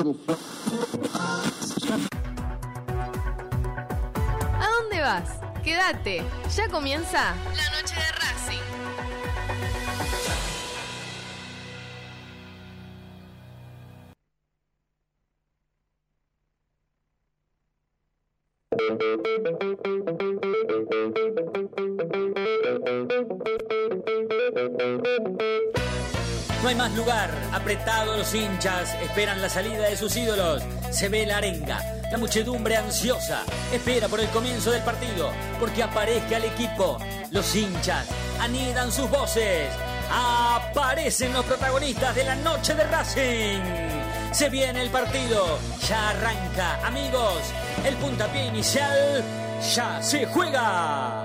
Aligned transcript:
¿A 0.00 0.02
dónde 4.80 5.02
vas? 5.02 5.40
Quédate, 5.62 6.22
ya 6.56 6.68
comienza 6.70 7.34
la 7.54 7.70
noche 7.76 7.96
de 7.96 8.12
Racing. 8.12 8.62
No 26.62 26.68
hay 26.68 26.74
más 26.74 26.94
lugar, 26.96 27.30
apretado 27.60 28.16
los 28.16 28.34
hinchas, 28.34 28.94
esperan 29.02 29.40
la 29.42 29.48
salida 29.48 29.88
de 29.88 29.96
sus 29.96 30.16
ídolos. 30.16 30.62
Se 30.90 31.08
ve 31.08 31.26
la 31.26 31.38
arenga, 31.38 31.78
la 32.10 32.18
muchedumbre 32.18 32.76
ansiosa, 32.76 33.42
espera 33.72 34.08
por 34.08 34.20
el 34.20 34.28
comienzo 34.28 34.70
del 34.70 34.82
partido, 34.82 35.30
porque 35.58 35.82
aparezca 35.82 36.38
el 36.38 36.44
equipo. 36.44 36.98
Los 37.30 37.54
hinchas 37.54 38.06
anidan 38.40 38.90
sus 38.90 39.10
voces, 39.10 39.68
aparecen 40.10 41.32
los 41.34 41.44
protagonistas 41.44 42.14
de 42.14 42.24
la 42.24 42.34
noche 42.36 42.74
de 42.74 42.84
Racing. 42.84 44.32
Se 44.32 44.48
viene 44.48 44.82
el 44.82 44.90
partido, 44.90 45.58
ya 45.86 46.10
arranca, 46.10 46.86
amigos, 46.86 47.42
el 47.84 47.94
puntapié 47.96 48.46
inicial 48.46 49.22
ya 49.74 50.02
se 50.02 50.24
juega. 50.26 51.19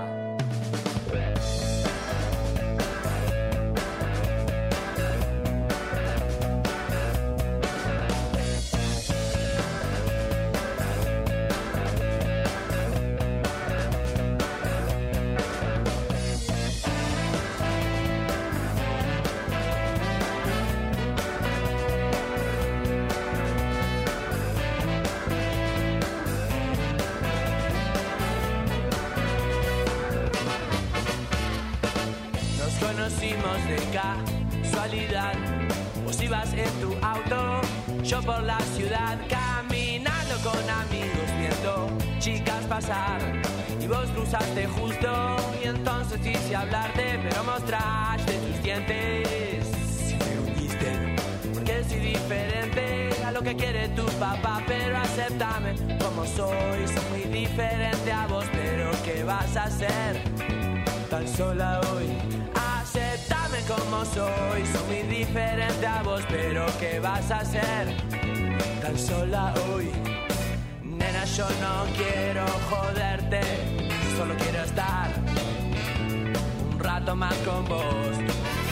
Vos. 77.68 78.18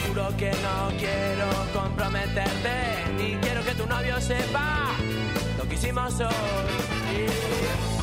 Juro 0.07 0.35
que 0.37 0.51
no 0.51 0.97
quiero 0.97 1.47
comprometerte, 1.73 3.11
ni 3.17 3.35
quiero 3.37 3.63
que 3.63 3.73
tu 3.73 3.85
novio 3.85 4.19
sepa 4.21 4.91
lo 5.57 5.67
que 5.67 5.75
hicimos 5.75 6.19
hoy. 6.19 8.02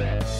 Best. 0.00 0.39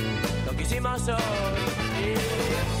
lo 0.61 0.67
que 0.67 0.75
hicimos 0.75 1.07
hoy. 1.07 1.15
Nena, 2.01 2.80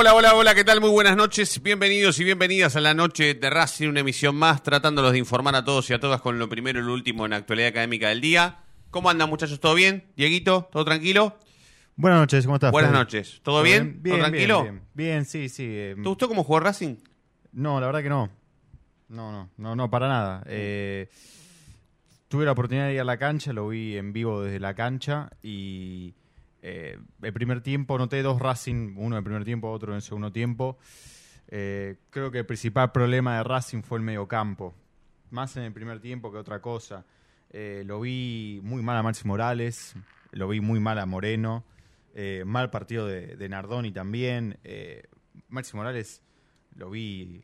Hola, 0.00 0.14
hola, 0.14 0.36
hola, 0.36 0.54
¿qué 0.54 0.62
tal? 0.62 0.80
Muy 0.80 0.90
buenas 0.90 1.16
noches, 1.16 1.60
bienvenidos 1.60 2.20
y 2.20 2.24
bienvenidas 2.24 2.76
a 2.76 2.80
la 2.80 2.94
noche 2.94 3.34
de 3.34 3.50
Racing, 3.50 3.88
una 3.88 3.98
emisión 3.98 4.36
más, 4.36 4.62
tratándolos 4.62 5.10
de 5.10 5.18
informar 5.18 5.56
a 5.56 5.64
todos 5.64 5.90
y 5.90 5.92
a 5.92 5.98
todas 5.98 6.20
con 6.20 6.38
lo 6.38 6.48
primero 6.48 6.78
y 6.78 6.84
lo 6.84 6.92
último 6.92 7.24
en 7.24 7.32
la 7.32 7.38
actualidad 7.38 7.70
académica 7.70 8.08
del 8.10 8.20
día. 8.20 8.60
¿Cómo 8.92 9.10
andan 9.10 9.28
muchachos? 9.28 9.58
¿Todo 9.58 9.74
bien? 9.74 10.04
Dieguito, 10.16 10.68
¿todo 10.70 10.84
tranquilo? 10.84 11.36
Buenas 11.96 12.20
noches, 12.20 12.44
¿cómo 12.44 12.54
estás? 12.54 12.70
Buenas 12.70 12.92
Fede? 12.92 13.00
noches, 13.00 13.40
¿todo 13.42 13.60
bien? 13.64 13.98
Bien, 14.00 14.18
¿Todo 14.18 14.28
tranquilo? 14.28 14.62
Bien, 14.62 14.74
bien. 14.74 14.88
Bien, 14.94 15.24
sí, 15.24 15.48
sí. 15.48 15.64
eh, 15.66 15.96
¿Te 16.00 16.08
gustó 16.08 16.28
cómo 16.28 16.44
jugó 16.44 16.60
Racing? 16.60 16.94
No, 17.50 17.80
la 17.80 17.86
verdad 17.86 18.02
que 18.04 18.08
no. 18.08 18.30
No, 19.08 19.32
no, 19.32 19.50
no, 19.56 19.74
no, 19.74 19.90
para 19.90 20.06
nada. 20.06 20.44
Eh, 20.46 21.08
tuve 22.28 22.44
la 22.44 22.52
oportunidad 22.52 22.86
de 22.86 22.94
ir 22.94 23.00
a 23.00 23.04
la 23.04 23.16
cancha, 23.16 23.52
lo 23.52 23.66
vi 23.66 23.96
en 23.96 24.12
vivo 24.12 24.44
desde 24.44 24.60
la 24.60 24.74
cancha 24.74 25.28
y 25.42 26.14
eh, 26.62 26.98
el 27.22 27.32
primer 27.32 27.62
tiempo 27.62 27.98
noté 27.98 28.22
dos 28.22 28.40
Racing, 28.40 28.94
uno 28.96 29.16
en 29.16 29.18
el 29.18 29.24
primer 29.24 29.44
tiempo, 29.44 29.70
otro 29.70 29.92
en 29.92 29.96
el 29.96 30.02
segundo 30.02 30.32
tiempo. 30.32 30.78
Eh, 31.48 31.96
creo 32.10 32.30
que 32.30 32.38
el 32.38 32.46
principal 32.46 32.92
problema 32.92 33.36
de 33.36 33.44
Racing 33.44 33.82
fue 33.82 33.98
el 33.98 34.04
mediocampo, 34.04 34.74
más 35.30 35.56
en 35.56 35.62
el 35.64 35.72
primer 35.72 36.00
tiempo 36.00 36.32
que 36.32 36.38
otra 36.38 36.60
cosa. 36.60 37.04
Eh, 37.50 37.82
lo 37.86 38.00
vi 38.00 38.60
muy 38.62 38.82
mal 38.82 38.96
a 38.96 39.02
Maxi 39.02 39.26
Morales, 39.26 39.94
lo 40.32 40.48
vi 40.48 40.60
muy 40.60 40.80
mal 40.80 40.98
a 40.98 41.06
Moreno, 41.06 41.64
mal 42.44 42.68
partido 42.70 43.06
de, 43.06 43.36
de 43.36 43.48
Nardoni 43.48 43.92
también. 43.92 44.58
Maxi 45.48 45.76
Morales 45.76 46.20
lo 46.74 46.90
vi, 46.90 47.42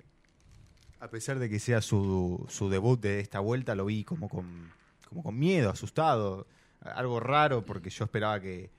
a 0.99 1.08
pesar 1.08 1.38
de 1.38 1.49
que 1.49 1.61
sea 1.61 1.81
su, 1.81 2.49
debut 2.70 3.00
de 3.00 3.20
esta 3.20 3.38
vuelta, 3.38 3.75
lo 3.75 3.87
vi 3.87 4.05
como 4.05 4.28
con 4.28 4.72
miedo, 5.32 5.70
asustado, 5.70 6.49
algo 6.81 7.20
raro 7.20 7.64
porque 7.64 7.88
yo 7.88 8.05
esperaba 8.05 8.40
que, 8.40 8.70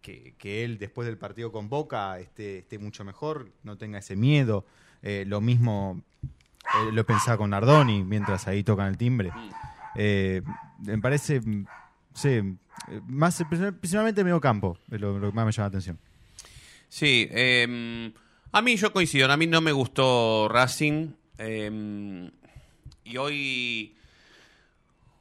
que, 0.00 0.64
él 0.64 0.78
después 0.78 1.06
del 1.06 1.18
partido 1.18 1.52
con 1.52 1.68
Boca 1.68 2.18
esté, 2.18 2.58
esté 2.58 2.78
mucho 2.78 3.04
mejor, 3.04 3.50
no 3.62 3.76
tenga 3.76 3.98
ese 3.98 4.16
miedo. 4.16 4.64
Eh, 5.02 5.24
lo 5.26 5.40
mismo 5.40 6.02
eh, 6.22 6.92
lo 6.92 7.04
pensaba 7.04 7.36
con 7.36 7.50
Nardoni 7.50 8.02
mientras 8.04 8.48
ahí 8.48 8.62
tocan 8.62 8.88
el 8.88 8.96
timbre. 8.96 9.30
Eh, 9.94 10.42
me 10.80 10.98
parece, 10.98 11.40
sí, 12.14 12.40
más 13.06 13.42
principalmente 13.48 14.24
medio 14.24 14.40
campo, 14.40 14.78
es 14.90 15.00
lo, 15.00 15.20
que 15.20 15.32
más 15.32 15.46
me 15.46 15.52
llama 15.52 15.64
la 15.64 15.66
atención. 15.66 15.98
Sí, 16.88 17.28
eh, 17.30 18.12
a 18.52 18.62
mí 18.62 18.76
yo 18.76 18.92
coincido, 18.92 19.30
a 19.30 19.36
mí 19.36 19.46
no 19.46 19.60
me 19.60 19.72
gustó 19.72 20.48
Racing 20.48 21.10
eh, 21.38 22.30
y 23.04 23.16
hoy 23.16 23.94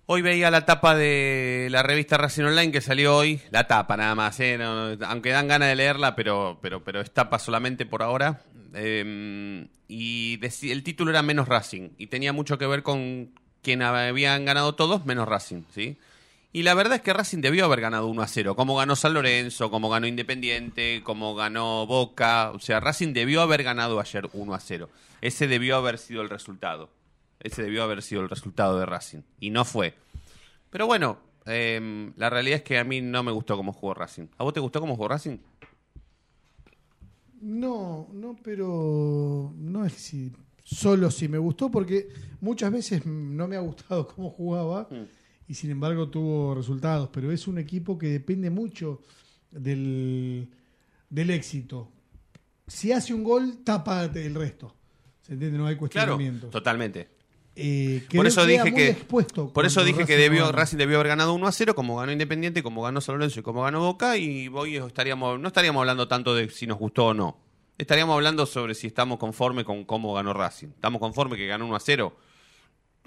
hoy 0.07 0.21
veía 0.21 0.49
la 0.49 0.65
tapa 0.65 0.95
de 0.95 1.67
la 1.69 1.83
revista 1.83 2.17
Racing 2.17 2.45
Online 2.45 2.71
que 2.71 2.81
salió 2.81 3.15
hoy, 3.15 3.39
la 3.51 3.67
tapa 3.67 3.95
nada 3.95 4.15
más, 4.15 4.39
eh, 4.39 4.57
aunque 5.05 5.29
dan 5.29 5.47
ganas 5.47 5.69
de 5.69 5.75
leerla, 5.75 6.15
pero 6.15 6.57
pero 6.61 6.83
pero 6.83 7.01
es 7.01 7.11
tapa 7.11 7.37
solamente 7.37 7.85
por 7.85 8.01
ahora 8.01 8.41
eh, 8.73 9.67
y 9.87 10.39
el 10.71 10.83
título 10.83 11.11
era 11.11 11.21
menos 11.21 11.47
Racing 11.47 11.89
y 11.97 12.07
tenía 12.07 12.33
mucho 12.33 12.57
que 12.57 12.67
ver 12.67 12.83
con 12.83 13.29
quien 13.61 13.81
habían 13.81 14.45
ganado 14.45 14.75
todos 14.75 15.05
menos 15.05 15.27
Racing, 15.27 15.63
¿sí? 15.73 15.97
Y 16.53 16.63
la 16.63 16.73
verdad 16.73 16.95
es 16.95 17.01
que 17.01 17.13
Racing 17.13 17.41
debió 17.41 17.65
haber 17.65 17.81
ganado 17.81 18.07
1 18.07 18.21
a 18.21 18.27
0, 18.27 18.55
como 18.55 18.75
ganó 18.77 18.95
San 18.95 19.13
Lorenzo, 19.13 19.69
como 19.69 19.89
ganó 19.89 20.07
Independiente, 20.07 21.01
como 21.03 21.35
ganó 21.35 21.85
Boca. 21.85 22.51
O 22.51 22.59
sea, 22.59 22.79
Racing 22.79 23.13
debió 23.13 23.41
haber 23.41 23.63
ganado 23.63 23.99
ayer 23.99 24.27
1 24.31 24.53
a 24.53 24.59
0. 24.59 24.89
Ese 25.21 25.47
debió 25.47 25.75
haber 25.75 25.97
sido 25.97 26.21
el 26.21 26.29
resultado. 26.29 26.89
Ese 27.39 27.63
debió 27.63 27.83
haber 27.83 28.01
sido 28.01 28.21
el 28.21 28.29
resultado 28.29 28.79
de 28.79 28.85
Racing. 28.85 29.21
Y 29.39 29.49
no 29.49 29.63
fue. 29.65 29.93
Pero 30.69 30.87
bueno, 30.87 31.19
eh, 31.45 32.11
la 32.15 32.29
realidad 32.29 32.57
es 32.57 32.63
que 32.63 32.77
a 32.77 32.83
mí 32.83 33.01
no 33.01 33.23
me 33.23 33.31
gustó 33.31 33.55
cómo 33.55 33.73
jugó 33.73 33.93
Racing. 33.93 34.27
¿A 34.37 34.43
vos 34.43 34.53
te 34.53 34.59
gustó 34.59 34.79
cómo 34.81 34.95
jugó 34.95 35.07
Racing? 35.09 35.37
No, 37.39 38.07
no, 38.13 38.35
pero 38.43 39.53
no 39.55 39.85
es 39.85 39.93
si 39.93 40.31
solo 40.63 41.11
si 41.11 41.27
me 41.27 41.37
gustó, 41.37 41.69
porque 41.71 42.09
muchas 42.41 42.71
veces 42.71 43.05
no 43.05 43.47
me 43.47 43.55
ha 43.55 43.59
gustado 43.59 44.07
cómo 44.15 44.29
jugaba 44.31 44.89
y 45.47 45.53
sin 45.53 45.71
embargo 45.71 46.09
tuvo 46.09 46.55
resultados, 46.55 47.09
pero 47.13 47.31
es 47.31 47.47
un 47.47 47.57
equipo 47.59 47.97
que 47.97 48.07
depende 48.07 48.49
mucho 48.49 49.01
del, 49.51 50.49
del 51.09 51.29
éxito. 51.29 51.91
Si 52.65 52.91
hace 52.91 53.13
un 53.13 53.23
gol, 53.23 53.59
tapa 53.63 54.03
el 54.05 54.35
resto. 54.35 54.75
¿Se 55.21 55.33
entiende? 55.33 55.57
No 55.57 55.67
hay 55.67 55.75
Claro, 55.75 55.79
cuestionamiento. 55.79 56.47
totalmente. 56.47 57.07
Eh, 57.59 58.07
Por 58.15 58.27
eso 58.27 58.41
queda 58.41 58.51
dije 58.51 58.63
muy 58.63 58.73
que 58.73 58.89
expuesto 58.89 59.51
por 59.51 59.65
eso 59.65 59.83
dije 59.83 60.05
que 60.05 60.15
Racing 60.15 60.17
debió 60.17 60.41
no 60.41 60.45
gana. 60.47 60.57
Racing 60.57 60.77
debió 60.77 60.97
haber 60.97 61.07
ganado 61.07 61.33
1 61.33 61.47
a 61.47 61.51
0 61.51 61.75
como 61.75 61.97
ganó 61.97 62.11
Independiente, 62.11 62.61
como 62.61 62.83
ganó 62.83 63.01
San 63.01 63.15
Lorenzo 63.15 63.39
y 63.39 63.43
como 63.43 63.63
ganó 63.63 63.79
Boca 63.79 64.15
y 64.17 64.47
hoy 64.47 64.77
estaríamos 64.77 65.39
no 65.39 65.47
estaríamos 65.47 65.79
hablando 65.81 66.07
tanto 66.07 66.35
de 66.35 66.49
si 66.49 66.67
nos 66.67 66.77
gustó 66.77 67.07
o 67.07 67.13
no. 67.13 67.37
Estaríamos 67.77 68.13
hablando 68.13 68.45
sobre 68.45 68.75
si 68.75 68.87
estamos 68.87 69.17
conformes 69.17 69.65
con 69.65 69.85
cómo 69.85 70.13
ganó 70.13 70.33
Racing. 70.33 70.67
¿Estamos 70.69 70.99
conformes 70.99 71.37
que 71.37 71.47
ganó 71.47 71.65
1 71.65 71.75
a 71.75 71.79
0? 71.79 72.17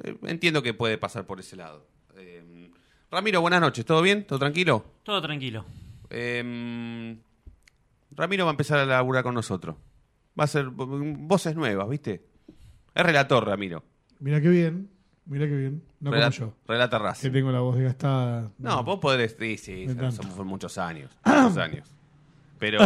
Eh, 0.02 0.16
entiendo 0.25 0.62
que 0.62 0.75
puede 0.75 0.99
pasar 0.99 1.26
por 1.26 1.40
ese 1.40 1.57
lado. 1.57 1.87
Eh, 2.16 2.71
Ramiro, 3.11 3.40
buenas 3.40 3.61
noches. 3.61 3.85
¿Todo 3.85 4.02
bien? 4.02 4.25
¿Todo 4.25 4.38
tranquilo? 4.38 4.85
Todo 5.02 5.21
tranquilo. 5.21 5.64
Eh, 6.11 7.16
Ramiro 8.12 8.45
va 8.45 8.50
a 8.50 8.54
empezar 8.54 8.78
a 8.78 8.85
laburar 8.85 9.23
con 9.23 9.35
nosotros. 9.35 9.76
Va 10.38 10.45
a 10.45 10.47
ser 10.47 10.66
voces 10.69 11.54
nuevas, 11.54 11.88
¿viste? 11.88 12.25
Es 12.95 13.02
relator, 13.04 13.47
Ramiro. 13.47 13.85
Mira 14.21 14.41
qué 14.41 14.49
bien, 14.49 14.89
mira 15.27 15.47
qué 15.47 15.55
bien. 15.57 15.83
No 16.00 16.11
Relata, 16.11 16.37
como 16.39 16.50
yo, 16.53 16.57
relata 16.67 16.99
que 16.99 17.05
Racing. 17.05 17.31
tengo 17.33 17.50
la 17.53 17.61
voz 17.61 17.77
desgastada. 17.77 18.50
No, 18.59 18.83
vos 18.85 18.99
podés. 19.00 19.37
Sí, 19.39 19.59
sí, 19.59 19.87
somos 20.12 20.35
por 20.35 20.45
muchos 20.47 20.79
años. 20.79 21.11
Muchos 21.25 21.57
años. 21.59 21.89
Pero. 22.59 22.81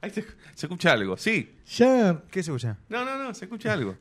Ahí 0.00 0.10
se, 0.10 0.22
se 0.54 0.66
escucha 0.66 0.92
algo, 0.92 1.16
sí. 1.16 1.54
ya 1.76 2.22
¿Qué 2.30 2.42
se 2.42 2.50
escucha? 2.50 2.76
No, 2.88 3.04
no, 3.04 3.16
no, 3.22 3.32
se 3.34 3.46
escucha 3.46 3.72
algo. 3.72 3.96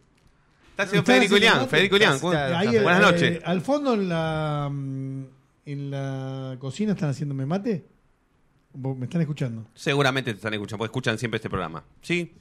Está 0.72 0.84
haciendo 0.84 1.02
¿Estás 1.12 1.30
Federico 1.30 1.56
mate? 1.60 1.68
Federico 1.70 1.96
Ilián. 1.96 2.14
Está- 2.16 2.22
¿cómo- 2.22 2.34
está- 2.34 2.60
ahí, 2.60 2.68
Buenas 2.80 3.00
eh, 3.00 3.04
noches. 3.12 3.42
al 3.46 3.62
fondo 3.62 3.94
en 3.94 4.10
la 4.10 4.70
mm, 4.72 5.24
en 5.66 5.92
la 5.92 6.58
cocina 6.60 6.92
están 6.94 7.10
haciéndome 7.12 7.46
mate. 7.46 7.86
¿Me 8.74 9.06
están 9.06 9.22
escuchando? 9.22 9.68
Seguramente 9.76 10.32
te 10.32 10.38
están 10.38 10.54
escuchando, 10.54 10.80
porque 10.80 10.88
escuchan 10.90 11.18
siempre 11.20 11.38
este 11.38 11.50
programa. 11.50 11.84
¿Sí? 12.02 12.34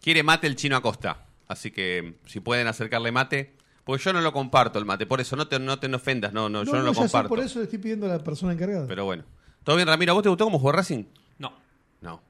Quiere 0.00 0.22
mate 0.22 0.46
el 0.46 0.54
chino 0.56 0.76
Acosta. 0.76 1.26
Así 1.50 1.72
que 1.72 2.20
si 2.26 2.38
pueden 2.38 2.68
acercarle 2.68 3.10
mate. 3.10 3.56
Porque 3.82 4.04
yo 4.04 4.12
no 4.12 4.20
lo 4.20 4.32
comparto 4.32 4.78
el 4.78 4.84
mate, 4.84 5.04
por 5.04 5.20
eso 5.20 5.34
no 5.34 5.48
te, 5.48 5.58
no 5.58 5.80
te 5.80 5.92
ofendas, 5.92 6.32
no, 6.32 6.48
no, 6.48 6.62
yo 6.62 6.72
no 6.74 6.82
lo 6.82 6.94
sé, 6.94 7.00
comparto. 7.00 7.28
por 7.28 7.40
eso 7.40 7.58
le 7.58 7.64
estoy 7.64 7.78
pidiendo 7.80 8.06
a 8.06 8.10
la 8.10 8.18
persona 8.22 8.52
encargada. 8.52 8.86
Pero 8.86 9.04
bueno. 9.04 9.24
¿Todo 9.64 9.74
bien, 9.74 9.88
Ramiro? 9.88 10.12
¿A 10.12 10.14
vos 10.14 10.22
te 10.22 10.28
gustó 10.28 10.44
cómo 10.44 10.58
jugó 10.60 10.70
Racing? 10.72 11.04
No. 11.38 11.52
No. 12.00 12.22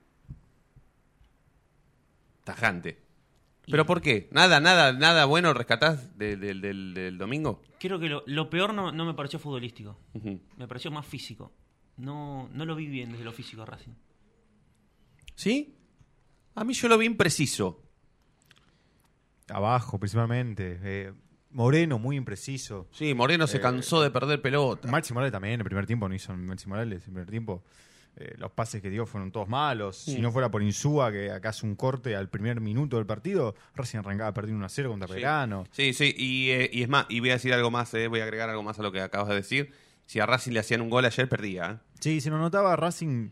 Tajante. 2.45 2.99
¿Pero 3.71 3.85
por 3.87 4.01
qué? 4.01 4.29
¿Nada, 4.33 4.59
nada, 4.59 4.93
nada 4.93 5.27
bueno 5.27 5.53
rescatás 5.53 6.17
de- 6.19 6.37
del- 6.37 6.61
del- 6.61 6.95
del 6.95 7.19
domingo? 7.19 7.63
Creo 7.79 7.99
que 8.01 8.09
lo, 8.09 8.23
lo 8.27 8.49
peor 8.49 8.73
no, 8.75 8.91
no 8.91 9.05
me 9.05 9.15
pareció 9.15 9.39
futbolístico. 9.39 9.99
Me 10.57 10.67
pareció 10.67 10.91
más 10.91 11.05
físico. 11.07 11.53
No, 11.99 12.49
no 12.53 12.65
lo 12.65 12.75
vi 12.75 12.87
bien 12.87 13.13
desde 13.13 13.25
lo 13.25 13.33
físico 13.33 13.65
Racing. 13.67 13.93
¿Sí? 15.35 15.77
A 16.55 16.65
mí 16.65 16.73
yo 16.75 16.89
lo 16.89 16.97
vi 16.97 17.07
impreciso. 17.07 17.83
Abajo, 19.51 19.99
principalmente. 19.99 20.79
Eh, 20.83 21.13
Moreno, 21.53 21.99
muy 21.99 22.17
impreciso. 22.17 22.87
Sí, 22.93 23.13
Moreno 23.15 23.47
se 23.47 23.57
Eh, 23.57 23.61
cansó 23.61 24.01
de 24.03 24.11
perder 24.11 24.41
pelota. 24.41 24.89
Maxi 24.89 25.13
Morales 25.13 25.33
también, 25.33 25.61
el 25.61 25.65
primer 25.65 25.87
tiempo 25.87 26.09
no 26.09 26.15
hizo 26.15 26.35
Maxi 26.37 26.69
Morales, 26.69 26.99
el 26.99 27.03
primer 27.13 27.27
tiempo. 27.31 27.63
eh, 28.17 28.35
los 28.39 28.51
pases 28.51 28.83
que 28.83 28.91
dio 28.91 29.07
fueron 29.07 29.31
todos 29.31 29.49
malos. 29.49 29.97
Si 29.97 30.21
no 30.21 30.33
fuera 30.33 30.51
por 30.51 30.63
Insúa, 30.65 31.13
que 31.13 31.31
acá 31.31 31.51
hace 31.51 31.65
un 31.65 31.77
corte 31.77 32.17
al 32.17 32.29
primer 32.29 32.61
minuto 32.61 32.97
del 32.97 33.07
partido, 33.07 33.55
recién 33.77 34.01
arrancaba 34.01 34.35
perdiendo 34.35 34.59
1 34.59 34.67
a 34.67 34.69
0 34.69 34.91
contra. 34.91 35.07
Sí, 35.71 35.93
sí, 35.93 36.13
y, 36.19 36.51
eh, 36.51 36.69
y 36.73 36.83
es 36.83 36.89
más, 36.89 37.07
y 37.09 37.21
voy 37.21 37.31
a 37.31 37.35
decir 37.35 37.55
algo 37.55 37.71
más, 37.71 37.95
eh, 37.95 38.09
voy 38.09 38.19
a 38.19 38.25
agregar 38.25 38.51
algo 38.51 38.65
más 38.65 38.79
a 38.81 38.83
lo 38.83 38.91
que 38.91 39.01
acabas 39.01 39.29
de 39.29 39.37
decir. 39.37 39.71
Si 40.07 40.19
a 40.19 40.27
Racing 40.27 40.51
le 40.53 40.59
hacían 40.59 40.81
un 40.81 40.91
gol 40.91 41.05
ayer, 41.05 41.29
perdía. 41.29 41.71
¿eh? 41.81 41.87
Sí, 42.01 42.21
se 42.21 42.31
nos 42.31 42.41
notaba 42.41 42.75
Racing 42.75 43.31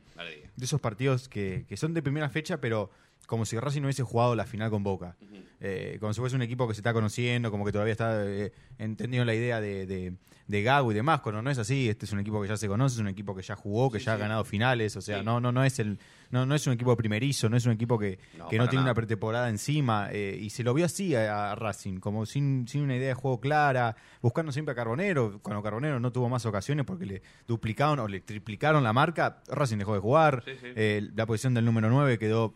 de 0.56 0.64
esos 0.64 0.80
partidos 0.80 1.28
que, 1.28 1.66
que 1.68 1.76
son 1.76 1.92
de 1.92 2.00
primera 2.00 2.28
fecha, 2.30 2.60
pero 2.60 2.88
como 3.28 3.44
si 3.44 3.58
Racing 3.60 3.82
no 3.82 3.88
hubiese 3.88 4.02
jugado 4.02 4.34
la 4.34 4.46
final 4.46 4.70
con 4.70 4.82
Boca. 4.82 5.14
Eh, 5.60 5.98
como 6.00 6.14
si 6.14 6.20
fuese 6.20 6.34
un 6.34 6.40
equipo 6.42 6.66
que 6.66 6.72
se 6.74 6.80
está 6.80 6.92
conociendo, 6.94 7.50
como 7.50 7.64
que 7.66 7.72
todavía 7.72 7.92
está 7.92 8.24
eh, 8.24 8.52
entendiendo 8.78 9.24
la 9.26 9.34
idea 9.34 9.60
de, 9.60 9.86
de, 9.86 10.14
de 10.46 10.62
Gago 10.62 10.92
y 10.92 10.94
demás, 10.94 11.20
cuando 11.20 11.42
no 11.42 11.50
es 11.50 11.58
así, 11.58 11.88
este 11.90 12.06
es 12.06 12.12
un 12.12 12.20
equipo 12.20 12.40
que 12.40 12.48
ya 12.48 12.56
se 12.56 12.68
conoce, 12.68 12.94
es 12.94 13.00
un 13.00 13.08
equipo 13.08 13.34
que 13.34 13.42
ya 13.42 13.54
jugó, 13.54 13.90
que 13.90 13.98
ya 13.98 14.14
ha 14.14 14.16
ganado 14.16 14.44
finales, 14.44 14.96
o 14.96 15.02
sea, 15.02 15.18
Sí. 15.18 15.24
no, 15.26 15.40
no, 15.40 15.52
no 15.52 15.62
es 15.64 15.78
el, 15.80 15.98
no, 16.30 16.46
no 16.46 16.54
es 16.54 16.66
un 16.66 16.72
equipo 16.72 16.96
primerizo, 16.96 17.48
no 17.50 17.56
es 17.58 17.66
un 17.66 17.72
equipo 17.72 17.98
que 17.98 18.18
No, 18.38 18.48
que 18.48 18.56
no, 18.56 18.64
tiene 18.68 18.76
nada. 18.82 18.92
una 18.92 18.94
pretemporada 18.94 19.50
encima, 19.50 20.08
eh, 20.10 20.38
y 20.40 20.48
se 20.50 20.62
lo 20.62 20.72
vio 20.72 20.86
así 20.86 21.14
a, 21.14 21.50
a 21.50 21.54
Racing, 21.54 21.98
como 21.98 22.24
sin, 22.24 22.66
sin 22.68 22.82
una 22.82 22.96
idea 22.96 23.08
de 23.08 23.14
juego 23.14 23.40
clara, 23.40 23.94
buscando 24.22 24.52
siempre 24.52 24.72
a 24.72 24.74
Carbonero, 24.76 25.40
cuando 25.42 25.62
Carbonero 25.62 25.98
no 26.00 26.12
tuvo 26.12 26.28
más 26.30 26.46
ocasiones 26.46 26.86
porque 26.86 27.04
le 27.04 27.22
duplicaron 27.48 27.98
o 27.98 28.08
le 28.08 28.20
triplicaron 28.20 28.84
la 28.84 28.92
marca, 28.94 29.42
Racing 29.48 29.76
dejó 29.78 29.92
de 29.94 30.00
jugar, 30.00 30.44
la 30.76 31.26
posición 31.26 31.52
del 31.52 31.64
número 31.64 31.90
9 31.90 32.16
quedó 32.18 32.54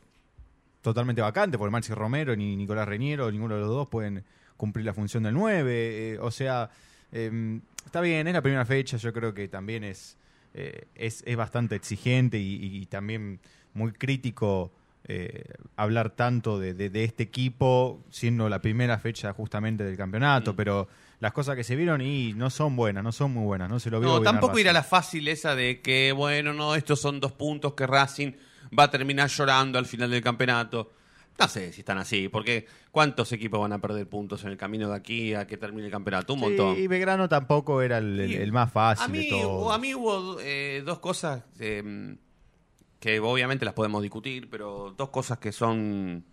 totalmente 0.83 1.23
vacante, 1.23 1.57
porque 1.59 1.71
Maxi 1.73 1.95
Romero 1.95 2.35
ni 2.37 2.57
Nicolás 2.57 2.87
Reñero, 2.89 3.31
ninguno 3.31 3.55
de 3.55 3.61
los 3.63 3.71
dos 3.71 3.89
pueden 3.89 4.25
cumplir 4.57 4.85
la 4.85 4.93
función 4.95 5.23
del 5.23 5.35
9. 5.35 6.15
eh, 6.15 6.19
o 6.21 6.31
sea, 6.31 6.71
eh, 7.13 7.61
está 7.87 8.01
bien, 8.01 8.27
es 8.29 8.35
la 8.35 8.43
primera 8.43 8.65
fecha, 8.65 8.97
yo 8.97 9.13
creo 9.13 9.33
que 9.35 9.49
también 9.49 9.85
es, 9.85 10.17
eh, 10.55 10.87
es, 10.95 11.23
es 11.27 11.37
bastante 11.37 11.75
exigente 11.77 12.39
y, 12.39 12.55
y- 12.57 12.77
y 12.83 12.87
también 12.87 13.41
muy 13.75 13.93
crítico 13.93 14.71
eh, 15.09 15.45
hablar 15.77 16.11
tanto 16.11 16.59
de, 16.61 16.75
de- 16.75 16.89
de 16.91 17.03
este 17.05 17.25
equipo 17.25 18.01
siendo 18.11 18.49
la 18.49 18.61
primera 18.63 18.99
fecha 18.99 19.33
justamente 19.33 19.83
del 19.83 19.97
campeonato, 19.97 20.55
pero 20.55 20.87
las 21.19 21.33
cosas 21.33 21.57
que 21.57 21.65
se 21.65 21.75
vieron 21.75 22.01
y 22.01 22.35
no 22.35 22.51
son 22.51 22.77
buenas, 22.77 23.03
no 23.03 23.11
son 23.11 23.33
muy 23.33 23.45
buenas, 23.45 23.69
no 23.69 23.81
se 23.81 23.91
lo 23.91 23.99
vio 23.99 24.11
No, 24.11 24.21
bien 24.21 24.29
a 24.29 24.31
tampoco 24.33 24.59
ir 24.61 24.69
a 24.69 24.73
la 24.73 24.85
fácil 24.85 25.27
esa 25.29 25.57
de 25.57 25.81
que, 25.81 26.13
bueno, 26.13 26.53
no, 26.53 26.75
estos 26.77 27.01
son 27.01 27.19
dos 27.19 27.33
puntos 27.33 27.75
que 27.75 27.85
Racing 27.87 28.33
va 28.79 28.85
a 28.85 28.91
terminar 28.91 29.29
llorando 29.29 29.79
al 29.79 29.87
final 29.87 30.11
del 30.11 30.23
campeonato. 30.23 30.93
No 31.39 31.49
sé 31.49 31.73
si 31.73 31.81
están 31.81 31.97
así, 31.99 32.29
porque 32.29 32.67
¿cuántos 32.91 33.33
equipos 33.33 33.59
van 33.61 33.73
a 33.73 33.81
perder 33.81 34.07
puntos 34.09 34.45
en 34.45 34.51
el 34.51 34.57
camino 34.59 34.89
de 34.91 34.97
aquí 34.97 35.33
a 35.35 35.47
que 35.47 35.57
termine 35.57 35.87
el 35.87 35.91
campeonato? 35.93 36.35
Un 36.35 36.41
Sí, 36.41 36.45
montón. 36.47 36.77
y 36.79 36.87
Belgrano 36.87 37.29
tampoco 37.29 37.81
era 37.81 37.99
el, 37.99 38.21
el- 38.21 38.29
Sí. 38.29 38.37
el 38.37 38.53
más 38.53 38.71
fácil 38.71 39.05
a 39.05 39.09
mí, 39.09 39.25
de 39.25 39.31
todos. 39.31 39.75
A 39.75 39.79
mí 39.79 39.95
hubo 39.95 40.39
eh, 40.41 40.83
dos 40.85 40.99
cosas 40.99 41.43
eh, 41.59 42.17
que 43.01 43.19
obviamente 43.21 43.65
las 43.65 43.75
podemos 43.75 44.03
discutir, 44.03 44.49
pero 44.51 44.95
dos 44.97 45.09
cosas 45.09 45.39
que 45.39 45.53
son 45.53 46.25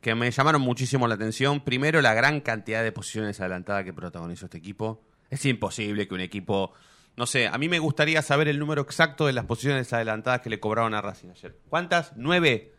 que 0.00 0.14
me 0.14 0.30
llamaron 0.30 0.62
muchísimo 0.62 1.06
la 1.06 1.16
atención. 1.16 1.60
Primero, 1.60 2.00
la 2.00 2.14
gran 2.14 2.40
cantidad 2.40 2.82
de 2.82 2.90
posiciones 2.92 3.38
adelantadas 3.40 3.84
que 3.84 3.92
protagonizó 3.92 4.46
este 4.46 4.56
equipo. 4.56 5.02
Es 5.28 5.44
imposible 5.44 6.08
que 6.08 6.14
un 6.14 6.20
equipo, 6.22 6.72
no 7.20 7.26
sé, 7.26 7.46
a 7.46 7.58
mí 7.58 7.68
me 7.68 7.78
gustaría 7.78 8.22
saber 8.22 8.48
el 8.48 8.58
número 8.58 8.80
exacto 8.80 9.26
de 9.26 9.34
las 9.34 9.44
posiciones 9.44 9.92
adelantadas 9.92 10.40
que 10.40 10.48
le 10.48 10.58
cobraron 10.58 10.94
a 10.94 11.02
Racing 11.02 11.28
ayer. 11.28 11.54
¿Cuántas? 11.68 12.16
¿Nueve? 12.16 12.72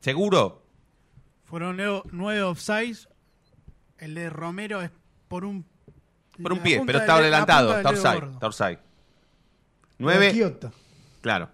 ¿Seguro? 0.00 0.66
Fueron 1.44 1.76
nueve, 1.76 2.00
nueve 2.10 2.42
offsides. 2.44 3.10
El 3.98 4.14
de 4.14 4.30
Romero 4.30 4.80
es 4.80 4.90
por 5.28 5.44
un. 5.44 5.66
Por 6.42 6.54
un 6.54 6.60
pie, 6.60 6.82
pero 6.86 6.98
está 6.98 7.12
la 7.12 7.18
adelantado, 7.18 7.76
está 7.76 7.90
offside, 7.90 8.32
está 8.32 8.46
offside. 8.46 8.78
¿Nueve? 9.98 10.56
Claro. 11.20 11.50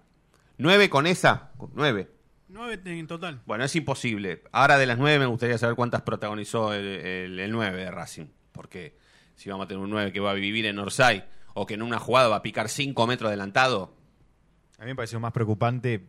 ¿Nueve 0.56 0.88
con 0.88 1.08
esa? 1.08 1.50
Nueve. 1.74 2.12
Nueve 2.46 2.80
en 2.84 3.08
total. 3.08 3.40
Bueno, 3.44 3.64
es 3.64 3.74
imposible. 3.74 4.44
Ahora 4.52 4.78
de 4.78 4.86
las 4.86 4.98
nueve 4.98 5.18
me 5.18 5.26
gustaría 5.26 5.58
saber 5.58 5.74
cuántas 5.74 6.02
protagonizó 6.02 6.72
el, 6.74 6.84
el, 6.84 7.40
el 7.40 7.50
9 7.50 7.76
de 7.76 7.90
Racing. 7.90 8.26
Porque 8.52 8.96
si 9.34 9.50
vamos 9.50 9.64
a 9.64 9.68
tener 9.68 9.82
un 9.82 9.90
9 9.90 10.12
que 10.12 10.20
va 10.20 10.30
a 10.30 10.34
vivir 10.34 10.66
en 10.66 10.78
Orsay 10.78 11.24
o 11.54 11.66
que 11.66 11.74
en 11.74 11.82
una 11.82 11.98
jugada 11.98 12.28
va 12.28 12.36
a 12.36 12.42
picar 12.42 12.68
5 12.68 13.06
metros 13.06 13.28
adelantado. 13.28 13.92
A 14.78 14.82
mí 14.82 14.88
me 14.88 14.96
pareció 14.96 15.20
más 15.20 15.32
preocupante 15.32 16.06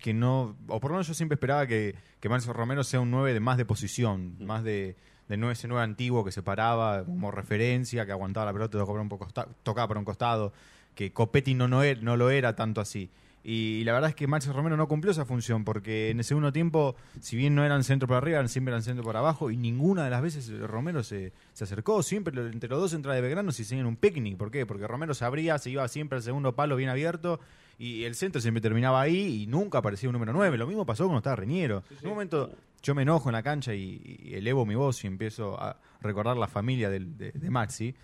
que 0.00 0.12
no, 0.14 0.56
o 0.68 0.80
por 0.80 0.90
lo 0.90 0.96
menos 0.96 1.06
yo 1.08 1.14
siempre 1.14 1.34
esperaba 1.34 1.66
que, 1.66 1.94
que 2.20 2.28
Marcio 2.28 2.52
Romero 2.52 2.84
sea 2.84 3.00
un 3.00 3.10
9 3.10 3.32
de 3.32 3.40
más 3.40 3.56
de 3.56 3.64
posición, 3.64 4.36
más 4.44 4.62
de, 4.62 4.96
de 5.28 5.36
9 5.36 5.52
ese 5.54 5.68
9 5.68 5.82
antiguo 5.82 6.24
que 6.24 6.32
se 6.32 6.42
paraba 6.42 7.04
como 7.04 7.30
referencia, 7.30 8.04
que 8.06 8.12
aguantaba 8.12 8.46
la 8.46 8.52
pelota, 8.52 8.72
tocaba 8.78 8.92
para 8.92 9.02
un, 9.02 9.08
poco, 9.08 9.26
tocaba 9.62 9.88
para 9.88 9.98
un 10.00 10.04
costado, 10.04 10.52
que 10.94 11.12
Copetti 11.12 11.54
no, 11.54 11.66
no, 11.68 11.82
er- 11.82 12.00
no 12.02 12.16
lo 12.16 12.30
era 12.30 12.54
tanto 12.56 12.80
así. 12.80 13.10
Y, 13.48 13.84
la 13.84 13.92
verdad 13.92 14.10
es 14.10 14.16
que 14.16 14.26
Marcio 14.26 14.52
Romero 14.52 14.76
no 14.76 14.88
cumplió 14.88 15.12
esa 15.12 15.24
función, 15.24 15.64
porque 15.64 16.10
en 16.10 16.18
el 16.18 16.24
segundo 16.24 16.52
tiempo, 16.52 16.96
si 17.20 17.36
bien 17.36 17.54
no 17.54 17.64
eran 17.64 17.84
centro 17.84 18.08
para 18.08 18.18
arriba, 18.18 18.46
siempre 18.48 18.72
eran 18.72 18.82
centro 18.82 19.04
para 19.04 19.20
abajo, 19.20 19.52
y 19.52 19.56
ninguna 19.56 20.02
de 20.02 20.10
las 20.10 20.20
veces 20.20 20.50
Romero 20.60 21.04
se, 21.04 21.32
se 21.52 21.62
acercó. 21.62 22.02
Siempre 22.02 22.34
entre 22.50 22.68
los 22.68 22.80
dos 22.80 22.92
entrada 22.92 23.14
de 23.14 23.22
Belgrano 23.22 23.52
se 23.52 23.62
hicieron 23.62 23.86
un 23.86 23.94
picnic. 23.94 24.36
¿Por 24.36 24.50
qué? 24.50 24.66
Porque 24.66 24.86
Romero 24.88 25.14
se 25.14 25.24
abría, 25.24 25.58
se 25.58 25.70
iba 25.70 25.86
siempre 25.86 26.16
al 26.16 26.22
segundo 26.24 26.56
palo 26.56 26.74
bien 26.74 26.90
abierto, 26.90 27.38
y 27.78 28.02
el 28.02 28.16
centro 28.16 28.40
siempre 28.40 28.60
terminaba 28.60 29.00
ahí, 29.00 29.42
y 29.42 29.46
nunca 29.46 29.78
aparecía 29.78 30.08
un 30.08 30.14
número 30.14 30.32
9. 30.32 30.58
Lo 30.58 30.66
mismo 30.66 30.84
pasó 30.84 31.04
cuando 31.04 31.18
estaba 31.18 31.36
Reñero. 31.36 31.84
En 32.00 32.06
un 32.08 32.10
momento 32.14 32.50
yo 32.82 32.94
me 32.96 33.02
enojo 33.02 33.28
en 33.28 33.34
la 33.34 33.42
cancha 33.44 33.74
y, 33.74 34.00
y 34.24 34.34
elevo 34.34 34.66
mi 34.66 34.74
voz 34.74 35.04
y 35.04 35.06
empiezo 35.06 35.60
a 35.60 35.76
recordar 36.00 36.36
la 36.36 36.48
familia 36.48 36.90
del- 36.90 37.16
de, 37.16 37.30
de 37.32 37.50
Maxi. 37.50 37.94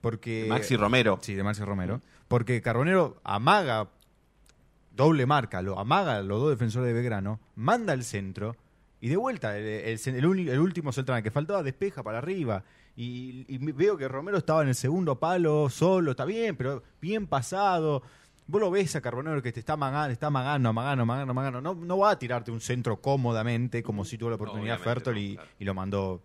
Porque, 0.00 0.46
Maxi 0.48 0.76
Romero. 0.76 1.18
Sí, 1.20 1.34
de 1.34 1.42
Maxi 1.42 1.62
Romero. 1.64 2.00
Porque 2.28 2.62
Carbonero 2.62 3.20
amaga, 3.24 3.88
doble 4.96 5.26
marca, 5.26 5.62
lo 5.62 5.78
amaga 5.78 6.16
a 6.16 6.22
los 6.22 6.40
dos 6.40 6.50
defensores 6.50 6.86
de 6.88 6.92
Belgrano, 6.94 7.38
manda 7.54 7.92
al 7.92 8.02
centro 8.02 8.56
y 9.00 9.08
de 9.08 9.16
vuelta, 9.16 9.56
el, 9.58 9.64
el- 9.64 10.00
el 10.06 10.48
el 10.48 10.58
último 10.58 10.90
central 10.92 11.22
que 11.22 11.30
faltaba 11.30 11.62
despeja 11.62 12.02
para 12.02 12.18
arriba. 12.18 12.64
Y, 12.98 13.44
y 13.46 13.58
veo 13.72 13.98
que 13.98 14.08
Romero 14.08 14.38
estaba 14.38 14.62
en 14.62 14.68
el 14.68 14.74
segundo 14.74 15.20
palo, 15.20 15.68
solo, 15.68 16.12
está 16.12 16.24
bien, 16.24 16.56
pero 16.56 16.82
bien 17.00 17.26
pasado. 17.26 18.02
Vos 18.46 18.60
lo 18.60 18.70
ves 18.70 18.96
a 18.96 19.02
Carbonero 19.02 19.42
que 19.42 19.52
te 19.52 19.60
está 19.60 19.74
amagando, 19.74 20.12
está 20.12 20.28
amagando, 20.28 20.70
amagando, 20.70 21.02
amagando, 21.02 21.30
amagando. 21.32 21.60
No, 21.60 21.74
no 21.74 21.98
va 21.98 22.12
a 22.12 22.18
tirarte 22.18 22.50
un 22.50 22.60
centro 22.62 23.02
cómodamente 23.02 23.82
como 23.82 24.04
si 24.06 24.16
tuvo 24.16 24.30
la 24.30 24.36
oportunidad 24.36 24.78
Fertol 24.78 25.14
no, 25.14 25.20
y, 25.20 25.34
claro. 25.34 25.50
y 25.58 25.64
lo 25.66 25.74
mandó 25.74 26.22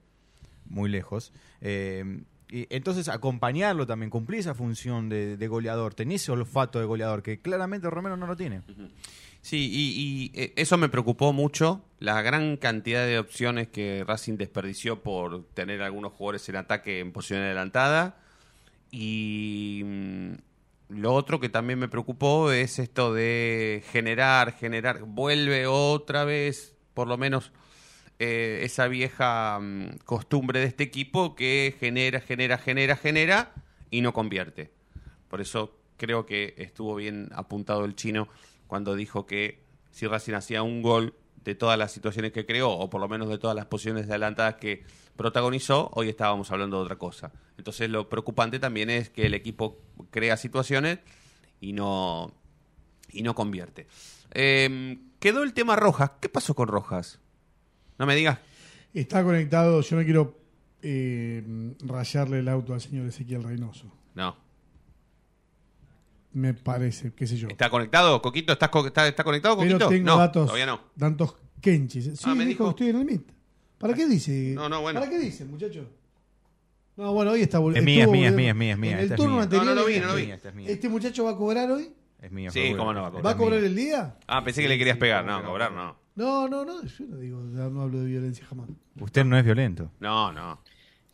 muy 0.66 0.90
lejos. 0.90 1.34
Eh, 1.60 2.24
y 2.51 2.67
entonces 2.70 3.08
acompañarlo 3.08 3.88
también, 3.88 4.10
cumplir 4.10 4.41
esa 4.41 4.53
función 4.53 5.08
de, 5.08 5.38
de 5.38 5.48
goleador, 5.48 5.93
tener 5.93 6.17
ese 6.17 6.34
olfato 6.34 6.79
de 6.79 6.86
goleador 6.86 7.24
que 7.24 7.39
claramente 7.39 7.89
Romero 7.89 8.17
no 8.17 8.27
lo 8.27 8.36
tiene. 8.36 8.62
Sí, 9.41 9.70
y, 9.72 10.31
y, 10.36 10.39
eh, 10.39 10.53
eso 10.58 10.77
me 10.77 10.89
preocupó 10.89 11.31
mucho, 11.34 11.81
la 12.00 12.22
gran 12.22 12.58
cantidad 12.58 13.08
de 13.08 13.17
opciones 13.17 13.70
que 13.70 14.03
Racing 14.05 14.38
desperdició 14.38 15.01
por 15.01 15.46
tener 15.53 15.81
algunos 15.81 16.12
jugadores 16.13 16.48
en 16.50 16.58
ataque 16.58 17.00
en 17.00 17.12
posición 17.12 17.39
adelantada. 17.39 18.17
Y 18.91 19.81
mm, 19.86 20.31
lo 20.89 21.13
otro 21.13 21.39
que 21.39 21.50
también 21.50 21.79
me 21.79 21.88
preocupó 21.88 22.51
es 22.51 22.77
esto 22.77 23.13
de 23.13 23.84
generar, 23.91 24.53
generar, 24.53 25.03
vuelve 25.03 25.65
otra 25.65 26.25
vez, 26.25 26.75
por 26.93 27.08
lo 27.08 27.17
menos, 27.17 27.51
eh, 28.24 28.63
esa 28.66 28.88
vieja 28.88 29.58
mm, 29.60 29.98
costumbre 30.06 30.60
de 30.60 30.68
este 30.68 30.84
equipo 30.84 31.34
que 31.34 31.75
genera, 31.80 32.20
genera, 32.22 32.60
genera, 32.60 32.96
genera 32.96 33.51
y 33.90 34.01
no 34.01 34.13
convierte. 34.13 34.72
Por 35.28 35.42
eso 35.42 35.75
creo 35.98 36.28
que 36.28 36.54
estuvo 36.58 36.94
bien 36.94 37.30
apuntado 37.34 37.84
el 37.84 37.96
chino 37.96 38.28
cuando 38.68 38.94
dijo 38.94 39.25
que 39.25 39.63
si 39.90 40.06
Racing 40.06 40.34
hacía 40.34 40.62
un 40.62 40.84
gol 40.84 41.16
de 41.44 41.56
todas 41.56 41.80
las 41.80 41.94
situaciones 41.94 42.32
que 42.32 42.46
creó, 42.46 42.70
o 42.70 42.92
por 42.92 43.01
lo 43.01 43.10
menos 43.10 43.28
de 43.28 43.40
todas 43.40 43.56
las 43.56 43.66
posiciones 43.66 44.08
adelantadas 44.08 44.58
que 44.58 44.84
protagonizó, 45.16 45.90
hoy 45.96 46.10
estábamos 46.10 46.51
hablando 46.51 46.78
de 46.78 46.84
otra 46.84 46.98
cosa. 46.98 47.32
Entonces 47.58 47.90
lo 47.90 48.08
preocupante 48.08 48.60
también 48.60 48.92
es 48.92 49.10
que 49.10 49.25
el 49.25 49.34
equipo 49.34 49.82
crea 50.12 50.38
situaciones 50.38 51.00
y 51.60 51.74
no, 51.74 52.36
y 53.10 53.24
no 53.24 53.34
convierte. 53.34 53.88
Eh, 54.30 55.00
quedó 55.20 55.42
el 55.42 55.54
tema 55.54 55.75
Rojas. 55.75 56.12
¿Qué 56.22 56.30
pasó 56.30 56.54
con 56.54 56.68
Rojas? 56.68 57.20
No 57.98 58.06
me 58.06 58.16
digas. 58.16 58.40
Está 58.94 59.24
conectado, 59.24 59.82
yo 59.82 59.96
no 59.98 60.04
quiero 60.04 60.38
eh, 60.82 61.44
rayarle 61.86 62.40
el 62.40 62.48
auto 62.50 62.74
al 62.74 62.82
señor 62.82 63.06
Ezequiel 63.08 63.44
Reynoso. 63.44 63.92
No. 64.16 64.36
Me 66.34 66.54
parece, 66.54 67.14
qué 67.14 67.28
sé 67.28 67.38
yo. 67.38 67.48
¿Está 67.50 67.70
conectado? 67.70 68.22
¿Coquito? 68.22 68.54
¿Estás 68.54 68.70
co- 68.70 68.88
está, 68.88 69.08
está 69.08 69.24
conectado, 69.24 69.56
Coquito? 69.58 69.78
Pero 69.78 69.90
tengo 69.90 70.06
no, 70.08 70.18
datos, 70.18 70.46
todavía 70.48 70.66
no. 70.66 70.80
datos 70.96 71.36
kenchis. 71.60 72.06
Sí, 72.18 72.24
Ah, 72.26 72.34
me 72.36 72.46
dijo 72.46 72.64
dijo. 72.64 72.66
que 72.66 72.70
estoy 72.86 72.90
en 72.90 72.96
el 72.96 73.06
MIT. 73.06 73.32
¿Para 73.78 73.94
qué 73.94 74.08
dice? 74.08 74.54
No, 74.56 74.70
no, 74.70 74.82
bueno. 74.82 75.00
¿Para 75.00 75.12
qué 75.12 75.20
dice, 75.20 75.44
muchacho? 75.46 75.90
No, 76.96 77.14
bueno, 77.14 77.32
hoy 77.32 77.42
está 77.42 77.58
Es 77.58 77.64
mía, 77.64 77.74
es 77.74 77.84
mía, 77.84 78.02
es 78.02 78.08
volviendo- 78.08 78.38
mía, 78.38 78.50
es 78.52 78.56
mía, 78.56 78.72
es 78.74 78.78
mía, 78.78 78.92
En 78.92 78.98
el 79.00 79.04
esta 79.04 79.16
es 79.16 79.18
turno 79.20 79.34
mía. 79.36 79.44
anterior. 79.44 79.66
No, 79.66 79.76
no 79.76 79.82
lo 79.82 79.88
vi, 79.88 80.00
no 80.00 80.08
lo 80.08 80.16
vi. 80.16 80.22
Esta 80.24 80.24
es 80.24 80.28
mía, 80.28 80.36
esta 80.36 80.50
es 80.50 80.56
mía. 80.56 80.70
¿Este 80.70 80.90
muchacho 80.90 81.24
va 81.26 81.32
a 81.32 81.36
cobrar 81.36 81.72
hoy? 81.72 81.94
Es 82.22 82.32
mía, 82.32 82.52
Sí, 82.52 82.74
cómo 82.78 82.94
no 82.94 83.02
va 83.02 83.08
a 83.08 83.12
cobrar. 83.12 83.26
¿Va 83.26 83.32
a 83.32 83.38
cobrar 83.38 83.64
el 83.64 83.76
día? 83.76 84.16
Ah, 84.28 84.44
pensé 84.44 84.62
que 84.62 84.70
le 84.70 84.78
querías 84.78 84.98
pegar. 84.98 85.26
No, 85.26 85.44
cobrar 85.44 85.72
no. 85.72 85.98
No, 86.15 86.48
no, 86.48 86.65
no, 86.65 86.84
yo 86.84 87.06
no 87.08 87.18
digo, 87.18 87.39
no 87.39 87.82
hablo 87.82 88.00
de 88.00 88.06
violencia 88.06 88.46
jamás. 88.46 88.68
Usted 89.00 89.24
no 89.25 89.38
es 89.38 89.46
violento. 89.46 89.91
No, 90.00 90.32
no. 90.32 90.60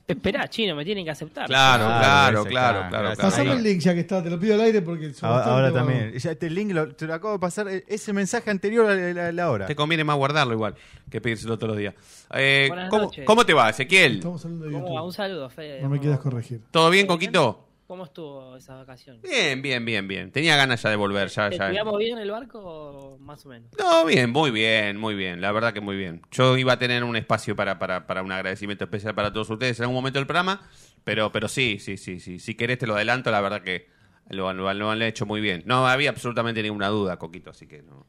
Esperá, 0.07 0.47
chino, 0.47 0.73
me 0.73 0.85
tienen 0.85 1.03
que 1.03 1.11
aceptar. 1.11 1.47
Claro, 1.47 1.83
Claro, 1.83 1.99
claro, 1.99 2.39
ese, 2.41 2.49
claro, 2.49 2.77
claro, 2.77 2.89
claro. 2.89 3.03
gracias. 3.07 3.17
claro. 3.19 3.29
Pasame 3.49 3.51
el 3.57 3.63
link 3.63 3.81
ya 3.81 3.93
que 3.93 3.99
está, 3.99 4.23
te 4.23 4.29
lo 4.29 4.39
pido 4.39 4.53
al 4.55 4.61
aire 4.61 4.81
porque 4.81 5.13
son 5.13 5.29
Ahora, 5.29 5.45
ahora 5.45 5.73
también. 5.73 6.13
Ya 6.13 6.31
este 6.31 6.49
link 6.49 6.71
lo- 6.71 6.95
te 6.95 7.05
lo 7.05 7.13
acabo 7.13 7.33
de 7.33 7.39
pasar. 7.39 7.67
e- 7.67 7.83
Ese 7.89 8.13
mensaje 8.13 8.49
anterior 8.49 8.89
a 8.89 8.95
la, 8.95 9.27
a 9.27 9.31
la 9.33 9.49
hora. 9.51 9.65
Te 9.65 9.75
conviene 9.75 10.05
más 10.05 10.15
guardarlo 10.15 10.53
igual 10.53 10.75
que 11.11 11.19
pedírselo 11.19 11.57
todos 11.57 11.71
los 11.71 11.77
días. 11.77 11.93
Eh, 12.33 12.67
Buenas 12.69 12.89
¿cómo, 12.89 13.03
noches. 13.03 13.25
¿Cómo 13.25 13.45
te 13.45 13.53
va, 13.53 13.69
Ezequiel? 13.69 14.15
Estamos 14.15 14.45
hablando 14.45 14.65
de 14.67 14.71
¿Cómo 14.71 14.93
va? 14.95 15.03
Un 15.03 15.11
saludo, 15.13 15.49
Fede. 15.49 15.81
No 15.81 15.89
me 15.89 15.97
¿Cómo- 15.97 16.01
quieras 16.01 16.19
corregir. 16.21 16.61
¿Todo 16.71 16.89
bien, 16.89 17.05
Coquito? 17.05 17.66
¿Cómo 17.87 18.03
estuvo 18.03 18.57
esa 18.57 18.75
vacación? 18.75 19.21
Bien, 19.21 19.61
bien, 19.61 19.85
bien, 19.85 20.07
bien. 20.07 20.31
Tenía 20.31 20.57
ganas 20.57 20.81
ya 20.81 20.89
de 20.89 20.97
volver. 20.97 21.29
Ya, 21.29 21.49
ya. 21.49 21.55
¿Estudiamos 21.55 21.97
bien 21.97 22.17
el 22.17 22.29
barco 22.29 23.17
más 23.21 23.45
o 23.45 23.49
menos? 23.49 23.71
No, 23.79 24.05
bien, 24.05 24.29
muy 24.29 24.51
bien, 24.51 24.97
muy 24.97 25.15
bien. 25.15 25.39
La 25.39 25.53
verdad 25.53 25.73
que 25.73 25.79
muy 25.79 25.95
bien. 25.95 26.21
Yo 26.31 26.57
iba 26.57 26.73
a 26.73 26.79
tener 26.79 27.03
un 27.05 27.15
espacio 27.15 27.55
para, 27.55 27.79
para, 27.79 28.05
para 28.05 28.23
un 28.23 28.31
agradecimiento 28.31 28.83
especial 28.83 29.15
para 29.15 29.31
todos 29.31 29.49
ustedes 29.49 29.79
en 29.79 29.83
algún 29.83 29.95
momento 29.95 30.19
del 30.19 30.27
programa, 30.27 30.67
pero, 31.05 31.31
pero 31.31 31.47
sí, 31.47 31.79
sí, 31.79 31.95
sí, 31.97 32.19
sí. 32.19 32.39
Si 32.39 32.55
querés 32.55 32.77
te 32.79 32.87
lo 32.87 32.95
adelanto, 32.95 33.31
la 33.31 33.39
verdad 33.39 33.61
que 33.61 33.87
lo, 34.29 34.51
lo- 34.51 34.73
lo 34.73 34.91
han 34.91 35.01
hecho 35.01 35.25
muy 35.25 35.39
bien. 35.39 35.63
No 35.65 35.87
había 35.87 36.09
absolutamente 36.09 36.61
ninguna 36.61 36.89
duda, 36.89 37.17
Coquito, 37.17 37.51
así 37.51 37.67
que 37.67 37.83
no. 37.83 38.05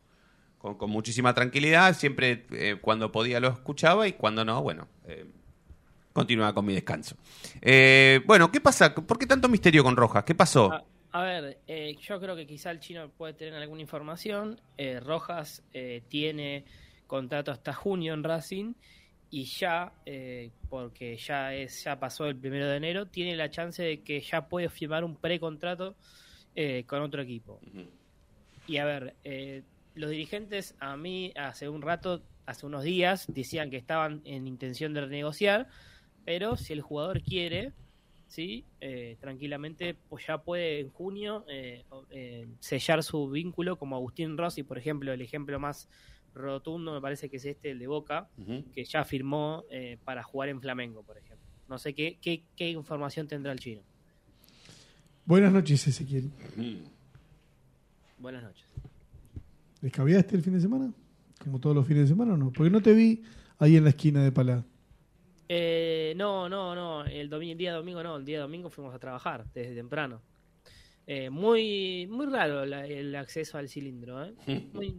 Con, 0.58 0.76
con 0.76 0.90
muchísima 0.90 1.34
tranquilidad, 1.34 1.94
siempre 1.94 2.46
eh, 2.50 2.78
cuando 2.80 3.12
podía 3.12 3.38
lo 3.38 3.46
escuchaba 3.48 4.08
y 4.08 4.14
cuando 4.14 4.44
no, 4.44 4.60
bueno, 4.60 4.88
eh, 5.06 5.24
continuaba 6.18 6.52
con 6.52 6.64
mi 6.66 6.74
descanso. 6.74 7.16
Eh, 7.60 8.20
bueno, 8.26 8.50
¿qué 8.50 8.60
pasa? 8.60 8.94
¿Por 8.94 9.18
qué 9.18 9.26
tanto 9.26 9.48
misterio 9.48 9.82
con 9.82 9.96
Rojas? 9.96 10.24
¿Qué 10.24 10.34
pasó? 10.34 10.72
A, 10.72 10.84
a 11.12 11.22
ver, 11.22 11.58
eh, 11.66 11.96
yo 12.00 12.20
creo 12.20 12.36
que 12.36 12.46
quizá 12.46 12.70
el 12.70 12.80
chino 12.80 13.08
puede 13.08 13.34
tener 13.34 13.54
alguna 13.54 13.80
información. 13.80 14.60
Eh, 14.76 15.00
Rojas 15.00 15.62
eh, 15.72 16.02
tiene 16.08 16.64
contrato 17.06 17.50
hasta 17.50 17.72
junio 17.72 18.14
en 18.14 18.22
Racing 18.22 18.74
y 19.30 19.44
ya, 19.44 19.92
eh, 20.06 20.50
porque 20.70 21.16
ya 21.16 21.54
es 21.54 21.84
ya 21.84 21.98
pasó 21.98 22.26
el 22.26 22.36
primero 22.36 22.66
de 22.66 22.76
enero, 22.76 23.06
tiene 23.06 23.36
la 23.36 23.50
chance 23.50 23.82
de 23.82 24.00
que 24.02 24.20
ya 24.20 24.48
puede 24.48 24.68
firmar 24.68 25.04
un 25.04 25.16
precontrato 25.16 25.96
eh, 26.54 26.84
con 26.86 27.02
otro 27.02 27.22
equipo. 27.22 27.60
Y 28.66 28.78
a 28.78 28.84
ver, 28.84 29.14
eh, 29.24 29.62
los 29.94 30.10
dirigentes 30.10 30.74
a 30.80 30.96
mí 30.96 31.32
hace 31.36 31.68
un 31.68 31.82
rato, 31.82 32.22
hace 32.46 32.66
unos 32.66 32.84
días, 32.84 33.26
decían 33.28 33.70
que 33.70 33.76
estaban 33.76 34.22
en 34.24 34.46
intención 34.46 34.94
de 34.94 35.02
renegociar, 35.02 35.68
pero 36.28 36.58
si 36.58 36.74
el 36.74 36.82
jugador 36.82 37.22
quiere, 37.22 37.72
sí, 38.26 38.66
eh, 38.82 39.16
tranquilamente 39.18 39.96
pues 40.10 40.26
ya 40.26 40.36
puede 40.36 40.80
en 40.80 40.90
junio 40.90 41.46
eh, 41.48 41.86
eh, 42.10 42.46
sellar 42.60 43.02
su 43.02 43.30
vínculo 43.30 43.78
como 43.78 43.96
Agustín 43.96 44.36
Rossi, 44.36 44.62
por 44.62 44.76
ejemplo, 44.76 45.10
el 45.10 45.22
ejemplo 45.22 45.58
más 45.58 45.88
rotundo 46.34 46.92
me 46.92 47.00
parece 47.00 47.30
que 47.30 47.38
es 47.38 47.46
este, 47.46 47.70
el 47.70 47.78
de 47.78 47.86
Boca, 47.86 48.28
que 48.74 48.84
ya 48.84 49.04
firmó 49.04 49.64
eh, 49.70 49.96
para 50.04 50.22
jugar 50.22 50.50
en 50.50 50.60
Flamengo, 50.60 51.02
por 51.02 51.16
ejemplo. 51.16 51.48
No 51.66 51.78
sé 51.78 51.94
qué, 51.94 52.18
qué, 52.20 52.44
qué 52.54 52.68
información 52.68 53.26
tendrá 53.26 53.52
el 53.52 53.58
chino. 53.58 53.80
Buenas 55.24 55.50
noches, 55.50 55.88
Ezequiel. 55.88 56.30
Buenas 58.18 58.42
noches. 58.42 58.66
¿Descaviaste 59.80 60.36
el 60.36 60.42
fin 60.42 60.52
de 60.52 60.60
semana? 60.60 60.92
Como 61.42 61.58
todos 61.58 61.74
los 61.74 61.86
fines 61.86 62.02
de 62.02 62.08
semana 62.08 62.34
o 62.34 62.36
no? 62.36 62.52
Porque 62.52 62.68
no 62.68 62.82
te 62.82 62.92
vi 62.92 63.22
ahí 63.58 63.76
en 63.76 63.84
la 63.84 63.90
esquina 63.90 64.22
de 64.22 64.30
Palá. 64.30 64.62
Eh, 65.48 66.12
no, 66.16 66.48
no, 66.48 66.74
no. 66.74 67.04
El, 67.06 67.30
día 67.56 67.72
domingo 67.72 68.02
no. 68.02 68.16
El 68.16 68.24
día 68.24 68.40
domingo 68.40 68.68
fuimos 68.70 68.94
a 68.94 68.98
trabajar 68.98 69.44
desde 69.54 69.74
temprano. 69.74 70.20
Eh, 71.06 71.30
muy, 71.30 72.06
muy 72.10 72.26
raro 72.26 72.66
la- 72.66 72.86
el 72.86 73.14
acceso 73.16 73.56
al 73.56 73.68
cilindro. 73.68 74.24
¿eh? 74.24 74.34
Muy- 74.74 74.94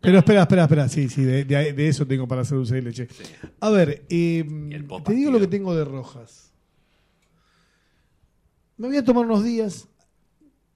Pero 0.00 0.18
espera, 0.18 0.42
espera, 0.42 0.62
espera. 0.64 0.88
Sí, 0.88 1.08
sí, 1.08 1.22
de, 1.22 1.44
de- 1.44 1.72
de 1.72 1.88
eso 1.88 2.06
tengo 2.06 2.26
para 2.26 2.40
hacer 2.42 2.56
dulce 2.58 2.74
de 2.74 2.82
leche. 2.82 3.08
A 3.60 3.70
ver, 3.70 4.04
eh, 4.08 4.44
te 5.04 5.12
digo 5.14 5.30
lo 5.30 5.38
que 5.38 5.46
tengo 5.46 5.74
de 5.76 5.84
Rojas. 5.84 6.52
Me 8.76 8.88
voy 8.88 8.96
a 8.96 9.04
tomar 9.04 9.26
unos 9.26 9.42
días, 9.44 9.88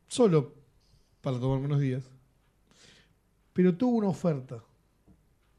solo 0.08 0.54
para 1.20 1.38
tomarme 1.38 1.66
unos 1.66 1.80
días, 1.80 2.04
pero 3.52 3.74
tuvo 3.76 3.98
una 3.98 4.08
oferta 4.08 4.62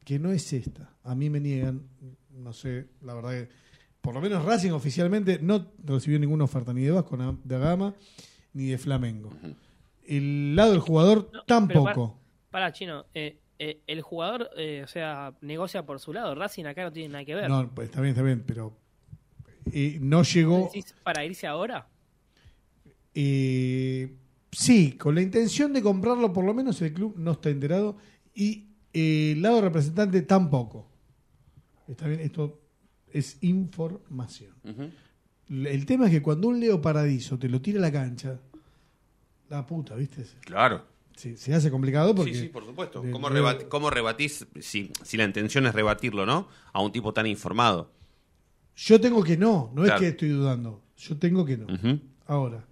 que 0.03 0.19
no 0.19 0.31
es 0.31 0.51
esta. 0.51 0.93
A 1.03 1.15
mí 1.15 1.29
me 1.29 1.39
niegan, 1.39 1.87
no 2.33 2.53
sé, 2.53 2.87
la 3.01 3.13
verdad 3.13 3.31
que, 3.31 3.49
por 4.01 4.13
lo 4.13 4.21
menos 4.21 4.43
Racing 4.43 4.71
oficialmente 4.71 5.39
no 5.41 5.71
recibió 5.83 6.19
ninguna 6.19 6.43
oferta, 6.43 6.73
ni 6.73 6.81
de 6.81 6.91
Vasco 6.91 7.17
de 7.43 7.59
Gama, 7.59 7.93
ni 8.53 8.67
de 8.67 8.77
Flamengo. 8.77 9.31
El 10.05 10.55
lado 10.55 10.71
del 10.71 10.81
jugador 10.81 11.29
No, 11.33 11.43
tampoco. 11.45 12.19
Para, 12.51 12.71
chino. 12.73 13.05
eh, 13.13 13.37
eh, 13.59 13.81
el 13.87 14.01
jugador, 14.01 14.49
eh, 14.57 14.81
o 14.83 14.87
sea, 14.87 15.33
negocia 15.41 15.85
por 15.85 15.99
su 15.99 16.11
lado. 16.11 16.35
Racing 16.35 16.65
acá 16.65 16.83
no 16.83 16.91
tiene 16.91 17.09
nada 17.09 17.23
que 17.25 17.35
ver. 17.35 17.49
No, 17.49 17.69
pues 17.73 17.87
está 17.89 18.01
bien, 18.01 18.11
está 18.11 18.23
bien, 18.23 18.43
pero 18.45 18.75
eh, 19.71 19.97
no 20.01 20.23
llegó. 20.23 20.65
¿Decís 20.73 20.93
¿Para 21.03 21.23
irse 21.25 21.47
ahora? 21.47 21.87
eh, 23.15 24.13
sí, 24.51 24.93
con 24.93 25.15
la 25.15 25.21
intención 25.21 25.71
de 25.73 25.81
comprarlo, 25.81 26.33
por 26.33 26.43
lo 26.43 26.53
menos 26.53 26.81
el 26.81 26.93
club 26.93 27.15
no 27.17 27.31
está 27.31 27.49
enterado 27.49 27.95
y 28.33 28.67
eh, 28.93 29.31
el 29.33 29.41
lado 29.41 29.61
representante 29.61 30.21
tampoco. 30.23 30.87
Está 31.93 32.07
bien, 32.07 32.19
esto 32.21 32.59
es 33.11 33.37
información. 33.41 34.53
El 35.49 35.85
tema 35.85 36.05
es 36.05 36.11
que 36.11 36.21
cuando 36.21 36.47
un 36.47 36.59
Leo 36.59 36.81
Paradiso 36.81 37.37
te 37.37 37.47
lo 37.47 37.61
tira 37.61 37.77
a 37.79 37.81
la 37.81 37.91
cancha, 37.91 38.39
la 39.49 39.65
puta, 39.65 39.95
¿viste? 39.95 40.25
Claro. 40.41 40.85
Sí, 41.15 41.37
se 41.37 41.53
hace 41.53 41.69
complicado 41.69 42.15
porque. 42.15 42.33
Sí, 42.33 42.41
sí, 42.41 42.47
por 42.49 42.65
supuesto. 42.65 43.03
¿Cómo, 43.69 43.89
rebatís, 43.91 44.47
si, 44.59 44.91
si 45.03 45.17
la 45.17 45.25
intención 45.25 45.67
es 45.67 45.75
rebatirlo, 45.75 46.25
¿no? 46.25 46.47
A 46.71 46.81
un 46.81 46.91
tipo 46.91 47.13
tan 47.13 47.27
informado. 47.27 47.91
Yo 48.75 48.99
tengo 48.99 49.23
que 49.23 49.37
no, 49.37 49.71
no 49.75 49.83
Claro. 49.83 49.95
es 49.97 50.01
que 50.01 50.07
estoy 50.07 50.29
dudando. 50.29 50.81
Yo 50.97 51.17
tengo 51.19 51.45
que 51.45 51.57
no. 51.57 51.67
Ahora. 52.25 52.65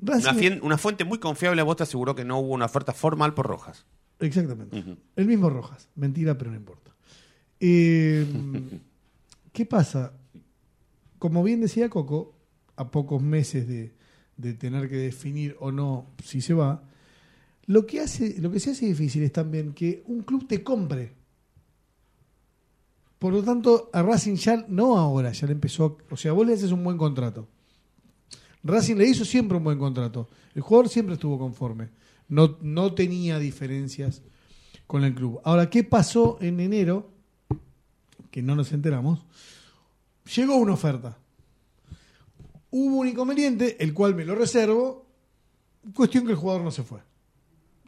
una, 0.00 0.16
Racing- 0.18 0.38
fien- 0.38 0.60
una 0.62 0.78
fuente 0.78 1.04
muy 1.04 1.18
confiable 1.18 1.60
a 1.60 1.64
vos 1.64 1.74
te 1.76 1.82
aseguró 1.82 2.14
que 2.14 2.24
no 2.24 2.38
hubo 2.38 2.54
una 2.54 2.66
oferta 2.66 2.92
formal 2.92 3.34
por 3.34 3.46
Rojas. 3.48 3.84
Exactamente. 4.20 4.84
El 5.16 5.26
mismo 5.26 5.50
Rojas. 5.50 5.88
Mentira, 5.96 6.38
pero 6.38 6.52
no 6.52 6.56
importa. 6.56 6.93
Eh, 7.66 8.26
¿Qué 9.50 9.64
pasa? 9.64 10.12
Como 11.18 11.42
bien 11.42 11.62
decía 11.62 11.88
Coco, 11.88 12.34
a 12.76 12.90
pocos 12.90 13.22
meses 13.22 13.66
de, 13.66 13.94
de 14.36 14.52
tener 14.52 14.90
que 14.90 14.96
definir 14.96 15.56
o 15.60 15.72
no 15.72 16.08
si 16.22 16.42
se 16.42 16.52
va, 16.52 16.82
lo 17.64 17.86
que, 17.86 18.00
hace, 18.00 18.38
lo 18.38 18.50
que 18.50 18.60
se 18.60 18.72
hace 18.72 18.84
difícil 18.84 19.22
es 19.22 19.32
también 19.32 19.72
que 19.72 20.02
un 20.08 20.24
club 20.24 20.46
te 20.46 20.62
compre. 20.62 21.14
Por 23.18 23.32
lo 23.32 23.42
tanto, 23.42 23.88
a 23.94 24.02
Racing 24.02 24.34
ya 24.34 24.66
no 24.68 24.98
ahora, 24.98 25.32
ya 25.32 25.46
le 25.46 25.54
empezó. 25.54 25.96
O 26.10 26.18
sea, 26.18 26.32
vos 26.32 26.46
le 26.46 26.52
haces 26.52 26.70
un 26.70 26.84
buen 26.84 26.98
contrato. 26.98 27.48
Racing 28.62 28.96
le 28.96 29.08
hizo 29.08 29.24
siempre 29.24 29.56
un 29.56 29.64
buen 29.64 29.78
contrato. 29.78 30.28
El 30.54 30.60
jugador 30.60 30.90
siempre 30.90 31.14
estuvo 31.14 31.38
conforme. 31.38 31.88
No, 32.28 32.58
no 32.60 32.92
tenía 32.92 33.38
diferencias 33.38 34.20
con 34.86 35.02
el 35.02 35.14
club. 35.14 35.40
Ahora, 35.44 35.70
¿qué 35.70 35.82
pasó 35.82 36.36
en 36.42 36.60
enero? 36.60 37.13
Que 38.34 38.42
no 38.42 38.56
nos 38.56 38.72
enteramos. 38.72 39.20
Llegó 40.34 40.56
una 40.56 40.72
oferta. 40.72 41.16
Hubo 42.68 42.96
un 42.96 43.06
inconveniente, 43.06 43.76
el 43.78 43.94
cual 43.94 44.16
me 44.16 44.24
lo 44.24 44.34
reservo. 44.34 45.06
Cuestión 45.94 46.24
que 46.24 46.32
el 46.32 46.36
jugador 46.36 46.64
no 46.64 46.72
se 46.72 46.82
fue. 46.82 46.98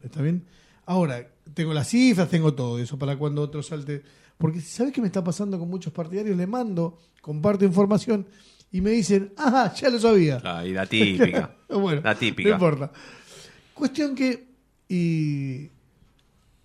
¿Está 0.05 0.23
bien? 0.23 0.47
Ahora, 0.85 1.29
tengo 1.53 1.75
las 1.75 1.89
cifras, 1.89 2.29
tengo 2.29 2.55
todo 2.55 2.79
eso 2.79 2.97
para 2.97 3.19
cuando 3.19 3.43
otro 3.43 3.61
salte. 3.61 4.05
Porque, 4.39 4.61
¿sabes 4.61 4.93
qué 4.93 5.01
me 5.01 5.09
está 5.09 5.25
pasando 5.25 5.59
con 5.59 5.69
muchos 5.69 5.93
partidarios? 5.93 6.37
Le 6.37 6.47
mando, 6.47 6.97
comparto 7.21 7.65
información 7.65 8.25
y 8.71 8.81
me 8.81 8.91
dicen, 8.91 9.33
ah, 9.39 9.75
ya 9.75 9.91
lo 9.91 9.99
sabía. 9.99 10.41
Y 10.65 10.71
la 10.71 10.87
típica. 10.87 11.57
bueno, 11.69 12.03
la 12.05 12.15
típica. 12.15 12.51
No 12.51 12.55
importa. 12.55 12.93
Cuestión 13.75 14.15
que. 14.15 14.47
Y. 14.89 15.71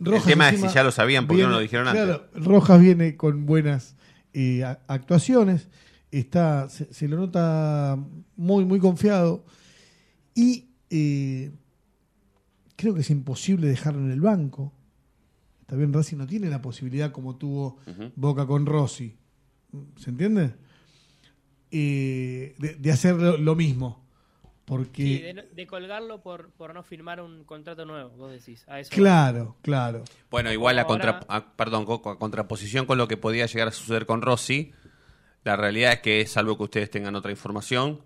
El 0.03 0.21
tema 0.23 0.49
es 0.49 0.59
si 0.59 0.67
ya 0.67 0.83
lo 0.83 0.91
sabían, 0.91 1.27
¿por 1.27 1.37
qué 1.37 1.43
no 1.43 1.49
lo 1.49 1.59
dijeron 1.59 1.87
antes? 1.87 2.03
Claro, 2.03 2.29
Rojas 2.35 2.81
viene 2.81 3.15
con 3.15 3.45
buenas 3.45 3.95
eh, 4.33 4.63
actuaciones. 4.87 5.67
Está, 6.11 6.67
se, 6.69 6.93
se 6.93 7.07
lo 7.07 7.17
nota 7.17 7.97
muy, 8.35 8.65
muy 8.65 8.79
confiado. 8.79 9.45
Y 10.33 10.69
eh, 10.89 11.51
creo 12.75 12.93
que 12.93 13.01
es 13.01 13.09
imposible 13.09 13.67
dejarlo 13.67 14.01
en 14.01 14.11
el 14.11 14.21
banco. 14.21 14.73
Está 15.61 15.75
bien, 15.75 15.93
Racing 15.93 16.17
no 16.17 16.27
tiene 16.27 16.49
la 16.49 16.61
posibilidad 16.61 17.11
como 17.11 17.37
tuvo. 17.37 17.77
Boca 18.15 18.45
con 18.45 18.65
Rossi. 18.65 19.15
¿Se 19.97 20.09
entiende? 20.09 20.53
Eh, 21.69 22.55
de, 22.57 22.75
de 22.75 22.91
hacer 22.91 23.15
lo, 23.15 23.37
lo 23.37 23.55
mismo. 23.55 24.00
Porque. 24.71 25.03
Sí, 25.03 25.53
de, 25.53 25.67
colgarlo 25.67 26.21
por, 26.21 26.51
por 26.51 26.73
no 26.73 26.81
firmar 26.81 27.19
un 27.19 27.43
contrato 27.43 27.83
nuevo, 27.85 28.09
vos 28.11 28.31
decís. 28.31 28.63
A 28.69 28.79
eso 28.79 28.89
Claro, 28.89 29.57
claro. 29.61 30.05
Bueno, 30.29 30.49
igual 30.49 30.79
a, 30.79 30.83
Ahora- 30.83 30.87
contra, 30.87 31.19
a- 31.27 31.51
perdón, 31.57 31.85
a 31.89 32.15
contraposición 32.15 32.85
con 32.85 32.97
lo 32.97 33.05
que 33.09 33.17
podía 33.17 33.45
llegar 33.47 33.67
a 33.67 33.71
suceder 33.73 34.05
con 34.05 34.21
Rossi, 34.21 34.71
la 35.43 35.57
realidad 35.57 35.91
es 35.91 35.99
que, 35.99 36.25
salvo 36.25 36.55
que 36.55 36.63
ustedes 36.63 36.89
tengan 36.89 37.17
otra 37.17 37.31
información, 37.31 37.99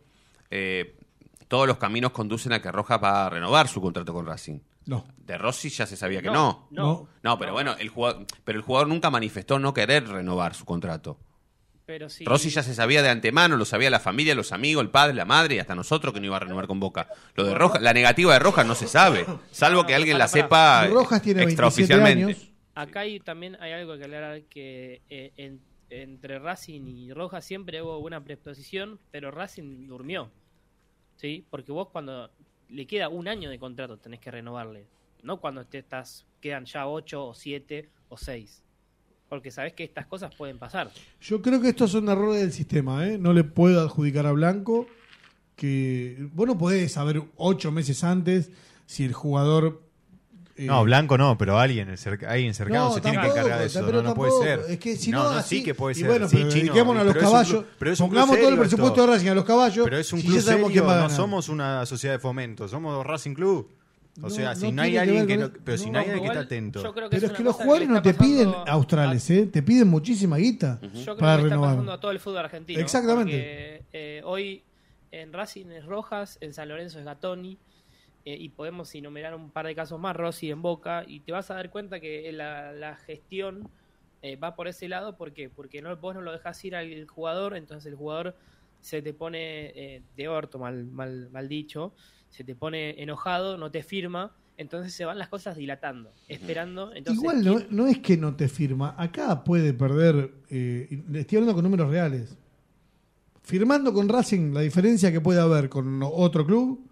eh, 0.49 0.97
todos 1.47 1.67
los 1.67 1.77
caminos 1.77 2.11
conducen 2.13 2.51
a 2.53 2.63
que 2.63 2.71
Rojas 2.71 2.99
va 3.03 3.27
a 3.27 3.29
renovar 3.29 3.67
su 3.67 3.79
contrato 3.79 4.11
con 4.11 4.25
Racing. 4.25 4.57
No. 4.87 5.05
De 5.17 5.37
Rossi 5.37 5.69
ya 5.69 5.85
se 5.85 5.95
sabía 5.95 6.23
que 6.23 6.29
No, 6.31 6.67
no. 6.71 6.83
no. 6.83 7.07
No, 7.21 7.37
pero 7.37 7.53
bueno, 7.53 7.75
el 7.77 7.89
jugador, 7.89 8.25
pero 8.43 8.57
el 8.57 8.63
jugador 8.65 8.87
nunca 8.87 9.11
manifestó 9.11 9.59
no 9.59 9.71
querer 9.71 10.07
renovar 10.07 10.55
su 10.55 10.65
contrato. 10.65 11.19
Pero 11.85 12.09
sí. 12.09 12.25
Rossi 12.25 12.49
ya 12.49 12.63
se 12.63 12.73
sabía 12.73 13.03
de 13.03 13.09
antemano, 13.09 13.57
lo 13.57 13.65
sabía 13.65 13.89
la 13.91 13.99
familia, 13.99 14.33
los 14.33 14.51
amigos, 14.51 14.83
el 14.83 14.89
padre, 14.89 15.13
la 15.13 15.25
madre 15.25 15.55
y 15.55 15.59
hasta 15.59 15.75
nosotros 15.75 16.13
que 16.13 16.19
no 16.19 16.25
iba 16.25 16.37
a 16.37 16.39
renovar 16.39 16.65
con 16.67 16.79
Boca. 16.79 17.07
Lo 17.35 17.43
de 17.43 17.53
Rojas, 17.53 17.81
la 17.81 17.93
negativa 17.93 18.33
de 18.33 18.39
Rojas 18.39 18.65
no 18.65 18.73
se 18.73 18.87
sabe, 18.87 19.25
salvo 19.51 19.85
que 19.85 19.93
alguien 19.93 20.17
la 20.17 20.27
sepa 20.27 20.87
Rojas 20.87 21.21
tiene 21.21 21.45
27 21.45 21.51
extraoficialmente. 21.51 22.23
años. 22.25 22.51
Acá 22.73 23.01
hay, 23.01 23.19
también 23.19 23.55
hay 23.61 23.71
algo 23.73 23.95
que 23.97 24.03
aclarar 24.03 24.41
que 24.43 25.01
eh, 25.09 25.31
en- 25.37 25.61
entre 25.91 26.39
Racing 26.39 26.81
y 26.87 27.13
Rojas 27.13 27.45
siempre 27.45 27.81
hubo 27.83 28.01
buena 28.01 28.21
predisposición, 28.23 28.99
pero 29.11 29.29
Racing 29.31 29.87
durmió. 29.87 30.31
¿Sí? 31.17 31.45
Porque 31.49 31.71
vos 31.71 31.89
cuando 31.89 32.31
le 32.67 32.87
queda 32.87 33.07
un 33.09 33.27
año 33.27 33.49
de 33.49 33.59
contrato 33.59 33.97
tenés 33.97 34.19
que 34.19 34.31
renovarle. 34.31 34.87
No 35.23 35.37
cuando 35.39 35.63
te 35.65 35.77
estás, 35.77 36.25
quedan 36.41 36.65
ya 36.65 36.87
8 36.87 37.27
o 37.27 37.33
7 37.33 37.89
o 38.09 38.17
6. 38.17 38.63
Porque 39.29 39.49
sabés 39.51 39.73
que 39.73 39.83
estas 39.83 40.05
cosas 40.05 40.33
pueden 40.35 40.57
pasar. 40.59 40.91
Yo 41.21 41.41
creo 41.41 41.59
que 41.59 41.69
estos 41.69 41.91
son 41.91 42.07
errores 42.09 42.41
del 42.41 42.51
sistema, 42.53 43.07
¿eh? 43.07 43.17
No 43.17 43.33
le 43.33 43.43
puedo 43.43 43.81
adjudicar 43.81 44.25
a 44.27 44.31
Blanco 44.31 44.87
que 45.55 46.17
vos 46.33 46.47
no 46.47 46.57
podés 46.57 46.91
saber 46.93 47.23
ocho 47.37 47.71
meses 47.71 48.03
antes 48.03 48.51
si 48.85 49.03
el 49.05 49.13
jugador... 49.13 49.81
eh, 50.57 50.65
No, 50.65 50.83
Blanco 50.83 51.17
no, 51.17 51.37
pero 51.37 51.57
alguien, 51.57 51.97
cerca- 51.97 52.29
alguien 52.29 52.53
cercano 52.53 52.89
No, 52.89 52.93
se 52.93 53.01
tiene 53.01 53.19
que 53.19 53.27
encargar 53.27 53.59
de 53.59 53.65
eso. 53.65 53.83
pero 53.85 54.01
No, 54.03 54.09
no 54.09 54.15
puede 54.15 54.31
ser. 54.43 54.59
Es 54.69 54.79
que 54.79 54.95
si 54.95 55.11
no, 55.11 55.23
así- 55.29 55.57
sí 55.59 55.63
que 55.63 55.73
puede 55.73 55.93
y 55.95 55.99
ser. 55.99 56.07
bueno, 56.07 56.27
sí, 56.29 56.35
pero 56.37 56.49
chino, 56.49 56.61
dediquémonos 56.65 57.01
a 57.01 57.03
los 57.05 57.13
pero 57.13 57.19
es 57.21 57.25
un 57.25 57.31
caballos. 57.31 57.51
club- 57.63 57.67
pero 57.79 57.91
es 57.91 57.99
un 57.99 58.09
Pongamos 58.09 58.37
todo 58.39 58.49
el 58.49 58.57
presupuesto 58.59 58.99
esto. 59.01 59.07
de 59.07 59.13
Racing 59.17 59.29
a 59.29 59.35
los 59.35 59.45
caballos. 59.45 59.83
Pero 59.85 59.97
es 59.97 60.13
un 60.13 60.19
si 60.21 60.27
club 60.27 60.41
serio, 60.41 60.83
no 60.85 61.09
somos 61.09 61.49
una 61.49 61.85
sociedad 61.85 62.13
de 62.15 62.19
fomento, 62.19 62.67
somos 62.67 63.05
Racing 63.05 63.33
Club. 63.33 63.69
O 64.17 64.21
No, 64.21 64.29
sea, 64.29 64.55
si 64.55 64.67
no 64.71 64.77
no 64.77 64.81
hay 64.83 64.91
que 64.93 64.99
alguien 64.99 65.27
ver 65.27 65.27
que 65.27 65.43
no, 65.43 65.51
pero 65.65 65.77
si 65.77 65.85
no, 65.87 65.91
no 65.93 65.99
hay 65.99 66.05
alguien 66.05 66.23
que 66.23 66.27
está 66.29 66.39
atento. 66.45 66.83
yo 66.83 66.93
creo 66.93 67.09
que 67.09 67.15
Pero 67.17 67.25
es 67.25 67.31
es 67.31 67.37
que 67.37 67.43
los 67.43 67.55
jugadores 67.55 67.89
no 67.89 67.97
está 67.97 68.13
te 68.13 68.17
piden 68.17 68.51
australes, 68.67 69.29
¿eh? 69.29 69.45
Te 69.47 69.61
piden 69.61 69.87
muchísima 69.89 70.37
guita 70.37 70.79
Yo 70.81 70.89
creo 70.89 71.17
para 71.17 71.35
que 71.37 71.41
está 71.43 71.49
renovar. 71.49 71.69
pasando 71.71 71.91
a 71.91 71.99
todo 71.99 72.11
el 72.11 72.19
fútbol 72.19 72.37
argentino. 72.39 72.79
Exactamente. 72.79 73.31
porque, 73.31 73.83
eh, 73.93 74.21
hoy 74.23 74.63
en 75.11 75.33
Racing 75.33 75.67
es 75.67 75.85
Rojas, 75.85 76.37
en 76.41 76.53
San 76.53 76.69
Lorenzo 76.69 76.99
es 76.99 77.05
Gatoni, 77.05 77.57
eh, 78.25 78.37
y 78.39 78.49
podemos 78.49 78.93
enumerar 78.95 79.35
un 79.35 79.49
par 79.51 79.65
de 79.67 79.75
casos 79.75 79.99
más, 79.99 80.15
Rossi 80.15 80.49
en 80.49 80.61
Boca, 80.61 81.03
y 81.05 81.19
te 81.19 81.31
vas 81.31 81.51
a 81.51 81.55
dar 81.55 81.69
cuenta 81.69 81.99
que 81.99 82.31
la, 82.31 82.71
la 82.71 82.95
gestión 82.95 83.69
eh, 84.21 84.35
va 84.37 84.55
por 84.55 84.67
ese 84.67 84.87
lado, 84.89 85.15
¿por 85.15 85.33
qué? 85.33 85.49
Porque 85.49 85.81
no, 85.81 85.95
vos 85.97 86.15
no 86.15 86.21
lo 86.21 86.31
dejas 86.31 86.63
ir 86.65 86.75
al 86.75 87.05
jugador, 87.07 87.55
entonces 87.55 87.91
el 87.91 87.95
jugador 87.97 88.35
se 88.81 89.01
te 89.01 89.13
pone 89.13 89.67
eh, 89.75 90.01
de 90.15 90.27
orto, 90.27 90.57
mal, 90.57 90.85
mal, 90.85 91.29
mal 91.31 91.47
dicho, 91.47 91.93
se 92.29 92.43
te 92.43 92.55
pone 92.55 93.01
enojado, 93.01 93.57
no 93.57 93.71
te 93.71 93.83
firma, 93.83 94.35
entonces 94.57 94.93
se 94.93 95.05
van 95.05 95.17
las 95.17 95.27
cosas 95.29 95.57
dilatando, 95.57 96.11
esperando. 96.27 96.93
Entonces, 96.93 97.21
Igual 97.21 97.43
no, 97.43 97.59
no 97.69 97.87
es 97.87 97.99
que 97.99 98.17
no 98.17 98.35
te 98.35 98.47
firma. 98.47 98.95
Acá 98.97 99.43
puede 99.43 99.73
perder. 99.73 100.33
eh, 100.49 101.03
estoy 101.13 101.37
hablando 101.37 101.53
con 101.55 101.63
números 101.63 101.89
reales. 101.89 102.37
Firmando 103.43 103.93
con 103.93 104.09
Racing, 104.09 104.53
la 104.53 104.61
diferencia 104.61 105.11
que 105.11 105.21
puede 105.21 105.39
haber 105.39 105.69
con 105.69 106.01
otro 106.03 106.45
club, 106.45 106.89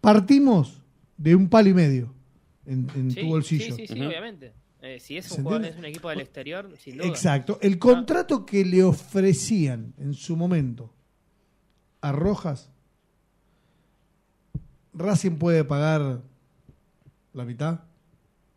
partimos 0.00 0.80
de 1.16 1.34
un 1.34 1.48
palo 1.48 1.68
y 1.70 1.74
medio 1.74 2.14
en, 2.66 2.86
en 2.94 3.10
Sí, 3.10 3.20
tu 3.20 3.28
bolsillo. 3.28 3.74
Sí, 3.76 3.86
sí, 3.86 4.00
obviamente. 4.00 4.52
Eh, 4.82 4.98
si 5.00 5.16
es 5.16 5.26
¿Se 5.26 5.38
un, 5.38 5.44
jugador, 5.44 5.66
es 5.66 5.76
un 5.76 5.84
equipo 5.86 6.10
del 6.10 6.20
exterior, 6.20 6.70
sin 6.78 6.98
duda. 6.98 7.06
Exacto. 7.08 7.58
El 7.62 7.78
contrato 7.78 8.44
que 8.44 8.64
le 8.64 8.82
ofrecían 8.82 9.94
en 9.98 10.12
su 10.12 10.36
momento 10.36 10.92
a 12.02 12.12
Rojas, 12.12 12.70
Racing 14.94 15.32
puede 15.36 15.64
pagar 15.64 16.20
la 17.32 17.44
mitad, 17.44 17.80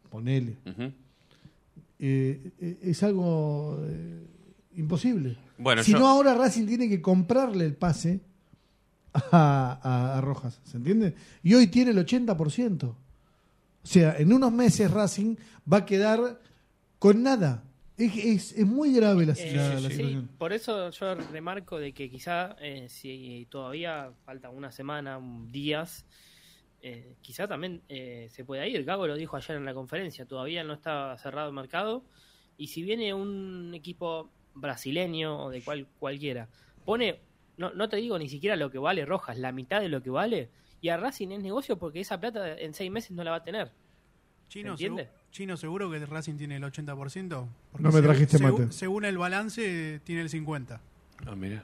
ponele. 0.10 0.58
Ujú. 0.66 0.92
Eh, 2.00 2.52
eh, 2.62 2.80
es 2.84 3.02
algo 3.04 3.80
eh, 3.88 4.24
imposible. 4.76 5.38
Bueno, 5.58 5.84
si 5.84 5.92
yo- 5.94 6.00
no, 6.00 6.08
ahora 6.08 6.36
Racing 6.36 6.68
tiene 6.68 6.88
que 6.88 7.02
comprarle 7.02 7.66
el 7.66 7.76
pase 7.76 8.22
a, 9.14 9.80
a- 9.82 10.18
a 10.18 10.22
Rojas, 10.22 10.60
¿se 10.64 10.78
entiende? 10.78 11.16
Y 11.42 11.56
hoy 11.56 11.68
tiene 11.68 11.92
el 11.92 11.98
80%. 11.98 12.84
O 12.90 12.96
sea, 13.90 14.16
en 14.18 14.32
unos 14.34 14.52
meses 14.52 14.92
Racing 14.92 15.36
va 15.72 15.78
a 15.78 15.86
quedar 15.86 16.40
con 17.00 17.24
nada. 17.24 17.64
Es, 17.98 18.16
es- 18.16 18.52
es 18.52 18.66
muy 18.68 18.94
grave 18.94 19.26
la, 19.26 19.34
Eh, 19.34 19.54
la- 19.56 19.80
la 19.80 19.90
sí, 19.90 19.96
situación. 19.96 20.30
por 20.38 20.54
eso 20.54 20.92
yo 20.92 21.16
remarco 21.16 21.80
de 21.80 21.94
que 21.94 22.12
quizá 22.12 22.56
eh, 22.62 22.86
si 22.90 23.48
todavía 23.50 24.12
falta 24.24 24.52
una 24.52 24.72
semana, 24.72 25.18
un- 25.18 25.52
días, 25.52 26.06
eh, 26.82 27.16
quizá 27.22 27.48
también 27.48 27.82
eh, 27.90 28.28
se 28.32 28.46
pueda 28.46 28.66
ir. 28.68 28.84
Gago 28.86 29.08
lo 29.08 29.16
dijo 29.16 29.36
ayer 29.38 29.58
en 29.58 29.66
la 29.66 29.74
conferencia, 29.74 30.26
todavía 30.26 30.64
no 30.64 30.74
está 30.74 31.18
cerrado 31.18 31.50
el 31.50 31.56
mercado. 31.56 32.04
Y 32.58 32.68
si 32.68 32.82
viene 32.84 33.14
un 33.14 33.74
equipo 33.76 34.30
brasileño 34.56 35.46
o 35.46 35.50
de 35.50 35.62
cual, 35.62 35.88
cualquiera, 36.00 36.48
pone, 36.86 37.20
no, 37.58 37.72
no 37.74 37.88
te 37.90 37.98
digo 37.98 38.18
ni 38.18 38.30
siquiera 38.30 38.56
lo 38.56 38.72
que 38.72 38.78
vale 38.80 39.06
Rojas, 39.06 39.38
la 39.38 39.52
mitad 39.52 39.80
de 39.82 39.90
lo 39.90 40.02
que 40.02 40.10
vale, 40.10 40.50
y 40.82 40.90
a 40.90 40.98
Racing 40.98 41.30
es 41.30 41.42
negocio 41.42 41.78
porque 41.78 42.00
esa 42.00 42.20
plata 42.20 42.58
en 42.58 42.74
seis 42.74 42.90
meses 42.92 43.12
no 43.12 43.24
la 43.24 43.32
va 43.32 43.38
a 43.38 43.44
tener. 43.44 43.72
Chino, 44.50 44.72
¿Entiende? 44.72 45.04
segu- 45.06 45.10
Chino, 45.32 45.58
seguro 45.58 45.92
que 45.92 46.04
Racing 46.06 46.38
tiene 46.38 46.56
el 46.56 46.64
80%. 46.64 47.48
Porque 47.72 47.84
No 47.84 47.92
me 47.92 48.02
trajiste 48.02 48.38
segu- 48.38 48.60
mate. 48.60 48.72
Según 48.72 49.06
el 49.06 49.18
balance, 49.18 50.00
tiene 50.04 50.22
el 50.22 50.30
50%. 50.30 50.80
Ah, 51.26 51.36
mira. 51.36 51.64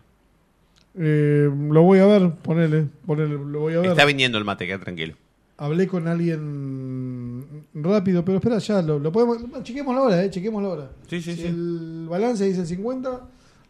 Eh, 0.95 1.49
lo 1.69 1.82
voy 1.84 1.99
a 1.99 2.06
ver, 2.06 2.32
ponele, 2.41 2.86
ponele, 3.06 3.34
lo 3.34 3.60
voy 3.60 3.73
a 3.73 3.79
ver. 3.79 3.89
Está 3.91 4.06
viniendo 4.06 4.38
el 4.38 4.45
mate, 4.45 4.65
queda 4.67 4.79
tranquilo. 4.79 5.15
Hablé 5.58 5.88
con 5.88 6.08
alguien 6.08 7.45
rápido, 7.73 8.23
pero 8.25 8.38
espera, 8.38 8.58
ya 8.60 8.82
lo, 8.82 8.99
lo 8.99 9.12
podemos. 9.12 9.38
Chequemos 9.63 9.95
la 9.95 10.01
hora, 10.01 10.23
eh, 10.23 10.29
chequemos 10.29 10.62
la 10.62 10.69
hora. 10.69 10.91
Sí, 11.08 11.21
sí, 11.21 11.34
Si 11.36 11.41
sí. 11.41 11.47
El 11.47 12.08
balance 12.10 12.43
dice 12.45 12.65
50, 12.65 13.21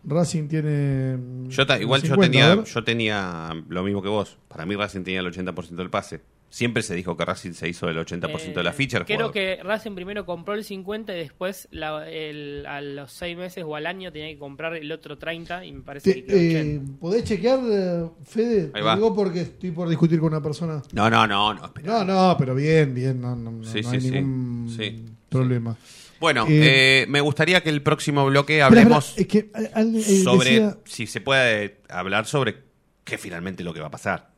Racing 0.06 0.48
tiene. 0.48 1.18
Yo 1.50 1.66
ta- 1.66 1.80
igual 1.80 2.02
yo 2.02 2.08
50, 2.16 2.26
a 2.26 2.30
tenía, 2.56 2.64
yo 2.64 2.84
tenía 2.84 3.64
lo 3.70 3.84
mismo 3.84 4.02
que 4.02 4.10
vos. 4.10 4.38
Para 4.48 4.66
mí 4.66 4.76
Racing 4.76 5.04
tenía 5.04 5.20
el 5.22 5.28
80% 5.28 5.76
del 5.76 5.90
pase. 5.90 6.22
Siempre 6.54 6.84
se 6.84 6.94
dijo 6.94 7.18
que 7.18 7.26
Racing 7.26 7.54
se 7.54 7.68
hizo 7.68 7.90
el 7.90 7.98
80% 7.98 8.54
de 8.54 8.64
la 8.64 8.70
Eh, 8.70 8.74
ficha. 8.74 9.00
el 9.00 9.06
Creo 9.06 9.18
jugador. 9.18 9.34
que 9.34 9.60
Racing 9.64 9.96
primero 9.96 10.24
compró 10.24 10.54
el 10.54 10.64
50 10.64 11.12
y 11.16 11.18
después 11.18 11.68
la- 11.72 12.08
el- 12.08 12.64
a 12.68 12.80
los 12.80 13.12
seis 13.12 13.36
meses 13.36 13.64
o 13.66 13.76
al 13.76 13.88
año 13.88 14.12
tenía 14.12 14.28
que 14.28 14.38
comprar 14.38 14.76
el 14.76 14.92
otro 14.92 15.18
30 15.18 15.66
y 15.66 15.72
me 15.72 15.82
parece 15.82 16.14
Te- 16.14 16.22
que 16.22 16.28
quedó 16.28 16.38
eh, 16.38 16.78
80. 16.78 17.00
¿Podés 17.00 17.24
chequear, 17.24 17.60
eh, 17.72 18.06
Fede? 18.24 18.62
Ahí 18.66 18.72
Te 18.72 18.82
va. 18.82 18.96
digo 18.96 19.16
porque 19.16 19.42
estoy 19.42 19.72
por 19.72 19.90
discutir 19.90 20.20
con 20.20 20.28
una 20.32 20.44
persona. 20.44 20.84
No, 20.92 21.10
no, 21.10 21.26
no, 21.26 21.56
no. 21.56 21.66
espera. 21.66 22.04
No, 22.04 22.06
no, 22.06 22.36
pero 22.38 22.54
bien, 22.54 22.94
bien. 22.94 23.20
No, 23.20 23.36
no, 23.36 23.50
no- 23.50 23.64
Sí, 23.64 23.82
no 23.82 23.90
sí, 23.90 23.96
hay 23.96 24.02
sí. 24.02 24.12
ningún 24.12 24.70
Sí. 24.78 25.06
problema. 25.30 25.76
Bueno, 26.20 26.46
Eh, 26.48 27.02
eh, 27.02 27.06
me 27.10 27.20
gustaría 27.20 27.62
que 27.64 27.72
el 27.72 27.82
próximo 27.82 28.28
bloque 28.28 28.62
hablemos 28.62 29.18
espera, 29.18 29.22
es 29.24 29.28
que 29.28 29.60
eh, 29.60 29.72
al- 29.74 29.96
eh, 29.96 30.02
sobre, 30.24 30.50
decía- 30.52 30.78
si 30.86 31.08
se 31.08 31.20
puede 31.20 31.80
hablar 31.90 32.28
sobre 32.28 32.58
qué 33.04 33.18
finalmente 33.18 33.64
lo 33.64 33.74
que 33.74 33.80
va 33.82 33.88
a 33.88 33.92
pasar. 33.92 34.33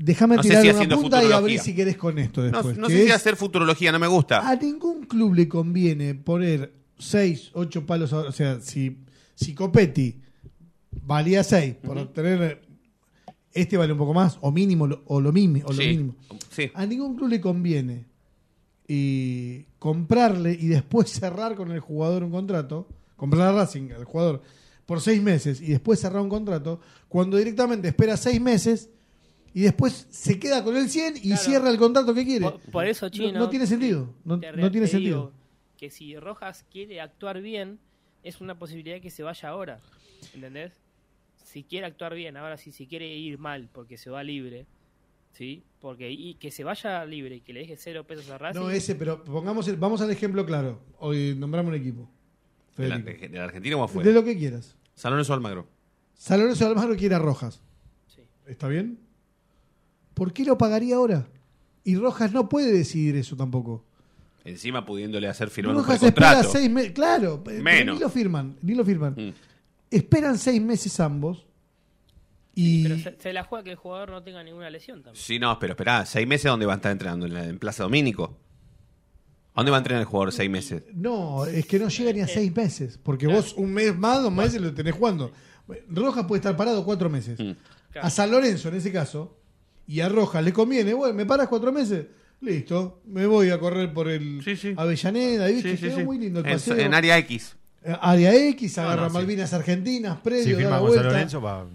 Déjame 0.00 0.36
no 0.36 0.42
tirar 0.42 0.62
si 0.62 0.70
una 0.70 0.96
punta 0.96 1.22
y 1.22 1.32
abrir 1.32 1.60
si 1.60 1.74
querés 1.74 1.96
con 1.96 2.18
esto 2.18 2.42
después. 2.42 2.76
no 2.76 2.88
sé 2.88 3.04
si 3.04 3.10
hacer 3.10 3.36
futurología, 3.36 3.92
no 3.92 3.98
me 3.98 4.06
gusta. 4.06 4.48
A 4.48 4.56
ningún 4.56 5.04
club 5.04 5.34
le 5.34 5.48
conviene 5.48 6.14
poner 6.14 6.72
6, 6.98 7.50
8 7.54 7.86
palos. 7.86 8.12
O 8.12 8.32
sea, 8.32 8.60
si, 8.60 8.98
si 9.34 9.54
Copetti 9.54 10.20
valía 10.90 11.44
6 11.44 11.76
por 11.82 11.98
obtener. 11.98 12.68
Este 13.52 13.76
vale 13.76 13.92
un 13.92 13.98
poco 13.98 14.14
más, 14.14 14.38
o 14.42 14.52
mínimo, 14.52 14.84
o 15.06 15.20
lo, 15.20 15.32
mínimo, 15.32 15.66
o 15.66 15.72
lo 15.72 15.78
mínimo. 15.78 16.14
sí. 16.50 16.70
A 16.72 16.86
ningún 16.86 17.16
club 17.16 17.28
le 17.28 17.40
conviene 17.40 18.04
y 18.86 19.64
comprarle 19.80 20.52
y 20.52 20.68
después 20.68 21.10
cerrar 21.10 21.56
con 21.56 21.72
el 21.72 21.80
jugador 21.80 22.22
un 22.22 22.30
contrato, 22.30 22.86
comprar 23.16 23.48
a 23.48 23.52
Racing 23.52 23.90
al 23.90 24.04
jugador 24.04 24.40
por 24.86 25.00
seis 25.00 25.20
meses 25.20 25.60
y 25.60 25.66
después 25.66 25.98
cerrar 25.98 26.22
un 26.22 26.28
contrato, 26.28 26.80
cuando 27.08 27.38
directamente 27.38 27.88
espera 27.88 28.16
seis 28.16 28.40
meses 28.40 28.88
y 29.54 29.62
después 29.62 30.06
se 30.10 30.38
queda 30.38 30.62
con 30.64 30.76
el 30.76 30.88
100 30.88 31.16
y 31.16 31.20
Claro. 31.22 31.42
cierra 31.42 31.70
el 31.70 31.78
contrato 31.78 32.14
que 32.14 32.24
quiere. 32.24 32.44
Por, 32.50 32.60
por 32.60 32.86
eso, 32.86 33.06
No- 33.06 33.10
Chino. 33.10 33.38
no, 33.38 33.48
tiene 33.48 33.66
sentido. 33.66 34.14
No, 34.24 34.38
te- 34.40 34.52
no 34.52 34.70
tiene 34.70 34.86
te 34.86 34.92
sentido. 34.92 35.16
digo 35.18 35.32
que 35.76 35.90
si 35.90 36.16
Rojas 36.18 36.64
quiere 36.70 37.00
actuar 37.00 37.40
bien, 37.40 37.78
es 38.22 38.40
una 38.40 38.58
posibilidad 38.58 39.00
que 39.00 39.10
se 39.10 39.22
vaya 39.22 39.48
ahora. 39.48 39.80
¿Entendés? 40.34 40.72
Si 41.44 41.64
quiere 41.64 41.86
actuar 41.86 42.14
bien, 42.14 42.36
ahora 42.36 42.56
sí, 42.58 42.70
si 42.70 42.86
quiere 42.86 43.08
ir 43.16 43.38
mal 43.38 43.68
porque 43.72 43.96
se 43.96 44.10
va 44.10 44.22
libre, 44.22 44.66
¿sí? 45.32 45.62
Porque 45.80 46.10
y 46.10 46.34
que 46.34 46.50
se 46.50 46.62
vaya 46.64 47.04
libre 47.06 47.36
y 47.36 47.40
que 47.40 47.52
le 47.52 47.60
deje 47.60 47.76
cero 47.76 48.04
pesos 48.06 48.28
a 48.30 48.38
Racing. 48.38 48.60
No, 48.60 48.70
ese, 48.70 48.94
pero 48.94 49.24
pongamos 49.24 49.66
el- 49.68 49.76
vamos 49.76 50.00
al 50.02 50.10
ejemplo 50.10 50.44
claro. 50.46 50.80
Hoy 50.98 51.34
nombramos 51.36 51.70
un 51.70 51.80
equipo. 51.80 52.08
¿De 52.76 52.88
la, 52.88 52.98
Federico. 52.98 53.22
de- 53.22 53.28
de 53.30 53.38
la 53.38 53.44
Argentina 53.44 53.76
o 53.76 53.82
afuera? 53.84 54.08
De 54.08 54.14
lo 54.14 54.22
que 54.22 54.36
quieras. 54.38 54.76
San 54.94 55.10
Lorenzo 55.12 55.32
Almagro. 55.34 55.66
San 56.14 56.38
Lorenzo 56.40 56.64
de 56.64 56.70
Almagro 56.70 56.94
quiere 56.96 57.14
a 57.14 57.18
Rojas. 57.18 57.60
Sí. 58.06 58.20
¿Está 58.46 58.68
bien? 58.68 58.98
¿Por 60.20 60.34
qué 60.34 60.44
lo 60.44 60.58
pagaría 60.58 60.96
ahora? 60.96 61.26
Y 61.82 61.96
Rojas 61.96 62.30
no 62.30 62.46
puede 62.46 62.70
decidir 62.70 63.16
eso 63.16 63.36
tampoco. 63.36 63.86
Encima 64.44 64.84
pudiéndole 64.84 65.26
hacer 65.28 65.48
firmar 65.48 65.74
un 65.74 65.80
Rojas 65.80 66.02
espera 66.02 66.34
contrato. 66.34 66.50
seis 66.58 66.68
meses. 66.70 66.92
Claro, 66.92 67.42
pero 67.42 67.62
Menos. 67.62 67.94
ni 67.94 68.02
lo 68.02 68.10
firman. 68.10 68.54
Ni 68.60 68.74
lo 68.74 68.84
firman. 68.84 69.14
Mm. 69.16 69.32
Esperan 69.90 70.36
seis 70.36 70.60
meses 70.60 71.00
ambos. 71.00 71.46
Y 72.54 72.82
Pero 72.82 72.98
se, 72.98 73.16
se 73.18 73.32
la 73.32 73.44
juega 73.44 73.64
que 73.64 73.70
el 73.70 73.76
jugador 73.76 74.10
no 74.10 74.22
tenga 74.22 74.44
ninguna 74.44 74.68
lesión 74.68 75.02
también. 75.02 75.24
Sí, 75.24 75.38
no, 75.38 75.58
pero 75.58 75.72
esperá, 75.72 76.04
¿seis 76.04 76.28
meses 76.28 76.50
dónde 76.50 76.66
va 76.66 76.74
a 76.74 76.76
estar 76.76 76.92
entrenando? 76.92 77.24
¿En, 77.24 77.32
la, 77.32 77.44
en 77.46 77.58
Plaza 77.58 77.84
Domínico? 77.84 78.36
¿A 79.54 79.60
dónde 79.60 79.70
va 79.70 79.78
a 79.78 79.80
entrenar 79.80 80.02
el 80.02 80.06
jugador 80.06 80.32
seis 80.32 80.50
meses? 80.50 80.82
no, 80.92 81.46
es 81.46 81.64
que 81.64 81.78
no 81.78 81.88
llega 81.88 82.12
ni 82.12 82.20
a 82.20 82.28
seis 82.28 82.54
meses. 82.54 83.00
Porque 83.02 83.26
vos 83.26 83.54
un 83.54 83.72
mes 83.72 83.96
más, 83.96 84.20
dos 84.20 84.30
meses 84.30 84.60
lo 84.60 84.74
tenés 84.74 84.92
jugando. 84.92 85.32
Rojas 85.88 86.26
puede 86.26 86.40
estar 86.40 86.54
parado 86.58 86.84
cuatro 86.84 87.08
meses. 87.08 87.40
Mm. 87.40 87.52
Claro. 87.92 88.06
A 88.06 88.10
San 88.10 88.30
Lorenzo, 88.30 88.68
en 88.68 88.74
ese 88.74 88.92
caso, 88.92 89.39
y 89.86 90.00
a 90.00 90.08
Rojas 90.08 90.42
le 90.44 90.52
conviene, 90.52 90.94
bueno, 90.94 91.14
¿me 91.14 91.26
paras 91.26 91.48
cuatro 91.48 91.72
meses? 91.72 92.06
Listo, 92.40 93.02
me 93.06 93.26
voy 93.26 93.50
a 93.50 93.58
correr 93.58 93.92
por 93.92 94.08
el 94.08 94.40
Sí, 94.44 94.56
sí. 94.56 94.72
Avellaneda, 94.76 95.50
y 95.50 95.54
viste, 95.54 95.70
Sí, 95.72 95.76
sí, 95.76 95.82
quedó 95.86 95.96
sí. 95.98 96.04
muy 96.04 96.18
lindo 96.18 96.40
el 96.40 96.46
En, 96.46 96.52
paseo. 96.52 96.76
en 96.78 96.94
área 96.94 97.18
X. 97.18 97.56
Eh, 97.84 97.94
Área 98.00 98.34
X, 98.48 98.78
agarra 98.78 99.08
no. 99.08 99.10
Malvinas 99.14 99.52
Argentinas, 99.52 100.18
predio, 100.20 100.56
da 100.58 100.64
la 100.64 100.70
San 100.70 100.80
vuelta. 100.80 101.02
Lorenzo, 101.02 101.40
va. 101.42 101.66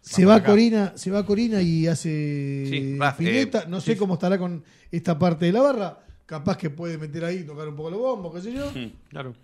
se 0.00 0.24
va 0.24 0.36
acá. 0.36 0.50
Corina, 0.50 0.92
se 0.96 1.10
va 1.10 1.24
Corina 1.26 1.62
y 1.62 1.86
hace 1.86 2.66
Sí, 2.68 2.96
va, 2.98 3.12
fileta. 3.12 3.60
eh, 3.62 3.66
no 3.68 3.80
sé 3.80 3.92
sí. 3.92 3.98
cómo 3.98 4.14
estará 4.14 4.38
con 4.38 4.62
esta 4.90 5.18
parte 5.18 5.46
de 5.46 5.52
la 5.52 5.62
barra. 5.62 5.98
Capaz 6.26 6.56
que 6.58 6.70
puede 6.70 6.98
meter 6.98 7.24
ahí, 7.24 7.44
tocar 7.44 7.66
un 7.68 7.76
poco 7.76 7.90
los 7.90 8.00
bombos, 8.00 8.34
qué 8.34 8.40
sé 8.42 8.52
yo. 8.52 8.70
Claro. 9.08 9.34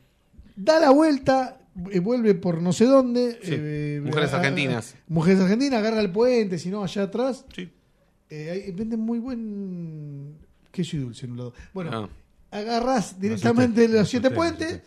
Da 0.56 0.78
la 0.80 0.90
vuelta, 0.90 1.60
eh, 1.90 2.00
vuelve 2.00 2.34
por 2.34 2.60
no 2.60 2.72
sé 2.72 2.84
dónde. 2.84 3.38
Sí, 3.42 3.54
eh, 3.56 4.00
Mujeres 4.04 4.32
a- 4.34 4.36
Argentinas. 4.38 4.94
Mujeres 5.08 5.40
Argentinas, 5.40 5.78
agarra 5.78 6.00
el 6.00 6.10
puente, 6.10 6.58
si 6.58 6.68
no, 6.70 6.82
allá 6.84 7.04
atrás. 7.04 7.44
Sí. 7.54 7.70
Eh, 8.34 8.72
venden 8.74 9.00
muy 9.00 9.18
buen 9.18 10.36
queso 10.70 10.96
y 10.96 11.00
dulce 11.00 11.26
en 11.26 11.32
un 11.32 11.38
lado. 11.38 11.54
Bueno, 11.74 11.90
Ah. 11.92 12.08
agarrás 12.58 13.20
directamente 13.20 13.82
asusté, 13.82 13.98
los 13.98 14.08
siete 14.08 14.30
puentes 14.30 14.80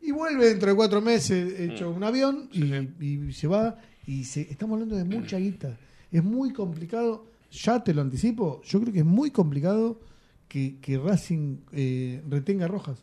y 0.00 0.12
vuelve 0.12 0.46
dentro 0.50 0.68
de 0.70 0.76
cuatro 0.76 1.00
meses 1.00 1.58
hecho 1.58 1.90
Mm. 1.90 1.96
un 1.96 2.04
avión 2.04 2.48
y, 2.52 2.62
y 3.04 3.32
se 3.32 3.46
va. 3.48 3.76
Y 4.06 4.24
se, 4.24 4.42
estamos 4.42 4.74
hablando 4.74 4.96
de 4.96 5.04
mucha 5.04 5.38
guita. 5.38 5.76
Es 6.12 6.22
muy 6.22 6.52
complicado, 6.52 7.26
ya 7.50 7.82
te 7.82 7.92
lo 7.94 8.02
anticipo, 8.02 8.60
yo 8.64 8.80
creo 8.80 8.92
que 8.92 8.98
es 9.00 9.04
muy 9.04 9.30
complicado 9.30 10.00
que, 10.48 10.76
que 10.80 10.98
Racing 10.98 11.58
eh, 11.72 12.22
retenga 12.28 12.66
a 12.66 12.68
Rojas. 12.68 12.98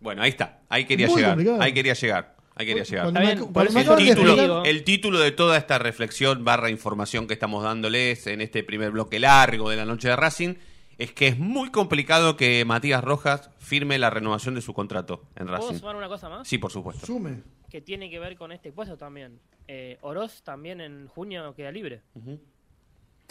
Bueno, 0.00 0.22
ahí 0.22 0.30
está. 0.30 0.60
Ahí 0.68 0.84
quería 0.86 1.06
Muy 1.08 1.16
llegar. 1.16 1.32
complicado. 1.32 1.60
Ahí 1.62 1.72
quería 1.72 1.94
llegar. 1.94 2.36
Ahí 2.58 2.66
quería 2.66 2.82
llegar. 2.82 3.04
Cuando 3.04 3.20
Está 3.20 3.20
me- 3.20 3.34
bien, 3.40 3.52
cuando 3.52 3.52
por 3.70 3.72
me 3.74 3.80
eso 3.80 3.92
El 3.92 3.98
de 3.98 4.04
título, 4.10 4.32
explicar- 4.32 4.44
digo- 4.56 4.64
el 4.64 4.84
título 4.84 5.18
de 5.20 5.30
toda 5.32 5.56
esta 5.56 5.78
reflexión 5.78 6.44
barra 6.44 6.70
información 6.70 7.26
que 7.26 7.34
estamos 7.34 7.62
dándoles 7.62 8.26
en 8.26 8.40
este 8.40 8.62
primer 8.64 8.90
bloque 8.90 9.18
largo 9.20 9.70
de 9.70 9.76
la 9.76 9.84
noche 9.84 10.08
de 10.08 10.16
Racing 10.16 10.54
es 10.98 11.12
que 11.12 11.28
es 11.28 11.38
muy 11.38 11.70
complicado 11.70 12.36
que 12.36 12.64
Matías 12.64 13.04
Rojas 13.04 13.50
firme 13.60 13.98
la 13.98 14.10
renovación 14.10 14.56
de 14.56 14.60
su 14.62 14.74
contrato 14.74 15.22
en 15.36 15.46
¿Puedo 15.46 15.58
Racing. 15.60 15.78
sumar 15.78 15.94
una 15.94 16.08
cosa 16.08 16.28
más? 16.28 16.48
Sí, 16.48 16.58
por 16.58 16.72
supuesto. 16.72 17.06
Sume. 17.06 17.42
Que 17.70 17.80
tiene 17.80 18.10
que 18.10 18.18
ver 18.18 18.36
con 18.36 18.50
este 18.50 18.72
puesto 18.72 18.96
también. 18.96 19.38
Eh, 19.68 19.98
Oroz 20.00 20.42
también 20.42 20.80
en 20.80 21.06
junio 21.06 21.54
queda 21.54 21.70
libre. 21.70 22.00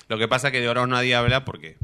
Lo 0.07 0.17
que 0.17 0.27
pasa 0.27 0.47
es 0.47 0.51
que 0.53 0.61
de 0.61 0.69
Oroz 0.69 0.87
nadie 0.87 1.15
habla 1.15 1.43
porque... 1.43 1.75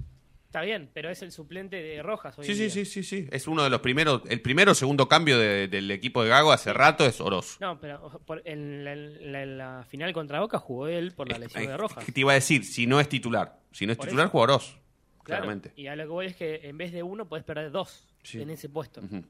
Está 0.53 0.61
bien, 0.61 0.87
pero 0.93 1.09
es 1.09 1.19
el 1.23 1.31
suplente 1.31 1.77
de 1.81 2.03
Rojas 2.03 2.37
hoy 2.37 2.45
Sí, 2.45 2.51
en 2.51 2.57
sí, 2.57 2.63
día. 2.65 2.69
sí, 2.71 2.85
sí, 2.85 3.01
sí. 3.03 3.27
Es 3.31 3.47
uno 3.47 3.63
de 3.63 3.71
los 3.71 3.79
primeros... 3.81 4.21
El 4.29 4.39
primero 4.39 4.73
o 4.73 4.75
segundo 4.75 5.07
cambio 5.09 5.39
de- 5.39 5.67
del 5.67 5.89
equipo 5.89 6.21
de 6.21 6.29
Gago 6.29 6.51
hace 6.51 6.71
rato 6.73 7.07
es 7.07 7.19
Oroz. 7.21 7.57
No, 7.59 7.79
pero 7.79 8.21
por- 8.27 8.43
en, 8.45 8.83
la, 8.85 8.93
en 8.93 9.31
la- 9.31 9.41
en 9.41 9.57
la 9.57 9.85
final 9.89 10.13
contra 10.13 10.41
Boca 10.41 10.59
jugó 10.59 10.87
él 10.87 11.11
por 11.13 11.27
la 11.31 11.39
lesión 11.39 11.65
de 11.65 11.75
Rojas. 11.75 12.05
Te 12.05 12.19
iba 12.19 12.33
a 12.33 12.35
decir, 12.35 12.65
si 12.65 12.85
no 12.85 12.99
es 12.99 13.09
titular. 13.09 13.61
Si 13.71 13.87
no 13.87 13.93
es 13.93 13.97
Por 13.97 14.05
titular, 14.05 14.25
eso. 14.27 14.31
juega 14.31 14.43
Oroz. 14.53 14.77
Claro, 15.23 15.41
Claramente. 15.41 15.71
Y 15.75 15.87
a 15.87 15.95
lo 15.95 16.03
que 16.03 16.09
voy 16.09 16.25
es 16.27 16.35
que 16.35 16.59
en 16.69 16.77
vez 16.77 16.91
de 16.91 17.01
uno 17.01 17.27
puedes 17.27 17.43
perder 17.43 17.71
dos 17.71 18.07
Sí. 18.21 18.39
en 18.39 18.51
ese 18.51 18.69
puesto. 18.69 19.01
Ujú. 19.01 19.23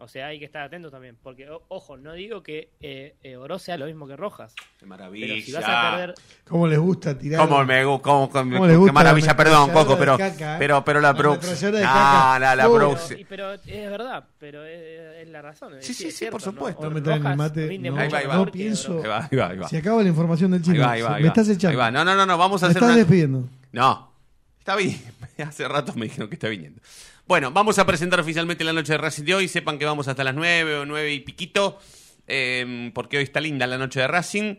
O 0.00 0.06
sea, 0.06 0.28
hay 0.28 0.38
que 0.38 0.44
estar 0.44 0.62
atento 0.62 0.90
también. 0.92 1.16
Porque, 1.20 1.50
o- 1.50 1.64
ojo, 1.68 1.96
no 1.96 2.12
digo 2.12 2.42
que 2.42 2.70
eh, 2.80 3.16
eh, 3.22 3.36
Oroz 3.36 3.62
sea 3.62 3.76
lo 3.76 3.86
mismo 3.86 4.06
que 4.06 4.16
Rojas. 4.16 4.54
Qué 4.78 4.86
maravilla. 4.86 5.26
Pero 5.26 5.40
si 5.44 5.52
vas 5.52 5.64
a 5.66 5.90
perder. 5.90 6.14
¿Cómo 6.46 6.68
les 6.68 6.78
gusta 6.78 7.18
tirar? 7.18 7.40
¿Cómo 7.48 7.64
me 7.64 7.84
gu- 7.84 8.00
cómo- 8.00 8.30
cómo- 8.30 8.52
¿Cómo 8.52 8.66
les 8.66 8.74
qué 8.74 8.76
gusta 8.78 8.92
maravilla, 8.92 9.26
la 9.26 9.36
perdón, 9.36 9.70
Coco, 9.72 9.94
de 9.94 9.98
pero, 9.98 10.16
caca, 10.18 10.54
eh? 10.54 10.56
pero, 10.60 10.84
pero 10.84 11.00
la 11.00 11.12
La 11.12 11.18
de 11.18 11.82
caca. 11.82 12.38
la, 12.38 12.54
la 12.56 12.68
Uh. 12.68 12.72
Pero, 12.72 12.78
producción. 12.90 13.18
y- 13.20 13.24
pero 13.24 13.52
es 13.54 13.90
verdad, 13.90 14.24
pero 14.38 14.64
es, 14.64 15.16
es 15.22 15.28
la 15.28 15.42
razón. 15.42 15.72
Sí, 15.80 15.92
sí, 15.94 16.04
sí, 16.04 16.10
cierto, 16.12 16.32
por 16.36 16.42
supuesto. 16.42 16.82
No 16.84 16.90
me 16.90 17.00
traen 17.00 17.26
el 17.26 17.36
mate, 17.36 17.78
no, 17.80 18.46
pienso. 18.52 18.98
Ahí 19.02 19.08
va, 19.08 19.28
ahí 19.30 19.36
va, 19.36 19.48
ahí 19.48 19.58
va. 19.58 19.68
Se 19.68 19.78
acaba 19.78 20.00
la 20.02 20.08
información 20.10 20.52
del 20.52 20.60
Ahí 20.60 20.64
chino. 20.64 20.80
va, 20.84 20.92
ahí 20.92 21.02
va, 21.02 21.08
Se- 21.08 21.14
ahí 21.14 21.22
me 21.22 21.28
va. 21.28 21.32
estás 21.32 21.48
echando. 21.48 21.70
Ahí 21.70 21.76
va. 21.76 21.90
No, 21.90 22.04
no, 22.04 22.14
no, 22.14 22.24
no, 22.24 22.38
vamos 22.38 22.62
a 22.62 22.66
me 22.66 22.70
hacer 22.70 22.76
estás 22.82 22.90
una... 22.90 22.98
despidiendo. 22.98 23.48
No, 23.72 24.12
está 24.60 24.76
bien. 24.76 24.96
Hace 25.38 25.66
rato 25.66 25.92
me 25.96 26.04
dijeron 26.06 26.28
que 26.28 26.36
está 26.36 26.48
viniendo. 26.48 26.80
Bueno, 27.28 27.50
vamos 27.50 27.78
a 27.78 27.84
presentar 27.84 28.18
oficialmente 28.20 28.64
la 28.64 28.72
noche 28.72 28.92
de 28.92 28.98
Racing 28.98 29.24
de 29.24 29.34
hoy. 29.34 29.48
Sepan 29.48 29.78
que 29.78 29.84
vamos 29.84 30.08
hasta 30.08 30.24
las 30.24 30.34
9 30.34 30.78
o 30.78 30.86
9 30.86 31.12
y 31.12 31.20
piquito, 31.20 31.78
eh, 32.26 32.90
porque 32.94 33.18
hoy 33.18 33.24
está 33.24 33.38
linda 33.38 33.66
la 33.66 33.76
noche 33.76 34.00
de 34.00 34.08
Racing. 34.08 34.56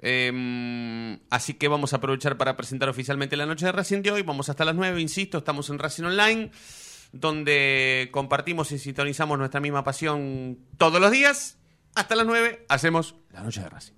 Eh, 0.00 1.18
así 1.30 1.54
que 1.54 1.68
vamos 1.68 1.92
a 1.92 1.98
aprovechar 1.98 2.36
para 2.36 2.56
presentar 2.56 2.88
oficialmente 2.88 3.36
la 3.36 3.46
noche 3.46 3.66
de 3.66 3.70
Racing 3.70 4.02
de 4.02 4.10
hoy. 4.10 4.22
Vamos 4.22 4.48
hasta 4.48 4.64
las 4.64 4.74
9, 4.74 5.00
insisto, 5.00 5.38
estamos 5.38 5.70
en 5.70 5.78
Racing 5.78 6.02
Online, 6.02 6.50
donde 7.12 8.08
compartimos 8.10 8.72
y 8.72 8.80
sintonizamos 8.80 9.38
nuestra 9.38 9.60
misma 9.60 9.84
pasión 9.84 10.58
todos 10.76 11.00
los 11.00 11.12
días. 11.12 11.56
Hasta 11.94 12.16
las 12.16 12.26
9 12.26 12.66
hacemos 12.68 13.14
la 13.30 13.44
noche 13.44 13.60
de 13.60 13.68
Racing. 13.68 13.97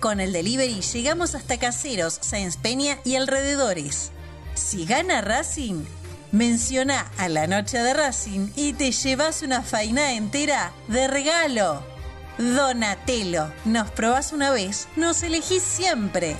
Con 0.00 0.20
el 0.20 0.32
delivery 0.32 0.80
llegamos 0.80 1.34
hasta 1.34 1.58
Caseros, 1.58 2.18
Sáenz 2.20 2.56
Peña 2.56 2.98
y 3.04 3.16
alrededores. 3.16 4.10
Si 4.54 4.84
gana 4.84 5.20
Racing, 5.20 5.84
menciona 6.32 7.10
a 7.16 7.28
la 7.28 7.46
noche 7.46 7.78
de 7.78 7.94
Racing 7.94 8.50
y 8.56 8.72
te 8.74 8.92
llevas 8.92 9.42
una 9.42 9.62
faina 9.62 10.14
entera 10.14 10.72
de 10.88 11.08
regalo. 11.08 11.82
Donatello, 12.38 13.52
nos 13.64 13.90
probás 13.92 14.32
una 14.32 14.50
vez, 14.50 14.88
nos 14.96 15.22
elegís 15.22 15.62
siempre. 15.62 16.36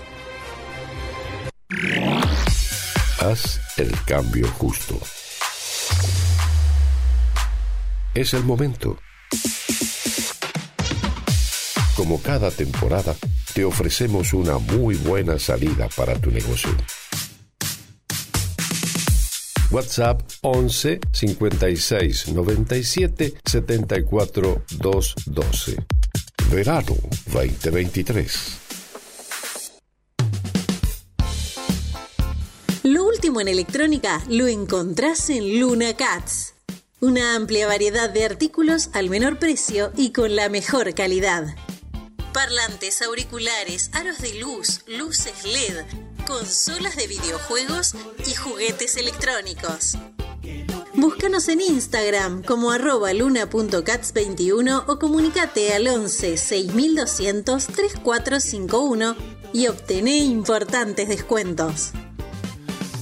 Haz 3.20 3.60
el 3.76 3.94
cambio 4.04 4.48
justo. 4.58 5.00
Es 8.14 8.34
el 8.34 8.44
momento. 8.44 8.98
Como 11.96 12.20
cada 12.20 12.50
temporada, 12.50 13.14
te 13.54 13.64
ofrecemos 13.64 14.34
una 14.34 14.58
muy 14.58 14.96
buena 14.96 15.38
salida 15.38 15.88
para 15.96 16.18
tu 16.20 16.30
negocio. 16.30 16.70
WhatsApp 19.70 20.20
11 20.42 21.00
56 21.12 22.32
97 22.32 23.34
74 23.44 24.64
212. 24.78 25.76
Verano 26.50 26.96
2023. 27.32 28.60
Lo 32.82 33.04
último 33.04 33.40
en 33.40 33.48
electrónica 33.48 34.20
lo 34.28 34.48
encontrás 34.48 35.30
en 35.30 35.60
Luna 35.60 35.94
Cats. 35.96 36.54
Una 37.00 37.36
amplia 37.36 37.66
variedad 37.66 38.10
de 38.10 38.24
artículos 38.24 38.90
al 38.92 39.10
menor 39.10 39.38
precio 39.38 39.92
y 39.96 40.12
con 40.12 40.34
la 40.34 40.48
mejor 40.48 40.94
calidad. 40.94 41.54
Parlantes, 42.34 43.00
auriculares, 43.00 43.90
aros 43.92 44.18
de 44.18 44.34
luz, 44.40 44.80
luces 44.88 45.44
LED, 45.44 45.84
consolas 46.26 46.96
de 46.96 47.06
videojuegos 47.06 47.94
y 48.26 48.34
juguetes 48.34 48.96
electrónicos. 48.96 49.96
Búscanos 50.94 51.48
en 51.48 51.60
Instagram 51.60 52.42
como 52.42 52.72
arroba 52.72 53.12
luna.cats21 53.12 54.84
o 54.88 54.98
comunicate 54.98 55.74
al 55.74 55.86
11 55.86 56.36
6200 56.36 57.66
3451 57.68 59.16
y 59.52 59.68
obtené 59.68 60.16
importantes 60.18 61.08
descuentos. 61.08 61.92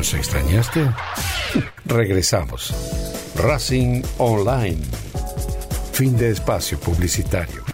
¿Nos 0.00 0.14
extrañaste? 0.14 0.88
Regresamos. 1.84 2.72
Racing 3.36 4.00
Online. 4.16 4.80
Fin 5.92 6.16
de 6.16 6.30
espacio 6.30 6.80
publicitario. 6.80 7.69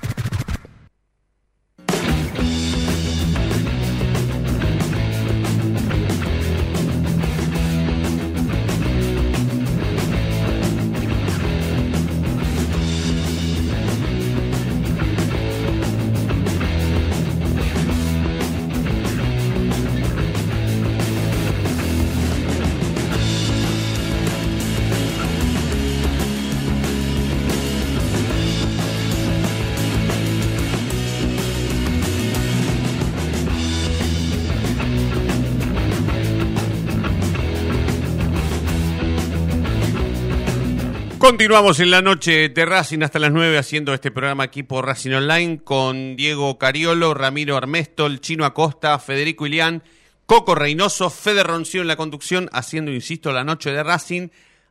Continuamos 41.46 41.78
en 41.78 41.92
la 41.92 42.02
noche 42.02 42.48
de 42.48 42.66
Racing 42.66 43.04
hasta 43.04 43.20
las 43.20 43.30
9 43.30 43.56
haciendo 43.56 43.94
este 43.94 44.10
programa 44.10 44.42
aquí 44.42 44.64
por 44.64 44.84
Racing 44.84 45.12
Online 45.12 45.60
con 45.62 46.16
Diego 46.16 46.58
Cariolo, 46.58 47.14
Ramiro 47.14 47.56
Armestol, 47.56 48.20
Chino 48.20 48.44
Acosta, 48.44 48.98
Federico 48.98 49.46
Ilián, 49.46 49.84
Coco 50.26 50.56
Reynoso, 50.56 51.08
Fede 51.08 51.44
Roncio 51.44 51.82
en 51.82 51.86
la 51.86 51.94
conducción, 51.94 52.50
haciendo, 52.52 52.90
insisto, 52.90 53.30
la 53.30 53.44
noche 53.44 53.70
de 53.70 53.84
Racing 53.84 54.30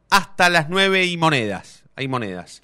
hasta 0.09 0.49
las 0.49 0.67
9 0.67 1.05
y 1.05 1.15
monedas. 1.15 1.85
Hay 1.95 2.09
monedas. 2.09 2.61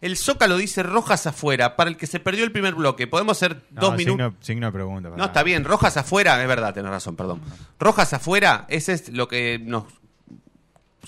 El 0.00 0.16
Zócalo 0.16 0.56
dice 0.56 0.84
rojas 0.84 1.26
afuera, 1.26 1.74
para 1.74 1.90
el 1.90 1.96
que 1.96 2.06
se 2.06 2.20
perdió 2.20 2.44
el 2.44 2.52
primer 2.52 2.76
bloque. 2.76 3.08
Podemos 3.08 3.38
hacer 3.38 3.64
No, 3.72 3.80
dos 3.80 3.96
minutos. 3.96 4.34
signo, 4.38 4.66
de 4.66 4.72
pregunta. 4.72 5.08
No, 5.08 5.16
pará. 5.16 5.26
está 5.26 5.42
bien, 5.42 5.64
rojas 5.64 5.96
afuera, 5.96 6.40
es 6.40 6.46
verdad, 6.46 6.74
tenés 6.74 6.92
razón, 6.92 7.16
perdón. 7.16 7.40
Rojas 7.80 8.12
afuera, 8.12 8.66
ese 8.68 8.92
es 8.92 9.08
lo 9.08 9.26
que 9.26 9.58
nos 9.60 9.82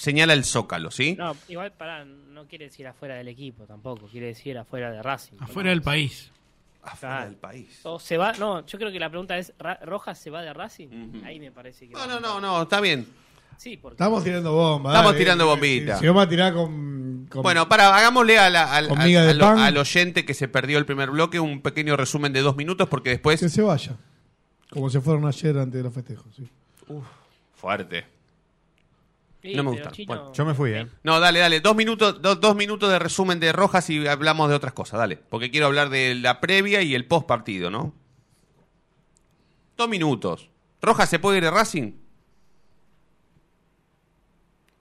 señala 0.01 0.33
el 0.33 0.45
Zócalo, 0.45 0.91
¿sí? 0.91 1.15
No, 1.19 1.37
igual 1.49 1.73
para 1.73 2.05
no 2.05 2.47
quiere 2.47 2.67
decir 2.67 2.87
afuera 2.87 3.15
del 3.17 3.29
equipo 3.29 3.65
tampoco, 3.65 4.07
quiere 4.07 4.29
decir 4.29 4.57
afuera 4.59 4.91
de 4.91 5.03
Racing. 5.03 5.37
Afuera 5.41 5.71
del 5.71 5.83
país. 5.83 6.31
Afuera 6.83 7.27
del 7.27 7.37
país. 7.37 7.81
O 7.85 7.99
se 8.01 8.17
va, 8.17 8.33
no, 8.33 8.65
yo 8.67 8.79
creo 8.79 8.91
que 8.91 8.99
la 8.99 9.11
pregunta 9.11 9.37
es, 9.37 9.53
¿Ra- 9.59 9.79
¿Rojas 9.85 10.19
se 10.19 10.31
va 10.31 10.41
de 10.43 10.53
Racing? 10.55 11.23
Ahí 11.25 11.39
me 11.39 11.53
parece 11.53 11.87
que... 11.87 11.93
No, 11.93 12.07
no, 12.07 12.19
no, 12.21 12.41
no, 12.41 12.63
está 12.63 12.81
bien. 12.81 13.07
Sí, 13.59 13.77
porque 13.77 13.95
Estamos 13.97 14.25
tirando 14.25 14.55
bombas. 14.55 14.93
Estamos 14.95 15.13
dale. 15.13 15.23
tirando 15.23 15.47
bombita. 15.47 15.95
Si, 15.97 16.01
si 16.01 16.07
vamos 16.07 16.25
a 16.25 16.29
tirar 16.31 16.55
con. 16.55 17.27
con- 17.29 17.43
Bueno, 17.43 17.69
para, 17.69 17.95
hagámosle 17.95 18.39
a 18.39 18.49
la- 18.49 18.75
al, 18.75 19.77
oyente 19.77 20.25
que 20.25 20.33
se 20.33 20.49
perdió 20.49 20.79
el 20.79 20.87
primer 20.87 21.11
bloque 21.11 21.39
un 21.39 21.61
pequeño 21.61 21.95
resumen 21.99 22.33
de 22.33 22.41
dos 22.41 22.57
minutos 22.57 22.89
porque 22.89 23.11
después... 23.11 23.39
Que 23.39 23.51
se 23.51 23.61
vaya. 23.61 23.99
Como 24.71 24.89
se 24.89 25.03
fueron 25.03 25.27
ayer 25.27 25.59
antes 25.59 25.75
de 25.75 25.83
los 25.83 25.93
festejos. 25.93 26.35
sí. 26.35 26.49
Fuerte. 27.55 28.07
Sí, 29.43 29.55
no 29.55 29.65
me 29.65 29.71
pero 29.71 29.85
gusta. 29.85 29.91
Chino- 29.93 30.07
Bueno. 30.09 30.33
Yo 30.35 30.45
me 30.45 30.55
fui, 30.55 30.71
¿eh? 30.73 30.87
No, 31.03 31.19
dale, 31.19 31.39
dale. 31.39 31.61
Dos 31.61 31.75
minutos, 31.75 32.21
do- 32.21 32.37
dos 32.37 32.55
minutos 32.57 32.91
de 32.91 32.99
resumen 32.99 33.41
de 33.41 33.53
Rojas 33.53 33.89
y 33.91 34.07
hablamos 34.07 34.49
de 34.51 34.55
otras 34.55 34.73
cosas, 34.75 34.99
dale. 34.99 35.17
Porque 35.17 35.51
quiero 35.51 35.67
hablar 35.67 35.89
de 35.89 36.15
la 36.15 36.41
previa 36.41 36.83
y 36.83 36.95
el 36.95 37.07
post 37.07 37.27
partido, 37.27 37.71
¿no? 37.71 37.95
Dos 39.77 39.89
minutos. 39.89 40.51
¿Rojas 40.83 41.09
se 41.09 41.19
puede 41.19 41.39
ir 41.39 41.45
de 41.45 41.51
Racing? 41.51 41.93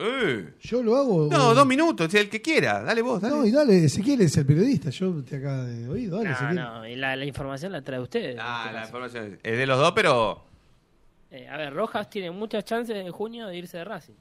Eh. 0.02 0.54
Yo 0.62 0.82
lo 0.82 0.96
hago. 0.96 1.28
No, 1.30 1.54
dos 1.54 1.66
minutos, 1.66 2.14
el 2.14 2.30
que 2.30 2.42
quiera. 2.42 2.82
Dale 2.82 3.02
vos, 3.02 3.22
dale. 3.22 3.36
No, 3.36 3.46
y 3.46 3.52
dale, 3.52 3.84
Ezequiel 3.86 4.22
es 4.22 4.36
el 4.38 4.46
periodista. 4.46 4.90
Yo 4.92 5.14
te 5.24 5.38
acá 5.38 5.64
de 5.66 5.90
oído. 5.90 6.22
Dale, 6.24 6.54
No, 6.56 6.80
no, 6.80 6.88
y 6.88 6.96
la, 6.96 7.16
la 7.18 7.26
información 7.26 7.72
la 7.74 7.82
trae 7.82 8.00
usted. 8.00 8.38
Ah, 8.40 8.64
la 8.68 8.72
caso. 8.82 8.86
información 8.88 9.40
es 9.44 9.58
de 9.58 9.66
los 9.68 9.78
dos, 9.78 9.92
pero... 9.94 10.46
Eh, 11.32 11.48
a 11.48 11.58
ver, 11.58 11.74
Rojas 11.74 12.10
tiene 12.10 12.32
muchas 12.32 12.66
chances 12.66 12.96
en 12.96 13.12
junio 13.12 13.48
de 13.48 13.58
irse 13.58 13.78
de 13.78 13.84
Racing. 13.84 14.14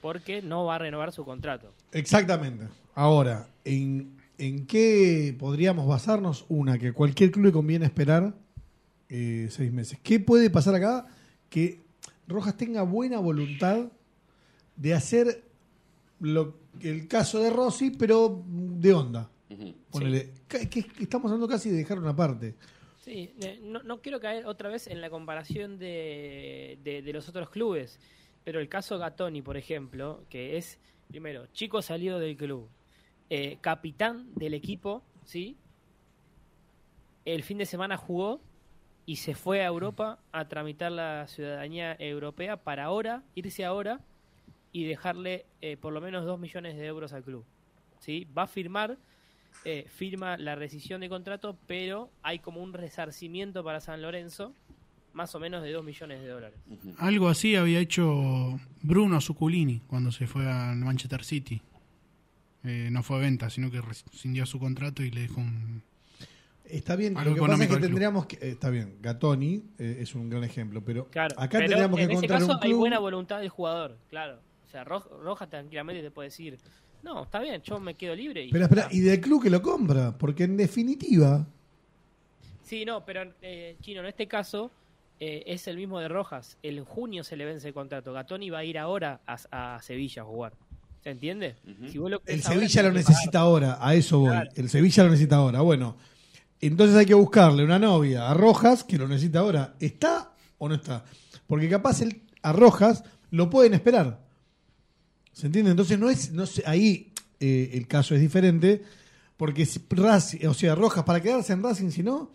Porque 0.00 0.42
no 0.42 0.64
va 0.64 0.76
a 0.76 0.78
renovar 0.78 1.12
su 1.12 1.24
contrato. 1.24 1.72
Exactamente. 1.92 2.66
Ahora, 2.94 3.48
¿en, 3.64 4.16
¿en 4.38 4.66
qué 4.66 5.34
podríamos 5.38 5.86
basarnos? 5.88 6.44
Una, 6.48 6.78
que 6.78 6.92
cualquier 6.92 7.30
club 7.32 7.46
le 7.46 7.52
conviene 7.52 7.86
esperar 7.86 8.34
eh, 9.08 9.48
seis 9.50 9.72
meses. 9.72 9.98
¿Qué 10.02 10.20
puede 10.20 10.50
pasar 10.50 10.74
acá? 10.76 11.06
Que 11.48 11.80
Rojas 12.28 12.56
tenga 12.56 12.82
buena 12.82 13.18
voluntad 13.18 13.86
de 14.76 14.94
hacer 14.94 15.42
lo, 16.20 16.56
el 16.80 17.08
caso 17.08 17.40
de 17.40 17.50
Rossi, 17.50 17.90
pero 17.90 18.44
de 18.48 18.92
onda. 18.92 19.30
Ponele, 19.90 20.30
que- 20.48 20.68
que 20.68 20.84
estamos 21.00 21.30
hablando 21.30 21.48
casi 21.48 21.70
de 21.70 21.76
dejar 21.78 21.98
una 21.98 22.14
parte. 22.14 22.54
Sí, 23.06 23.32
no, 23.62 23.82
no 23.84 24.02
quiero 24.02 24.18
caer 24.20 24.46
otra 24.46 24.68
vez 24.68 24.88
en 24.88 25.00
la 25.00 25.08
comparación 25.10 25.78
de, 25.78 26.78
de- 26.82 27.02
de 27.02 27.12
los 27.12 27.28
otros 27.28 27.50
clubes, 27.50 28.00
pero 28.44 28.58
el 28.60 28.68
caso 28.68 28.98
Gatoni, 28.98 29.42
por 29.42 29.56
ejemplo, 29.56 30.24
que 30.28 30.56
es, 30.56 30.80
primero, 31.06 31.46
chico 31.52 31.82
salido 31.82 32.18
del 32.18 32.36
club, 32.36 32.68
eh, 33.30 33.58
capitán 33.60 34.34
del 34.34 34.54
equipo, 34.54 35.04
¿sí? 35.24 35.56
El 37.24 37.44
fin 37.44 37.58
de 37.58 37.66
semana 37.66 37.96
jugó 37.96 38.40
y 39.04 39.16
se 39.16 39.34
fue 39.36 39.62
a 39.62 39.66
Europa 39.66 40.18
a 40.32 40.48
tramitar 40.48 40.90
la 40.90 41.28
ciudadanía 41.28 41.96
europea 42.00 42.56
para 42.56 42.84
ahora, 42.86 43.22
irse 43.36 43.64
ahora 43.64 44.00
y 44.72 44.84
dejarle 44.84 45.46
eh, 45.60 45.76
por 45.76 45.92
lo 45.92 46.00
menos 46.00 46.24
2 46.24 46.40
millones 46.40 46.76
de 46.76 46.86
euros 46.86 47.12
al 47.12 47.22
club. 47.22 47.44
¿sí? 48.00 48.26
Va 48.36 48.42
a 48.42 48.46
firmar, 48.48 48.98
eh, 49.64 49.86
firma 49.88 50.36
la 50.36 50.54
rescisión 50.54 51.00
de 51.00 51.08
contrato, 51.08 51.56
pero 51.66 52.10
hay 52.22 52.38
como 52.38 52.62
un 52.62 52.72
resarcimiento 52.72 53.64
para 53.64 53.80
San 53.80 54.02
Lorenzo, 54.02 54.52
más 55.12 55.34
o 55.34 55.40
menos 55.40 55.62
de 55.62 55.72
2 55.72 55.84
millones 55.84 56.20
de 56.20 56.28
dólares. 56.28 56.58
Algo 56.98 57.28
así 57.28 57.56
había 57.56 57.80
hecho 57.80 58.60
Bruno 58.82 59.20
Zuculini 59.20 59.80
cuando 59.86 60.12
se 60.12 60.26
fue 60.26 60.46
al 60.50 60.76
Manchester 60.76 61.24
City. 61.24 61.62
Eh, 62.64 62.88
no 62.90 63.02
fue 63.02 63.16
a 63.16 63.20
venta, 63.20 63.48
sino 63.48 63.70
que 63.70 63.80
rescindió 63.80 64.44
su 64.44 64.58
contrato 64.58 65.02
y 65.02 65.10
le 65.10 65.22
dejó 65.22 65.40
un... 65.40 65.82
Está 66.64 66.96
bien, 66.96 67.16
Algo 67.16 67.30
lo 67.30 67.34
que 67.36 67.40
pasa 67.52 67.62
es 67.64 67.70
que 67.70 67.76
tendríamos 67.76 68.26
que. 68.26 68.36
eh, 68.44 68.50
está 68.50 68.70
bien, 68.70 68.96
Gatoni 69.00 69.62
eh, 69.78 69.98
es 70.00 70.16
un 70.16 70.28
gran 70.28 70.42
ejemplo, 70.42 70.82
pero 70.84 71.06
Claro, 71.10 71.32
acá 71.38 71.58
pero 71.58 71.68
tendríamos 71.68 71.96
que 71.96 72.02
en 72.04 72.10
ese 72.10 72.16
encontrar 72.26 72.40
caso 72.40 72.52
un 72.58 72.58
hay 72.64 72.72
buena 72.72 72.98
voluntad 72.98 73.38
del 73.38 73.50
jugador, 73.50 73.96
claro. 74.10 74.40
O 74.66 74.68
sea, 74.68 74.82
Ro- 74.82 75.20
Roja 75.22 75.46
tranquilamente 75.48 76.02
te 76.02 76.10
puede 76.10 76.26
decir, 76.30 76.58
no, 77.06 77.22
está 77.22 77.38
bien, 77.40 77.62
yo 77.62 77.78
me 77.78 77.94
quedo 77.94 78.14
libre. 78.14 78.44
Y 78.44 78.50
Pero 78.50 78.64
espera, 78.64 78.82
está". 78.82 78.94
y 78.94 79.00
del 79.00 79.20
club 79.20 79.42
que 79.42 79.48
lo 79.48 79.62
compra, 79.62 80.18
porque 80.18 80.44
en 80.44 80.56
definitiva. 80.56 81.46
Sí, 82.64 82.84
no, 82.84 83.04
pero 83.04 83.32
eh, 83.40 83.76
Chino, 83.80 84.00
en 84.00 84.06
este 84.06 84.26
caso 84.26 84.72
eh, 85.20 85.44
es 85.46 85.68
el 85.68 85.76
mismo 85.76 86.00
de 86.00 86.08
Rojas. 86.08 86.58
En 86.64 86.84
junio 86.84 87.22
se 87.22 87.36
le 87.36 87.44
vence 87.44 87.68
el 87.68 87.74
contrato. 87.74 88.12
Gatoni 88.12 88.50
va 88.50 88.58
a 88.58 88.64
ir 88.64 88.76
ahora 88.76 89.20
a, 89.24 89.76
a 89.76 89.82
Sevilla 89.82 90.22
a 90.22 90.24
jugar. 90.24 90.52
¿Se 91.04 91.10
entiende? 91.10 91.54
Si 91.92 91.98
vos 91.98 92.10
lo 92.10 92.20
El 92.26 92.42
ahora, 92.42 92.54
Sevilla 92.54 92.82
lo 92.82 92.92
necesita 92.92 93.38
ahora, 93.38 93.78
a 93.80 93.94
eso 93.94 94.18
voy. 94.18 94.30
Claro. 94.30 94.50
El 94.56 94.68
Sevilla 94.68 95.04
lo 95.04 95.10
necesita 95.10 95.36
ahora. 95.36 95.60
Bueno, 95.60 95.96
entonces 96.60 96.96
hay 96.96 97.06
que 97.06 97.14
buscarle 97.14 97.62
una 97.62 97.78
novia 97.78 98.28
a 98.28 98.34
Rojas 98.34 98.82
que 98.82 98.98
lo 98.98 99.06
necesita 99.06 99.38
ahora. 99.38 99.74
¿Está 99.78 100.32
o 100.58 100.68
no 100.68 100.74
está? 100.74 101.04
Porque 101.46 101.68
capaz 101.68 102.02
el, 102.02 102.22
a 102.42 102.52
Rojas 102.52 103.04
lo 103.30 103.48
pueden 103.48 103.74
esperar. 103.74 104.25
¿Se 105.36 105.44
entiende? 105.48 105.70
Entonces 105.70 105.98
no 105.98 106.08
es, 106.08 106.32
no 106.32 106.46
sé, 106.46 106.62
ahí 106.64 107.12
eh, 107.40 107.72
el 107.74 107.86
caso 107.86 108.14
es 108.14 108.22
diferente. 108.22 108.82
Porque 109.36 109.66
si 109.66 109.80
Racing- 109.80 110.46
o 110.46 110.54
sea, 110.54 110.74
Rojas 110.74 111.04
para 111.04 111.20
quedarse 111.20 111.52
en 111.52 111.62
Racing, 111.62 111.90
si 111.90 112.02
no, 112.02 112.30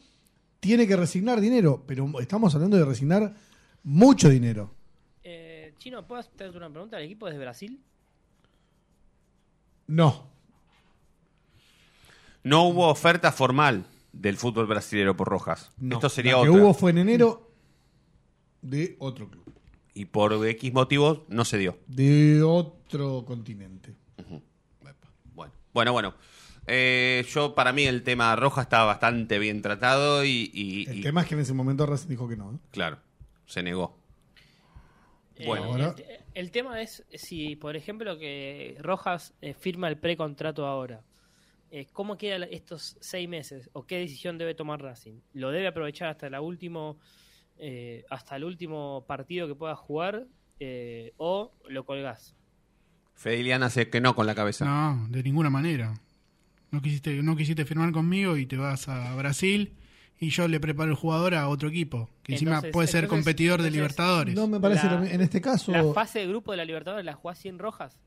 tiene 0.59 0.85
que 0.85 0.95
resignar 0.95 1.41
dinero. 1.41 1.83
Pero 1.87 2.07
estamos 2.19 2.53
hablando 2.53 2.77
de 2.77 2.85
resignar 2.85 3.33
mucho 3.83 4.29
dinero. 4.29 4.71
Eh, 5.23 5.73
Chino, 5.79 6.05
¿puedo 6.05 6.21
hacerte 6.21 6.47
una 6.55 6.69
pregunta? 6.69 6.99
¿El 6.99 7.05
equipo 7.05 7.27
es 7.27 7.33
de 7.33 7.39
Brasil? 7.39 7.81
No. 9.87 10.27
No 12.43 12.67
hubo 12.67 12.87
oferta 12.87 13.31
formal 13.31 13.85
del 14.13 14.37
fútbol 14.37 14.67
brasileño 14.67 15.17
por 15.17 15.27
Rojas. 15.27 15.71
no. 15.79 15.95
Esto 15.95 16.09
sería 16.09 16.33
La 16.33 16.37
otra. 16.39 16.51
que 16.53 16.59
hubo 16.59 16.73
fue 16.75 16.91
en 16.91 16.99
enero 16.99 17.51
de 18.61 18.95
otro 18.99 19.27
club. 19.27 19.43
Y 19.93 20.05
por 20.05 20.33
X 20.45 20.73
motivos 20.73 21.21
no 21.27 21.43
se 21.45 21.57
dio. 21.57 21.77
De 21.87 22.41
otro 22.43 23.25
continente. 23.25 23.93
Bueno, 25.33 25.53
bueno. 25.73 25.93
bueno. 25.93 26.13
Eh, 26.67 27.25
yo, 27.29 27.55
para 27.55 27.73
mí, 27.73 27.83
el 27.83 28.03
tema 28.03 28.35
Rojas 28.35 28.65
está 28.65 28.83
bastante 28.83 29.39
bien 29.39 29.61
tratado 29.61 30.23
y. 30.23 30.49
y- 30.53 30.85
El 30.89 30.99
y- 30.99 31.01
tema 31.01 31.21
es 31.21 31.27
que 31.27 31.33
en 31.35 31.41
ese 31.41 31.53
momento 31.53 31.85
Racing 31.85 32.09
dijo 32.09 32.27
que 32.29 32.37
no. 32.37 32.53
¿eh? 32.53 32.57
Claro, 32.71 32.99
se 33.45 33.63
negó. 33.63 33.97
Eh, 35.37 35.45
Bueno. 35.47 35.65
Ahora- 35.65 35.95
el, 35.97 36.19
el 36.35 36.51
tema 36.51 36.81
es 36.81 37.03
si, 37.15 37.55
por 37.55 37.75
ejemplo, 37.75 38.17
que 38.19 38.77
Rojas 38.79 39.33
eh, 39.41 39.53
firma 39.53 39.87
el 39.89 39.97
precontrato 39.97 40.65
ahora. 40.67 41.01
eh, 41.71 41.87
¿Cómo 41.93 42.17
quedan 42.17 42.43
estos 42.43 42.97
seis 42.99 43.27
meses? 43.27 43.69
¿O 43.73 43.83
qué 43.87 43.97
decisión 43.97 44.37
debe 44.37 44.53
tomar 44.53 44.81
Racing? 44.81 45.19
¿Lo 45.33 45.49
debe 45.51 45.67
aprovechar 45.67 46.09
hasta, 46.09 46.29
la 46.29 46.41
último, 46.41 46.99
eh, 47.63 48.03
hasta 48.09 48.35
el 48.35 48.43
último 48.43 49.05
partido 49.07 49.47
que 49.47 49.55
pueda 49.55 49.75
jugar? 49.75 50.25
eh, 50.59 51.13
¿O 51.17 51.53
lo 51.69 51.85
colgás? 51.85 52.35
Fedeliana 53.13 53.67
hace 53.67 53.89
que 53.89 54.01
no 54.01 54.13
con 54.15 54.25
la 54.27 54.35
cabeza. 54.35 54.65
No, 54.65 55.07
de 55.09 55.23
ninguna 55.23 55.49
manera. 55.49 55.93
No 56.71 56.81
quisiste, 56.81 57.21
no 57.23 57.35
quisiste 57.35 57.65
firmar 57.65 57.91
conmigo 57.91 58.35
y 58.37 58.45
te 58.45 58.57
vas 58.57 58.87
a 58.87 59.15
Brasil 59.15 59.75
y 60.19 60.29
yo 60.29 60.47
le 60.47 60.59
preparo 60.59 60.89
el 60.91 60.95
jugador 60.97 61.33
a 61.35 61.49
otro 61.49 61.67
equipo, 61.69 62.09
que 62.23 62.33
encima 62.33 62.51
Entonces- 62.51 62.71
puede 62.73 62.87
ser 62.87 63.03
entonces- 63.05 63.25
competidor 63.25 63.61
de 63.61 63.71
Libertadores. 63.71 64.35
No 64.35 64.47
me 64.47 64.59
parece 64.59 64.85
La- 64.87 65.09
en 65.11 65.21
este 65.21 65.41
caso. 65.41 65.71
¿La 65.71 65.83
fase 65.93 66.19
de 66.19 66.27
grupo 66.27 66.51
de 66.51 66.57
la 66.57 66.65
Libertadores 66.65 67.05
la 67.05 67.13
jugás 67.13 67.37
sin 67.39 67.57
Rojas? 67.59 67.99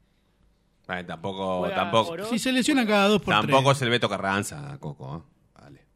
Eh, 0.88 1.02
tampoco, 1.05 1.61
Juega 1.61 1.74
tampoco. 1.76 2.24
Si 2.26 2.38
se 2.38 2.52
lesiona 2.52 2.86
cada 2.86 3.09
dos 3.09 3.22
por 3.22 3.34
tampoco 3.34 3.70
tres. 3.70 3.78
es 3.78 3.82
el 3.82 3.90
Beto 3.90 4.09
Carranza, 4.09 4.76
Coco. 4.80 5.16
¿eh? 5.28 5.34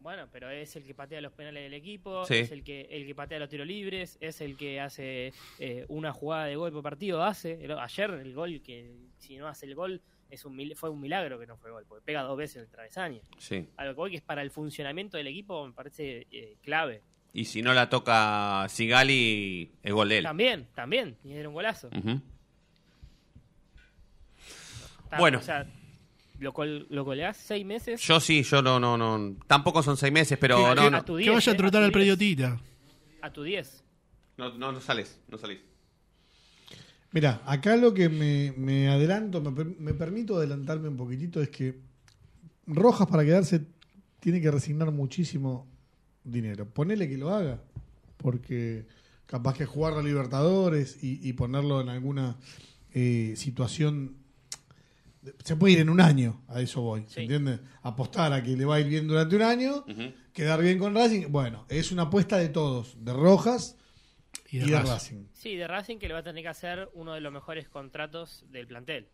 Bueno, 0.08 0.26
pero 0.32 0.48
es 0.48 0.74
el 0.74 0.84
que 0.84 0.94
patea 0.94 1.20
los 1.20 1.34
penales 1.34 1.62
del 1.64 1.74
equipo, 1.74 2.24
Sí. 2.24 2.36
es 2.36 2.50
el 2.50 2.64
que 2.64 2.88
el 2.90 3.04
que 3.04 3.14
patea 3.14 3.38
los 3.38 3.50
tiros 3.50 3.66
libres, 3.66 4.16
es 4.22 4.40
el 4.40 4.56
que 4.56 4.80
hace 4.80 5.34
eh, 5.58 5.84
una 5.88 6.14
jugada 6.14 6.46
de 6.46 6.56
gol 6.56 6.72
por 6.72 6.82
partido, 6.82 7.22
hace. 7.22 7.62
El- 7.62 7.72
ayer 7.78 8.08
el 8.12 8.32
gol 8.32 8.62
que 8.62 8.90
si 9.18 9.36
no 9.36 9.48
hace 9.48 9.66
el 9.66 9.74
gol 9.74 10.00
es 10.30 10.46
un 10.46 10.56
mil- 10.56 10.74
fue 10.76 10.88
un 10.88 10.98
milagro 11.02 11.38
que 11.38 11.46
no 11.46 11.58
fue 11.58 11.70
gol, 11.70 11.84
porque 11.86 12.02
pega 12.06 12.22
dos 12.22 12.38
veces 12.38 12.62
el 12.62 12.70
travesaño. 12.70 13.20
Sí. 13.36 13.68
A 13.76 13.84
lo 13.84 13.90
que 13.90 13.96
voy 13.96 14.10
que 14.12 14.16
es 14.16 14.22
para 14.22 14.40
el 14.40 14.50
funcionamiento 14.50 15.18
del 15.18 15.26
equipo 15.26 15.66
me 15.66 15.74
parece 15.74 16.26
eh, 16.30 16.56
clave. 16.62 17.02
Y 17.34 17.44
si 17.44 17.60
no 17.60 17.74
la 17.74 17.90
toca 17.90 18.64
Sigali, 18.70 19.72
es 19.82 19.92
gol 19.92 20.08
de 20.08 20.16
él. 20.18 20.24
También, 20.24 20.68
también, 20.74 21.18
y 21.22 21.34
era 21.34 21.48
un 21.50 21.54
golazo. 21.54 21.90
Está- 25.04 25.18
Bueno. 25.18 25.36
O 25.38 25.42
sea, 25.42 25.66
lo, 26.38 26.52
col, 26.52 26.86
lo 26.90 27.04
coleás 27.04 27.36
seis 27.36 27.64
meses. 27.66 28.00
Yo 28.00 28.20
sí, 28.20 28.42
yo 28.42 28.62
no, 28.62 28.78
no, 28.80 28.96
no. 28.96 29.36
Tampoco 29.46 29.82
son 29.82 29.96
seis 29.96 30.12
meses, 30.12 30.38
pero 30.38 30.56
Que- 30.56 30.74
no, 30.74 30.82
que- 30.84 30.90
no. 30.90 30.96
a 30.98 31.04
tu 31.04 31.16
Que 31.16 31.22
10, 31.22 31.34
vaya 31.34 31.52
a 31.52 31.54
eh, 31.54 31.58
trotar 31.58 31.82
al 31.82 31.90
10. 31.90 31.94
periodita. 31.94 32.60
A 33.22 33.32
tu 33.32 33.42
10. 33.42 33.82
No, 34.36 34.56
no, 34.56 34.70
no 34.72 34.80
sales, 34.80 35.18
no 35.28 35.36
salís. 35.38 35.58
Mira, 37.10 37.40
acá 37.46 37.76
lo 37.76 37.94
que 37.94 38.08
me, 38.08 38.52
me 38.56 38.88
adelanto, 38.88 39.40
me, 39.40 39.64
me 39.64 39.94
permito 39.94 40.36
adelantarme 40.36 40.88
un 40.88 40.96
poquitito, 40.96 41.40
es 41.40 41.48
que 41.48 41.80
Rojas 42.66 43.08
para 43.08 43.24
quedarse 43.24 43.62
tiene 44.20 44.40
que 44.42 44.50
resignar 44.50 44.90
muchísimo 44.92 45.66
dinero. 46.22 46.66
Ponele 46.68 47.08
que 47.08 47.16
lo 47.16 47.30
haga, 47.34 47.62
porque 48.18 48.86
capaz 49.26 49.54
que 49.56 49.64
jugar 49.64 49.94
a 49.94 50.02
Libertadores 50.02 51.02
y, 51.02 51.26
y 51.26 51.32
ponerlo 51.32 51.80
en 51.80 51.88
alguna 51.88 52.36
eh, 52.92 53.32
situación... 53.36 54.17
Se 55.44 55.56
puede 55.56 55.74
ir 55.74 55.80
en 55.80 55.88
un 55.90 56.00
año, 56.00 56.42
a 56.48 56.60
eso 56.60 56.80
voy, 56.82 57.02
¿se 57.08 57.14
Sí. 57.14 57.20
entiende? 57.22 57.60
Apostar 57.82 58.32
a 58.32 58.42
que 58.42 58.56
le 58.56 58.64
va 58.64 58.76
a 58.76 58.80
ir 58.80 58.86
bien 58.88 59.06
durante 59.08 59.36
un 59.36 59.42
año, 59.42 59.84
quedar 60.32 60.60
bien 60.62 60.78
con 60.78 60.94
Racing. 60.94 61.26
Bueno, 61.30 61.64
es 61.68 61.90
una 61.92 62.02
apuesta 62.02 62.36
de 62.38 62.48
todos, 62.48 62.96
de 63.04 63.12
Rojas 63.12 63.76
Y 64.50 64.56
y 64.56 64.60
de 64.60 64.66
Racing. 64.78 64.88
Racing. 64.90 65.24
Sí, 65.34 65.56
de 65.56 65.66
Racing 65.66 65.98
que 65.98 66.08
le 66.08 66.14
va 66.14 66.20
a 66.20 66.24
tener 66.24 66.42
que 66.42 66.48
hacer 66.48 66.88
uno 66.94 67.12
de 67.14 67.20
los 67.20 67.32
mejores 67.32 67.68
contratos 67.68 68.44
del 68.50 68.66
plantel. 68.66 69.08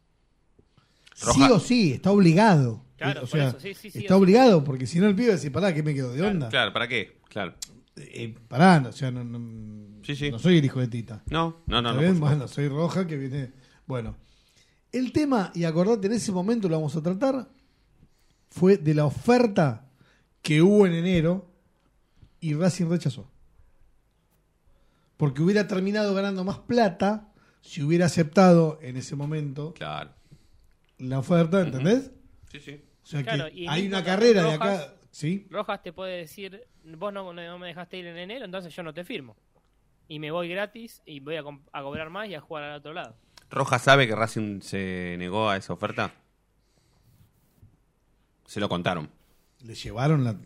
Sí 1.15 1.43
o 1.51 1.61
sí, 1.61 1.93
está 1.93 2.11
obligado. 2.11 2.85
Claro, 2.97 3.23
o 3.25 3.27
por 3.27 3.39
eso, 3.41 3.61
sí, 3.61 3.75
sí, 3.75 3.91
sí, 3.91 3.99
está 4.01 4.15
o 4.15 4.19
sí. 4.19 4.23
obligado, 4.23 4.65
porque 4.65 4.87
si 4.87 4.99
no 4.99 5.07
el 5.07 5.15
pibe 5.15 5.29
va 5.29 5.33
a 5.35 5.37
decir, 5.37 5.53
pará, 5.53 5.73
¿qué 5.75 5.83
me 5.83 5.95
quedo 5.95 6.13
de 6.13 6.23
onda? 6.23 6.49
Claro, 6.49 6.73
¿para 6.73 6.89
qué? 6.89 7.19
Claro. 7.29 7.55
Eh, 7.97 8.35
pará, 8.49 8.83
o 8.89 8.93
sea, 8.93 9.11
no, 9.13 9.23
no, 9.23 10.03
Sí, 10.05 10.17
sí. 10.17 10.31
no 10.31 10.39
soy 10.41 10.59
el 10.59 10.65
hijo 10.65 10.81
de 10.81 10.89
Tita. 10.89 11.23
No, 11.31 11.63
no, 11.67 11.81
no. 11.81 11.91
¿Está 12.01 12.13
no. 12.13 12.19
Bueno, 12.21 12.49
soy 12.49 12.69
Roja 12.69 13.07
que 13.07 13.17
viene. 13.17 13.53
Bueno, 13.87 14.17
el 14.99 15.13
tema, 15.13 15.51
y 15.55 15.65
acordate, 15.65 16.07
en 16.07 16.13
ese 16.15 16.33
momento 16.33 16.69
lo 16.69 16.77
vamos 16.77 16.97
a 16.97 17.03
tratar, 17.03 17.49
fue 18.51 18.77
de 18.77 18.95
la 18.95 19.05
oferta 19.07 19.87
que 20.43 20.63
hubo 20.63 20.87
en 20.87 20.95
enero 20.95 21.51
y 22.41 22.55
Racing 22.55 22.89
rechazó. 22.89 23.31
Porque 25.17 25.43
hubiera 25.43 25.67
terminado 25.67 26.15
ganando 26.15 26.45
más 26.45 26.59
plata 26.59 27.33
si 27.61 27.83
hubiera 27.83 28.07
aceptado 28.07 28.79
en 28.83 28.97
ese 28.97 29.17
momento 29.17 29.73
Claro. 29.75 30.11
la 30.99 31.19
oferta, 31.19 31.61
¿entendés? 31.63 32.11
Sí, 32.51 32.61
sí. 32.61 32.81
O 33.03 33.07
sea 33.07 33.23
Claro, 33.23 33.47
que 33.51 33.67
hay 33.69 33.87
una 33.87 34.03
carrera 34.05 34.43
de 34.45 34.53
acá. 34.55 34.95
¿Sí? 35.11 35.47
Rojas 35.51 35.81
te 35.83 35.93
puede 35.93 36.17
decir, 36.19 36.67
vos 36.99 37.13
no, 37.13 37.33
no 37.33 37.59
me 37.59 37.67
dejaste 37.69 37.99
ir 37.99 38.07
en 38.07 38.19
enero, 38.19 38.45
entonces 38.45 38.75
yo 38.75 38.83
no 38.83 38.93
te 38.93 39.05
firmo. 39.05 39.37
Y 40.09 40.19
me 40.19 40.31
voy 40.33 40.49
gratis 40.49 41.01
y 41.07 41.21
voy 41.21 41.37
a, 41.37 41.45
a 41.73 41.83
cobrar 41.83 42.11
más 42.11 42.29
y 42.29 42.35
a 42.35 42.41
jugar 42.41 42.65
al 42.65 42.79
otro 42.79 42.93
lado. 42.93 43.17
¿Roja 43.51 43.79
sabe 43.79 44.07
que 44.09 44.15
Racing 44.17 44.61
se 44.61 45.17
negó 45.19 45.49
a 45.49 45.57
esa 45.57 45.73
oferta? 45.73 46.13
Se 48.47 48.61
lo 48.61 48.69
contaron. 48.69 49.09
Le 49.63 49.75
llevaron 49.75 50.25
la. 50.25 50.37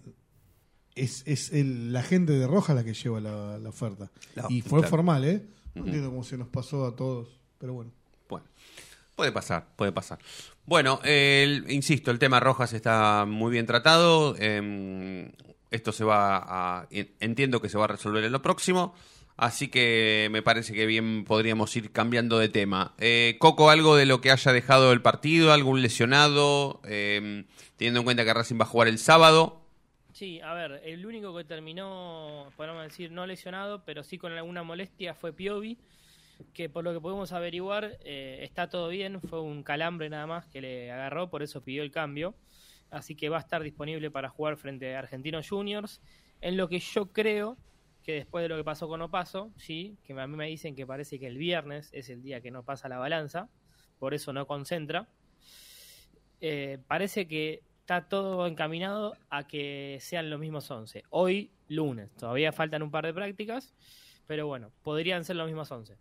Es, 0.94 1.22
es 1.26 1.53
el- 1.53 1.92
la 1.92 2.03
gente 2.03 2.32
de 2.32 2.46
Roja 2.46 2.74
la 2.74 2.84
que 2.84 2.94
lleva 2.94 3.20
la, 3.20 3.59
la 3.59 3.68
oferta. 3.68 4.11
La- 4.34 4.46
y 4.49 4.62
fue 4.62 4.80
claro. 4.80 4.90
formal, 4.90 5.24
¿eh? 5.24 5.46
No 5.74 5.84
entiendo 5.84 6.11
cómo 6.11 6.24
se 6.24 6.36
nos 6.36 6.49
pasó 6.49 6.86
a 6.86 6.96
todos. 6.96 7.28
Pero 7.59 7.72
bueno. 7.74 7.92
Bueno, 8.28 8.46
puede 9.14 9.32
pasar, 9.32 9.66
puede 9.76 9.92
pasar. 9.92 10.18
Bueno, 10.66 11.01
el- 11.05 11.64
insisto, 11.70 12.11
el 12.11 12.18
tema 12.18 12.40
Rojas 12.40 12.72
está 12.72 13.24
muy 13.26 13.51
bien 13.53 13.66
tratado. 13.66 14.36
em, 14.38 15.30
esto 15.70 15.92
se 15.92 16.05
va 16.05 16.36
a. 16.80 16.86
en- 16.90 17.12
Entiendo 17.20 17.61
que 17.61 17.68
se 17.68 17.78
va 17.78 17.84
a 17.84 17.88
resolver 17.88 18.22
en 18.24 18.32
lo 18.32 18.42
próximo. 18.42 18.94
Así 19.39 19.68
que 19.68 20.28
me 20.32 20.43
parece 20.43 20.74
que 20.74 20.84
bien 20.84 21.24
podríamos 21.24 21.74
ir 21.76 21.93
cambiando 21.93 22.41
de 22.41 22.49
tema. 22.49 22.95
Eh, 22.99 23.36
Coco, 23.39 23.70
algo 23.70 23.95
de 23.95 24.05
lo 24.05 24.20
que 24.20 24.32
haya 24.32 24.53
dejado 24.53 24.93
el 24.93 25.01
partido, 25.01 25.53
algún 25.53 25.80
lesionado, 25.80 26.80
Em, 26.84 27.45
teniendo 27.76 28.01
en 28.01 28.05
cuenta 28.05 28.24
que 28.24 28.34
Racing 28.34 28.59
va 28.59 28.64
a 28.64 28.68
jugar 28.68 28.89
el 28.89 28.99
sábado. 28.99 29.61
Sí, 30.12 30.41
a 30.41 30.55
ver, 30.55 30.82
el 30.84 31.07
único 31.07 31.36
que 31.36 31.45
terminó, 31.45 32.51
podemos 32.57 32.82
decir, 32.82 33.12
no 33.12 33.26
lesionado, 33.26 33.84
pero 33.84 34.03
sí 34.03 34.18
con 34.18 34.32
alguna 34.32 34.64
molestia 34.64 35.14
fue 35.14 35.32
Piovi, 35.32 35.78
que 36.53 36.68
por 36.68 36.82
lo 36.82 36.93
que 36.93 37.01
podemos 37.01 37.32
averiguar 37.32 37.99
eh, 38.05 38.41
está 38.43 38.68
todo 38.68 38.89
bien, 38.89 39.20
fue 39.20 39.41
un 39.41 39.62
calambre 39.62 40.09
nada 40.09 40.26
más 40.26 40.47
que 40.47 40.61
le 40.61 40.91
agarró, 40.91 41.30
por 41.30 41.45
eso 41.45 41.62
pidió 41.62 41.84
el 41.84 41.93
cambio, 41.93 42.34
así 42.91 43.14
que 43.14 43.28
va 43.28 43.36
a 43.36 43.41
estar 43.41 43.62
disponible 43.62 44.11
para 44.11 44.28
jugar 44.28 44.57
frente 44.57 44.97
a 44.97 44.99
Argentinos 44.99 45.49
Juniors, 45.49 46.01
en 46.41 46.57
lo 46.57 46.68
que 46.68 46.80
yo 46.80 47.12
creo 47.12 47.57
que 48.09 48.15
después 48.15 48.43
de 48.43 48.49
lo 48.49 48.57
que 48.57 48.65
pasó 48.65 48.89
con 48.89 49.03
Opaso, 49.03 49.53
sí, 49.59 49.99
que 50.03 50.19
a 50.19 50.27
mí 50.27 50.35
me 50.35 50.47
dicen 50.47 50.75
que 50.75 50.87
parece 50.87 51.19
que 51.19 51.27
el 51.27 51.37
viernes 51.37 51.91
es 51.93 52.09
el 52.09 52.23
día 52.23 52.41
que 52.41 52.51
no 52.51 52.63
pasa 52.63 52.89
la 52.89 52.97
balanza, 52.97 53.51
por 53.99 54.15
eso 54.15 54.33
no 54.33 54.47
concentra, 54.47 55.11
eh, 56.41 56.79
parece 56.87 57.29
que 57.29 57.61
está 57.81 58.09
todo 58.09 58.47
encaminado 58.47 59.15
a 59.29 59.47
que 59.47 59.99
sean 60.01 60.31
los 60.31 60.41
mismos 60.41 60.71
11. 60.71 61.05
Hoy, 61.11 61.51
lunes. 61.69 62.09
Todavía 62.17 62.51
faltan 62.51 62.83
un 62.83 62.91
par 62.91 63.05
de 63.05 63.13
prácticas, 63.13 63.75
pero 64.27 64.47
bueno, 64.47 64.71
podrían 64.83 65.23
ser 65.27 65.37
los 65.37 65.47
mismos 65.47 65.71
11. 65.71 65.99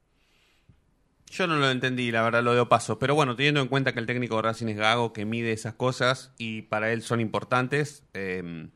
Yo 1.29 1.45
no 1.45 1.57
lo 1.57 1.69
entendí, 1.69 2.09
la 2.09 2.21
verdad, 2.21 2.41
lo 2.41 2.53
de 2.53 2.65
paso. 2.67 2.97
Pero 2.99 3.15
bueno, 3.15 3.35
teniendo 3.35 3.59
en 3.59 3.67
cuenta 3.67 3.93
que 3.93 3.99
el 3.99 4.05
técnico 4.05 4.37
de 4.37 4.43
Racing 4.43 4.67
es 4.67 4.77
Gago, 4.77 5.11
que 5.11 5.25
mide 5.25 5.51
esas 5.51 5.73
cosas 5.73 6.33
y 6.37 6.61
para 6.61 6.93
él 6.93 7.01
son 7.01 7.19
importantes, 7.19 8.05
eh, 8.13 8.69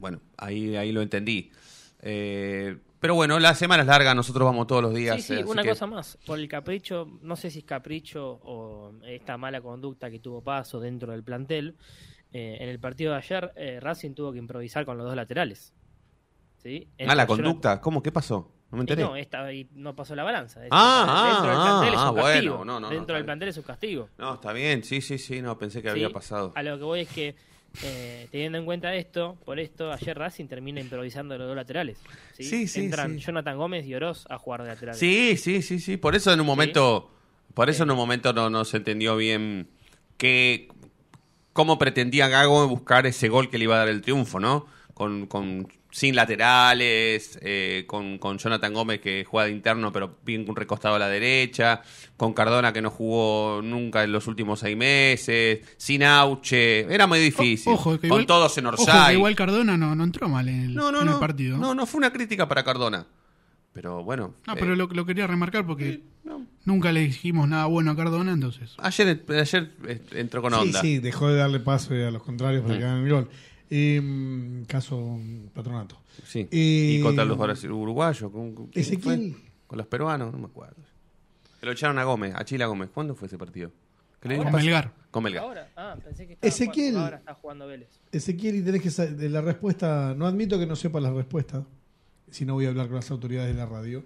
bueno, 0.00 0.20
ahí, 0.36 0.74
ahí 0.76 0.90
lo 0.92 1.02
entendí. 1.02 1.50
Eh, 2.02 2.76
pero 2.98 3.14
bueno, 3.14 3.38
la 3.38 3.54
semana 3.54 3.82
es 3.82 3.86
larga, 3.88 4.14
nosotros 4.14 4.44
vamos 4.46 4.66
todos 4.66 4.82
los 4.82 4.94
días. 4.94 5.16
Sí, 5.16 5.22
sí, 5.22 5.40
eh, 5.40 5.44
una 5.44 5.62
que- 5.62 5.70
cosa 5.70 5.86
más. 5.86 6.18
Por 6.26 6.38
el 6.38 6.48
capricho, 6.48 7.06
no 7.22 7.36
sé 7.36 7.50
si 7.50 7.60
es 7.60 7.64
capricho 7.64 8.40
o 8.42 8.92
esta 9.06 9.36
mala 9.38 9.60
conducta 9.60 10.10
que 10.10 10.18
tuvo 10.18 10.42
Paso 10.42 10.80
dentro 10.80 11.12
del 11.12 11.22
plantel. 11.22 11.76
eh, 12.32 12.58
en 12.60 12.68
el 12.68 12.78
partido 12.78 13.10
de 13.10 13.18
ayer, 13.18 13.52
eh, 13.56 13.80
Racing 13.80 14.14
tuvo 14.14 14.30
que 14.32 14.38
improvisar 14.38 14.84
con 14.84 14.96
los 14.96 15.04
dos 15.04 15.16
laterales. 15.16 15.72
¿Sí? 16.58 16.86
Ah, 17.04 17.14
la 17.16 17.26
conducta, 17.26 17.80
¿cómo? 17.80 18.02
¿Qué 18.04 18.12
pasó? 18.12 18.52
No 18.70 18.76
me 18.76 18.82
Y 18.82 18.82
enteré. 18.82 19.02
no, 19.02 19.16
esta, 19.16 19.42
ahí 19.46 19.68
no 19.72 19.96
pasó 19.96 20.14
la 20.14 20.22
balanza. 20.22 20.60
Ah, 20.70 21.24
dentro 21.26 21.50
del 21.50 21.58
ah, 21.58 21.88
es 21.92 21.98
ah, 21.98 22.10
un 22.10 22.20
bueno, 22.20 22.58
no, 22.58 22.64
no, 22.64 22.80
no, 22.80 22.88
dentro 22.90 23.16
del 23.16 23.24
plantel 23.24 23.48
es 23.48 23.56
un 23.56 23.64
castigo. 23.64 24.10
No, 24.16 24.34
está 24.34 24.52
bien, 24.52 24.84
sí, 24.84 25.00
sí, 25.00 25.18
sí, 25.18 25.42
no, 25.42 25.58
pensé 25.58 25.82
que 25.82 25.88
¿sí? 25.88 25.90
había 25.90 26.10
pasado. 26.10 26.52
A 26.54 26.62
lo 26.62 26.78
que 26.78 26.84
voy 26.84 27.00
es 27.00 27.08
que, 27.08 27.34
eh, 27.82 28.28
teniendo 28.30 28.58
en 28.58 28.64
cuenta 28.64 28.94
esto, 28.94 29.38
por 29.44 29.58
esto, 29.60 29.92
ayer 29.92 30.18
Racing 30.18 30.46
termina 30.46 30.80
improvisando 30.80 31.36
los 31.38 31.46
dos 31.46 31.56
laterales. 31.56 31.98
Sí, 32.36 32.44
Sí, 32.44 32.68
sí, 32.68 32.80
Entran 32.80 33.18
sí. 33.18 33.24
Jonathan 33.24 33.56
Gómez 33.56 33.86
y 33.86 33.94
Oroz 33.94 34.26
a 34.28 34.38
jugar 34.38 34.62
de 34.62 34.68
laterales. 34.68 34.98
Sí, 34.98 35.36
sí, 35.36 35.62
sí, 35.62 35.78
sí. 35.78 35.96
Por 35.96 36.14
eso 36.14 36.32
en 36.32 36.40
un 36.40 36.46
momento, 36.46 37.10
por 37.54 37.70
eso 37.70 37.84
en 37.84 37.90
un 37.90 37.96
momento 37.96 38.32
no, 38.32 38.50
no 38.50 38.64
se 38.64 38.78
entendió 38.78 39.16
bien 39.16 39.68
que 40.16 40.68
cómo 41.52 41.78
pretendía 41.78 42.28
Gago 42.28 42.68
buscar 42.68 43.06
ese 43.06 43.28
gol 43.28 43.50
que 43.50 43.58
le 43.58 43.64
iba 43.64 43.76
a 43.76 43.78
dar 43.78 43.88
el 43.88 44.02
triunfo, 44.02 44.40
¿no? 44.40 44.66
Con, 44.94 45.26
con 45.26 45.68
sin 45.90 46.14
laterales, 46.14 47.38
eh, 47.42 47.84
con, 47.86 48.18
con 48.18 48.38
Jonathan 48.38 48.72
Gómez 48.72 49.00
que 49.00 49.24
juega 49.24 49.46
de 49.46 49.52
interno 49.52 49.92
pero 49.92 50.18
bien 50.24 50.46
recostado 50.54 50.94
a 50.94 50.98
la 50.98 51.08
derecha, 51.08 51.82
con 52.16 52.32
Cardona 52.32 52.72
que 52.72 52.82
no 52.82 52.90
jugó 52.90 53.60
nunca 53.62 54.04
en 54.04 54.12
los 54.12 54.26
últimos 54.26 54.60
seis 54.60 54.76
meses, 54.76 55.60
sin 55.76 56.02
Auche, 56.04 56.80
era 56.92 57.06
muy 57.06 57.18
difícil. 57.18 57.72
Ojo, 57.72 57.92
que 57.92 58.08
con 58.08 58.20
igual, 58.20 58.26
todos 58.26 58.56
en 58.58 58.66
ojo 58.66 58.76
que 58.76 58.82
Orsay. 58.82 59.14
igual 59.16 59.34
Cardona 59.34 59.76
no, 59.76 59.94
no 59.94 60.04
entró 60.04 60.28
mal 60.28 60.48
en 60.48 60.60
el, 60.60 60.74
No, 60.74 60.92
no, 60.92 61.02
en 61.02 61.08
el 61.08 61.18
partido. 61.18 61.58
No, 61.58 61.74
no 61.74 61.86
fue 61.86 61.98
una 61.98 62.12
crítica 62.12 62.46
para 62.48 62.62
Cardona. 62.62 63.06
Pero 63.72 64.02
bueno. 64.02 64.34
No, 64.48 64.54
eh, 64.54 64.56
pero 64.58 64.74
lo, 64.74 64.88
lo 64.88 65.06
quería 65.06 65.28
remarcar 65.28 65.64
porque 65.64 66.02
nunca 66.64 66.90
le 66.90 67.00
dijimos 67.02 67.48
nada 67.48 67.66
bueno 67.66 67.92
a 67.92 67.96
Cardona, 67.96 68.32
entonces. 68.32 68.74
Ayer, 68.78 69.24
ayer 69.28 69.70
eh, 69.86 70.00
entró 70.12 70.42
con 70.42 70.52
Sí, 70.52 70.58
onda. 70.60 70.80
sí, 70.80 70.98
dejó 70.98 71.28
de 71.28 71.36
darle 71.36 71.60
paso 71.60 71.94
a 71.94 72.10
los 72.10 72.22
contrarios 72.22 72.64
para 72.64 72.78
que 72.78 72.84
hagan 72.84 73.04
el 73.04 73.12
gol. 73.12 73.28
Eh, 73.70 74.64
caso 74.66 74.98
mm, 75.00 75.46
patronato. 75.54 75.96
Sí. 76.24 76.40
Eh, 76.50 76.96
y 76.98 77.02
contra 77.02 77.24
los 77.24 77.38
brasi- 77.38 77.70
uruguayos. 77.70 78.30
¿con, 78.30 78.68
Ezequiel. 78.74 79.36
Con 79.66 79.78
los 79.78 79.86
peruanos, 79.86 80.32
no 80.32 80.38
me 80.38 80.46
acuerdo. 80.46 80.76
Se 81.60 81.66
lo 81.66 81.72
echaron 81.72 81.98
a 81.98 82.04
Gómez, 82.04 82.34
a 82.34 82.44
Chila 82.44 82.66
Gómez. 82.66 82.90
¿Cuándo 82.92 83.14
fue 83.14 83.28
ese 83.28 83.38
partido? 83.38 83.70
¿Que 84.20 84.28
le 84.28 84.34
dio 84.34 84.44
Con? 84.44 84.52
Melgar. 84.52 84.92
Con 85.10 85.22
Melgar. 85.24 85.44
Ahora, 85.44 85.68
ah, 85.76 85.96
pensé 86.02 86.26
que 86.26 86.32
estaba 86.34 86.48
Ezequiel. 86.48 86.86
jugando- 86.92 87.04
ahora 87.04 87.16
está 87.18 87.34
jugando 87.34 87.66
Vélez. 87.66 87.88
Ezequiel, 88.12 88.56
y 88.56 88.62
tenés 88.62 88.82
que 88.82 89.06
de 89.06 89.28
la 89.30 89.40
respuesta. 89.40 90.14
No 90.16 90.26
admito 90.26 90.58
que 90.58 90.66
no 90.66 90.74
sepa 90.76 91.00
la 91.00 91.12
respuesta. 91.12 91.64
Si 92.30 92.44
no 92.44 92.54
voy 92.54 92.66
a 92.66 92.68
hablar 92.70 92.86
con 92.88 92.96
las 92.96 93.10
autoridades 93.10 93.54
de 93.54 93.58
la 93.60 93.66
radio. 93.66 94.04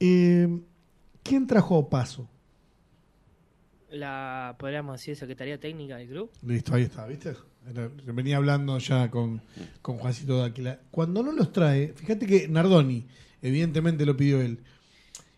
Eh, 0.00 0.48
¿Quién 1.22 1.46
trajo 1.46 1.78
a 1.78 1.88
Paso? 1.90 2.28
La, 3.90 4.56
podríamos 4.58 5.00
decir, 5.00 5.16
Secretaría 5.16 5.58
Técnica 5.58 5.96
del 5.96 6.08
club. 6.08 6.30
Listo, 6.42 6.74
ahí 6.74 6.82
está, 6.82 7.06
¿viste? 7.06 7.34
Venía 8.06 8.36
hablando 8.36 8.78
ya 8.78 9.10
con, 9.10 9.42
con 9.82 9.96
Juancito 9.98 10.38
Dáquila. 10.38 10.80
Cuando 10.90 11.22
no 11.22 11.32
los 11.32 11.52
trae, 11.52 11.88
fíjate 11.94 12.26
que 12.26 12.48
Nardoni, 12.48 13.06
evidentemente 13.42 14.04
lo 14.06 14.16
pidió 14.16 14.40
él. 14.40 14.58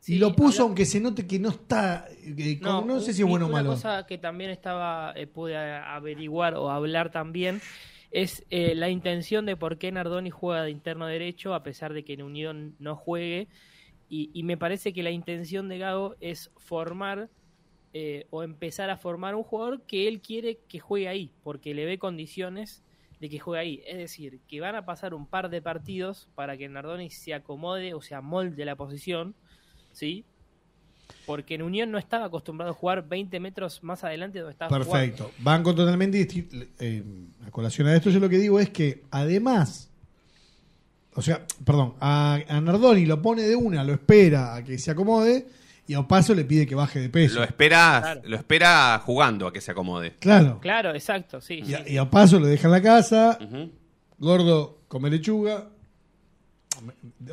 y 0.07 0.19
lo 0.19 0.35
puso, 0.35 0.63
aunque 0.63 0.85
se 0.85 1.01
note 1.01 1.27
que 1.27 1.39
no 1.39 1.51
está. 1.51 2.09
no, 2.61 3.01
sé 3.01 3.13
si 3.13 3.23
es 3.23 3.29
bueno 3.29 3.47
o 3.47 3.49
una 3.49 3.59
malo. 3.59 3.71
cosa 3.71 4.07
que 4.07 4.19
también 4.19 4.51
estaba 4.51 5.13
eh, 5.17 5.27
pude 5.27 5.57
averiguar 5.57 6.55
o 6.55 6.71
hablar 6.71 7.11
también 7.11 7.61
es 8.11 8.45
eh, 8.51 8.75
la 8.75 8.89
intención 8.89 9.47
de 9.47 9.57
por 9.57 9.79
qué 9.79 9.93
Nardoni 9.93 10.31
juega 10.31 10.63
de 10.65 10.71
interno 10.71 11.07
derecho 11.07 11.55
a 11.55 11.63
pesar 11.63 11.93
de 11.93 12.05
que 12.05 12.15
en 12.15 12.23
Unión 12.23 12.75
no 12.79 12.97
juegue. 12.97 13.49
Y, 14.09 14.31
y 14.35 14.43
me 14.43 14.57
parece 14.57 14.93
que 14.93 15.05
la 15.05 15.13
intención 15.13 15.69
de 15.69 15.79
Gago 15.79 16.17
es 16.21 16.51
formar 16.57 17.29
eh, 17.93 18.27
o 18.31 18.43
empezar 18.43 18.89
a 18.91 18.97
formar 18.97 19.35
un 19.35 19.43
jugador 19.43 19.83
que 19.83 20.07
él 20.09 20.21
quiere 20.21 20.59
que 20.69 20.79
juegue 20.79 21.09
ahí, 21.09 21.33
porque 21.43 21.75
le 21.75 21.85
ve 21.87 21.99
condiciones 21.99 22.83
de 23.21 23.29
que 23.29 23.39
juegue 23.39 23.61
ahí. 23.61 23.83
Es 23.87 23.99
decir, 23.99 24.41
que 24.49 24.61
van 24.61 24.77
a 24.77 24.85
pasar 24.87 25.13
un 25.13 25.27
par 25.27 25.51
de 25.51 25.61
partidos 25.61 26.29
para 26.35 26.57
que 26.57 26.69
Nardoni 26.69 27.11
se 27.11 27.35
acomode 27.35 27.93
o 27.95 28.01
se 28.01 28.15
amolde 28.15 28.65
la 28.65 28.77
posición, 28.77 29.35
¿sí? 29.93 30.25
Porque 31.27 31.57
en 31.57 31.63
Unión 31.63 31.91
no 31.91 31.99
estaba 31.99 32.27
acostumbrado 32.27 32.71
a 32.71 32.75
jugar 32.75 33.09
20 33.09 33.41
metros 33.41 33.83
más 33.83 34.05
adelante 34.05 34.39
de 34.39 34.43
donde 34.43 34.53
estaba 34.53 34.69
Perfecto. 34.71 35.25
jugando. 35.25 35.43
Banco 35.43 35.75
totalmente 35.75 36.19
disti- 36.27 36.69
eh, 36.79 37.03
a 37.47 37.51
colación 37.51 37.89
a 37.89 37.97
esto, 37.97 38.09
yo 38.11 38.21
lo 38.21 38.29
que 38.29 38.39
digo 38.39 38.61
es 38.61 38.71
que 38.71 39.03
además, 39.11 39.91
o 41.15 41.21
sea, 41.23 41.45
perdón, 41.65 41.95
a 42.01 42.39
Nardoni 42.63 43.05
lo 43.07 43.21
pone 43.21 43.43
de 43.43 43.57
una, 43.57 43.83
lo 43.85 43.93
espera 43.93 44.55
a 44.55 44.65
que 44.65 44.79
se 44.79 44.93
acomode 44.93 45.49
y 45.87 45.95
a 45.95 46.01
Opaso 46.01 46.35
le 46.35 46.45
pide 46.45 46.67
que 46.67 46.75
baje 46.75 47.01
de 47.01 47.09
peso. 47.09 47.37
Lo 47.41 47.45
espera, 47.45 48.01
Claro. 48.03 48.21
lo 48.25 48.37
espera 48.37 48.99
jugando 49.05 49.47
a 49.47 49.53
que 49.53 49.61
se 49.61 49.71
acomode. 49.73 50.15
Claro. 50.21 50.61
Claro, 50.61 50.95
exacto, 50.95 51.41
sí. 51.41 51.61
Y 51.61 51.65
sí. 51.67 51.75
a, 51.75 51.89
y 51.89 51.97
a 51.97 52.03
Opaso 52.05 52.39
lo 52.39 52.47
deja 52.47 52.69
en 52.69 52.73
la 52.73 52.83
casa, 52.83 53.39
gordo 54.19 54.83
come 54.89 55.11
lechuga, 55.11 55.69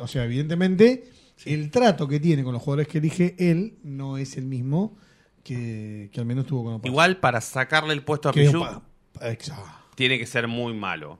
O 0.00 0.06
sea, 0.08 0.24
evidentemente, 0.24 1.10
el 1.44 1.70
trato 1.70 2.08
que 2.08 2.20
tiene 2.20 2.42
con 2.44 2.52
los 2.52 2.62
jugadores 2.62 2.88
que 2.88 2.98
elige 2.98 3.36
él 3.38 3.78
no 3.82 4.18
es 4.18 4.36
el 4.36 4.44
mismo 4.46 4.96
que, 5.44 6.10
que 6.12 6.20
al 6.20 6.26
menos 6.26 6.46
tuvo 6.46 6.64
con 6.64 6.74
Opaso. 6.74 6.88
Igual 6.92 7.18
para 7.18 7.40
sacarle 7.40 7.92
el 7.92 8.02
puesto 8.02 8.28
a 8.28 8.32
Pichu 8.32 8.64
tiene 9.94 10.18
que 10.18 10.26
ser 10.26 10.46
muy 10.46 10.74
malo. 10.74 11.18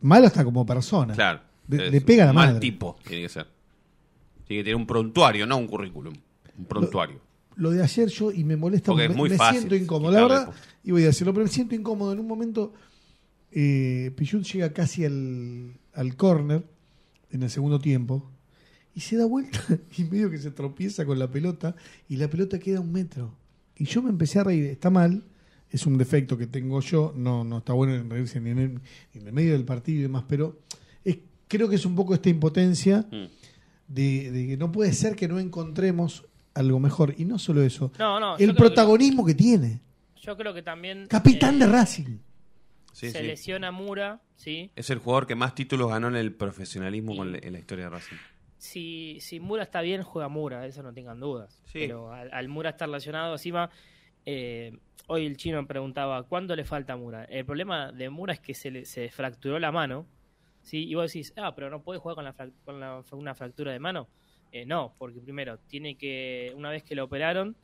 Malo 0.00 0.26
hasta 0.26 0.44
como 0.44 0.64
persona. 0.64 1.14
Claro. 1.14 1.40
Le, 1.68 2.00
pega 2.00 2.22
a 2.22 2.26
la 2.28 2.32
mal 2.32 2.46
madre. 2.48 2.60
tipo 2.60 2.96
tiene 3.04 3.22
que 3.24 3.28
ser. 3.28 3.48
Tiene 4.46 4.60
que 4.60 4.64
tener 4.64 4.76
un 4.76 4.86
prontuario, 4.86 5.46
no 5.46 5.56
un 5.56 5.66
currículum. 5.66 6.14
Un 6.58 6.64
prontuario. 6.64 7.20
Lo 7.56 7.70
de 7.70 7.82
ayer 7.82 8.08
yo, 8.08 8.32
y 8.32 8.44
me 8.44 8.56
molesta, 8.56 8.92
Porque 8.92 9.08
me, 9.08 9.12
es 9.12 9.16
muy 9.16 9.30
me 9.30 9.36
fácil 9.36 9.60
siento 9.60 9.76
incómodo. 9.76 10.12
La 10.12 10.22
verdad, 10.22 10.54
y 10.84 10.90
voy 10.92 11.02
a 11.02 11.06
decirlo, 11.06 11.32
pero 11.32 11.44
me 11.44 11.50
siento 11.50 11.74
incómodo. 11.74 12.12
En 12.12 12.20
un 12.20 12.26
momento, 12.26 12.74
eh, 13.50 14.12
Pichut 14.14 14.44
llega 14.44 14.72
casi 14.72 15.04
al, 15.04 15.72
al 15.94 16.16
córner 16.16 16.64
en 17.30 17.42
el 17.42 17.50
segundo 17.50 17.78
tiempo 17.78 18.30
y 18.94 19.00
se 19.00 19.16
da 19.16 19.26
vuelta 19.26 19.60
y 19.98 20.04
medio 20.04 20.30
que 20.30 20.38
se 20.38 20.50
tropieza 20.50 21.04
con 21.04 21.18
la 21.18 21.30
pelota 21.30 21.74
y 22.08 22.16
la 22.16 22.28
pelota 22.28 22.58
queda 22.58 22.78
a 22.78 22.80
un 22.82 22.92
metro. 22.92 23.34
Y 23.76 23.84
yo 23.86 24.02
me 24.02 24.10
empecé 24.10 24.38
a 24.38 24.44
reír. 24.44 24.66
Está 24.66 24.90
mal, 24.90 25.24
es 25.70 25.86
un 25.86 25.98
defecto 25.98 26.38
que 26.38 26.46
tengo 26.46 26.80
yo, 26.80 27.12
no, 27.16 27.44
no 27.44 27.58
está 27.58 27.72
bueno 27.72 27.94
en 27.94 28.08
reírse 28.08 28.40
ni 28.40 28.50
en 28.50 28.58
el, 28.58 28.74
ni 29.12 29.20
en 29.20 29.26
el 29.26 29.32
medio 29.32 29.52
del 29.52 29.64
partido 29.64 29.98
y 29.98 30.02
demás, 30.02 30.24
pero 30.28 30.60
es, 31.04 31.18
creo 31.48 31.68
que 31.68 31.76
es 31.76 31.84
un 31.84 31.94
poco 31.94 32.14
esta 32.14 32.28
impotencia 32.28 33.06
Mm. 33.10 33.24
De, 33.88 34.30
de 34.30 34.46
que 34.48 34.56
no 34.56 34.72
puede 34.72 34.92
ser 34.92 35.16
que 35.16 35.28
no 35.28 35.38
encontremos 35.38 36.24
algo 36.54 36.80
mejor. 36.80 37.14
Y 37.18 37.24
no 37.24 37.38
solo 37.38 37.62
eso, 37.62 37.92
No, 37.98 38.18
no, 38.20 38.38
yo 38.38 38.44
el 38.44 38.52
que- 38.52 38.58
protagonismo 38.58 39.24
que, 39.24 39.34
tiene. 39.34 39.80
Yo 40.22 40.36
creo 40.36 40.52
que 40.54 40.62
también. 40.62 41.06
Capitán 41.08 41.56
eh, 41.56 41.66
de 41.66 41.72
Racing. 41.72 42.18
Sí, 42.92 43.10
se 43.10 43.18
sí. 43.20 43.26
lesiona 43.26 43.70
Mura, 43.70 44.22
¿sí? 44.36 44.70
Es 44.74 44.88
el 44.90 44.98
jugador 44.98 45.26
que 45.26 45.34
más 45.34 45.54
títulos 45.54 45.90
ganó 45.90 46.08
en 46.08 46.16
el 46.16 46.32
profesionalismo 46.32 47.14
con 47.14 47.36
en 47.36 47.52
la 47.52 47.58
historia 47.58 47.84
de 47.84 47.90
Racing. 47.90 48.16
Si, 48.58 49.18
si 49.20 49.38
Mura 49.38 49.64
está 49.64 49.82
bien, 49.82 50.02
juega 50.02 50.28
Mura, 50.28 50.66
eso 50.66 50.82
no 50.82 50.92
tengan 50.94 51.20
dudas. 51.20 51.60
Sí. 51.66 51.80
Pero 51.80 52.10
al, 52.12 52.32
al 52.32 52.48
Mura 52.48 52.70
estar 52.70 52.88
lesionado 52.88 53.34
encima, 53.34 53.68
eh, 54.24 54.78
hoy 55.08 55.26
el 55.26 55.36
chino 55.36 55.60
me 55.60 55.68
preguntaba, 55.68 56.22
¿cuándo 56.22 56.56
le 56.56 56.64
falta 56.64 56.94
a 56.94 56.96
Mura? 56.96 57.24
El 57.24 57.44
problema 57.44 57.92
de 57.92 58.08
Mura 58.08 58.32
es 58.32 58.40
que 58.40 58.54
se, 58.54 58.70
le, 58.70 58.86
se 58.86 59.10
fracturó 59.10 59.58
la 59.58 59.70
mano, 59.70 60.06
¿sí? 60.66 60.84
Y 60.88 60.94
vos 60.94 61.12
decís, 61.12 61.32
ah, 61.36 61.54
pero 61.54 61.70
no 61.70 61.82
puede 61.82 62.00
jugar 62.00 62.16
con, 62.16 62.24
la 62.24 62.34
con 62.64 62.80
la- 62.80 63.02
una 63.12 63.34
fractura 63.34 63.72
de 63.72 63.78
mano. 63.78 64.08
Eh, 64.52 64.66
no, 64.66 64.94
porque 64.98 65.20
primero, 65.20 65.58
tiene 65.68 65.96
que, 65.96 66.52
una 66.56 66.70
vez 66.70 66.82
que 66.82 66.94
lo 66.94 67.04
operaron, 67.04 67.56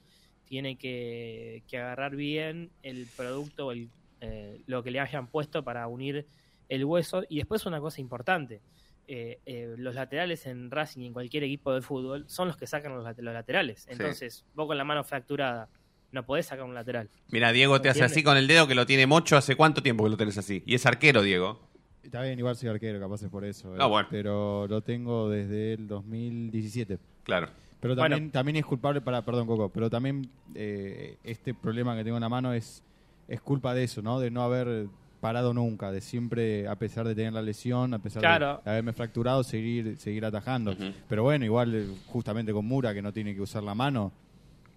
tiene 0.44 0.76
que, 0.76 1.62
que 1.68 1.78
agarrar 1.78 2.14
bien 2.16 2.70
el 2.82 3.07
producto, 3.16 3.72
el, 3.72 3.88
eh, 4.20 4.61
lo 4.66 4.82
que 4.82 4.90
le 4.90 5.00
hayan 5.00 5.26
puesto 5.26 5.62
para 5.64 5.86
unir 5.88 6.26
el 6.68 6.84
hueso. 6.84 7.22
Y 7.28 7.36
después 7.38 7.66
una 7.66 7.80
cosa 7.80 8.00
importante, 8.00 8.61
eh, 9.09 9.40
eh, 9.46 9.74
los 9.78 9.94
laterales 9.94 10.46
en 10.46 10.70
Racing 10.70 11.00
y 11.03 11.07
en 11.07 11.12
cualquier 11.12 11.42
equipo 11.44 11.72
de 11.74 11.82
fútbol 11.82 12.24
son 12.28 12.48
los 12.48 12.57
que 12.57 12.66
sacan 12.66 12.94
los, 12.94 13.05
los 13.05 13.34
laterales. 13.34 13.86
Entonces, 13.88 14.44
vos 14.55 14.66
con 14.66 14.76
la 14.76 14.84
mano 14.84 15.03
fracturada 15.05 15.68
no 16.11 16.26
podés 16.26 16.46
sacar 16.46 16.64
un 16.66 16.74
lateral. 16.74 17.09
Mira, 17.28 17.53
Diego 17.53 17.80
te 17.80 17.88
hace 17.88 18.05
así 18.05 18.22
con 18.22 18.36
el 18.36 18.46
dedo 18.46 18.66
que 18.68 18.74
lo 18.74 18.84
tiene 18.84 19.07
Mocho. 19.07 19.36
¿Hace 19.36 19.57
cuánto 19.57 19.82
tiempo 19.82 20.05
que 20.05 20.11
lo 20.11 20.16
tenés 20.16 20.36
así? 20.36 20.62
Y 20.66 20.74
es 20.74 20.84
arquero, 20.84 21.22
Diego. 21.22 21.70
Está 22.03 22.22
bien, 22.22 22.38
igual 22.38 22.57
soy 22.57 22.68
arquero, 22.68 22.98
capaz 23.00 23.22
es 23.22 23.28
por 23.30 23.44
eso. 23.44 23.74
eh. 23.74 23.78
Ah, 23.80 23.86
bueno. 23.86 24.09
Pero 24.11 24.66
lo 24.68 24.80
tengo 24.82 25.30
desde 25.30 25.74
el 25.74 25.86
2017. 25.88 26.98
Claro. 27.24 27.48
Pero 27.80 27.94
Bueno. 27.94 28.14
también, 28.14 28.30
también 28.30 28.57
es 28.57 28.64
culpable 28.64 29.00
para, 29.00 29.22
perdón 29.22 29.46
Coco, 29.46 29.68
pero 29.68 29.90
también 29.90 30.28
eh, 30.55 31.16
este 31.24 31.53
problema 31.55 31.96
que 31.96 32.05
tengo 32.05 32.16
en 32.16 32.20
la 32.22 32.28
mano 32.28 32.53
es, 32.53 32.82
es 33.28 33.40
culpa 33.40 33.74
de 33.74 33.84
eso, 33.84 34.03
¿no? 34.03 34.20
De 34.20 34.30
no 34.30 34.42
haber 34.42 34.86
parado 35.20 35.53
nunca, 35.55 35.90
de 35.92 36.00
siempre, 36.00 36.66
a 36.68 36.76
pesar 36.76 37.07
de 37.07 37.14
tener 37.14 37.32
la 37.32 37.42
lesión, 37.42 37.94
a 37.94 37.98
pesar 38.00 38.20
de- 38.20 38.26
Claro. 38.26 38.61
de, 38.64 38.70
haberme 38.70 38.92
fracturado, 38.92 39.42
seguir, 39.44 39.96
seguir 39.96 40.24
atajando. 40.24 40.76
Pero 41.09 41.22
bueno, 41.22 41.44
igual 41.44 41.94
justamente 42.07 42.53
con 42.53 42.66
Mura, 42.66 42.92
que 42.94 43.03
no 43.03 43.12
tiene 43.12 43.34
que 43.34 43.40
usar 43.40 43.62
la 43.62 43.74
mano. 43.74 44.12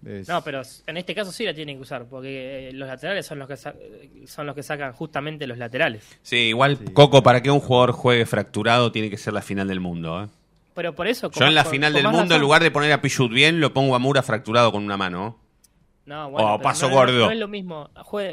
Es- 0.06 0.28
No, 0.28 0.42
pero 0.44 0.62
en 0.88 0.98
este 0.98 1.14
caso 1.16 1.32
sí 1.32 1.44
la 1.46 1.54
tienen 1.54 1.78
que 1.78 1.82
usar, 1.84 2.06
porque 2.06 2.70
eh, 2.70 2.74
los 2.74 2.88
laterales 2.88 3.26
son 3.26 3.40
los 3.40 3.48
que 3.48 3.58
sa- 3.58 3.74
son 4.28 4.46
los 4.46 4.56
que 4.56 4.64
sacan 4.64 4.94
justamente 4.94 5.48
los 5.48 5.58
laterales. 5.58 6.06
Sí, 6.22 6.38
igual, 6.50 6.78
Coco, 6.94 7.24
para 7.24 7.42
que 7.42 7.52
un 7.52 7.60
jugador 7.60 7.92
juegue 7.92 8.26
fracturado 8.26 8.92
tiene 8.92 9.10
que 9.10 9.18
ser 9.18 9.34
la 9.34 9.42
final 9.42 9.68
del 9.68 9.80
mundo. 9.80 10.24
¿eh? 10.24 10.28
Pero 10.76 10.94
por 10.94 11.08
eso... 11.08 11.32
Yo 11.32 11.46
en 11.46 11.56
la 11.56 11.64
final 11.66 11.94
del 11.94 12.08
mundo, 12.08 12.36
en 12.36 12.42
lugar 12.42 12.62
de 12.62 12.70
poner 12.72 12.92
a 12.92 13.02
Pichut 13.02 13.32
bien, 13.32 13.60
lo 13.60 13.74
pongo 13.74 13.96
a 13.96 14.00
Mura 14.00 14.22
fracturado 14.22 14.72
con 14.72 14.84
una 14.84 14.98
mano. 14.98 15.40
No, 16.06 16.30
bueno, 16.30 16.56
Oh, 16.56 16.60
paso 16.60 16.90
no, 16.90 16.96
gordo. 16.96 17.26
No 17.26 17.32
es 17.32 17.40
lo 17.40 17.48
mismo. 17.48 17.90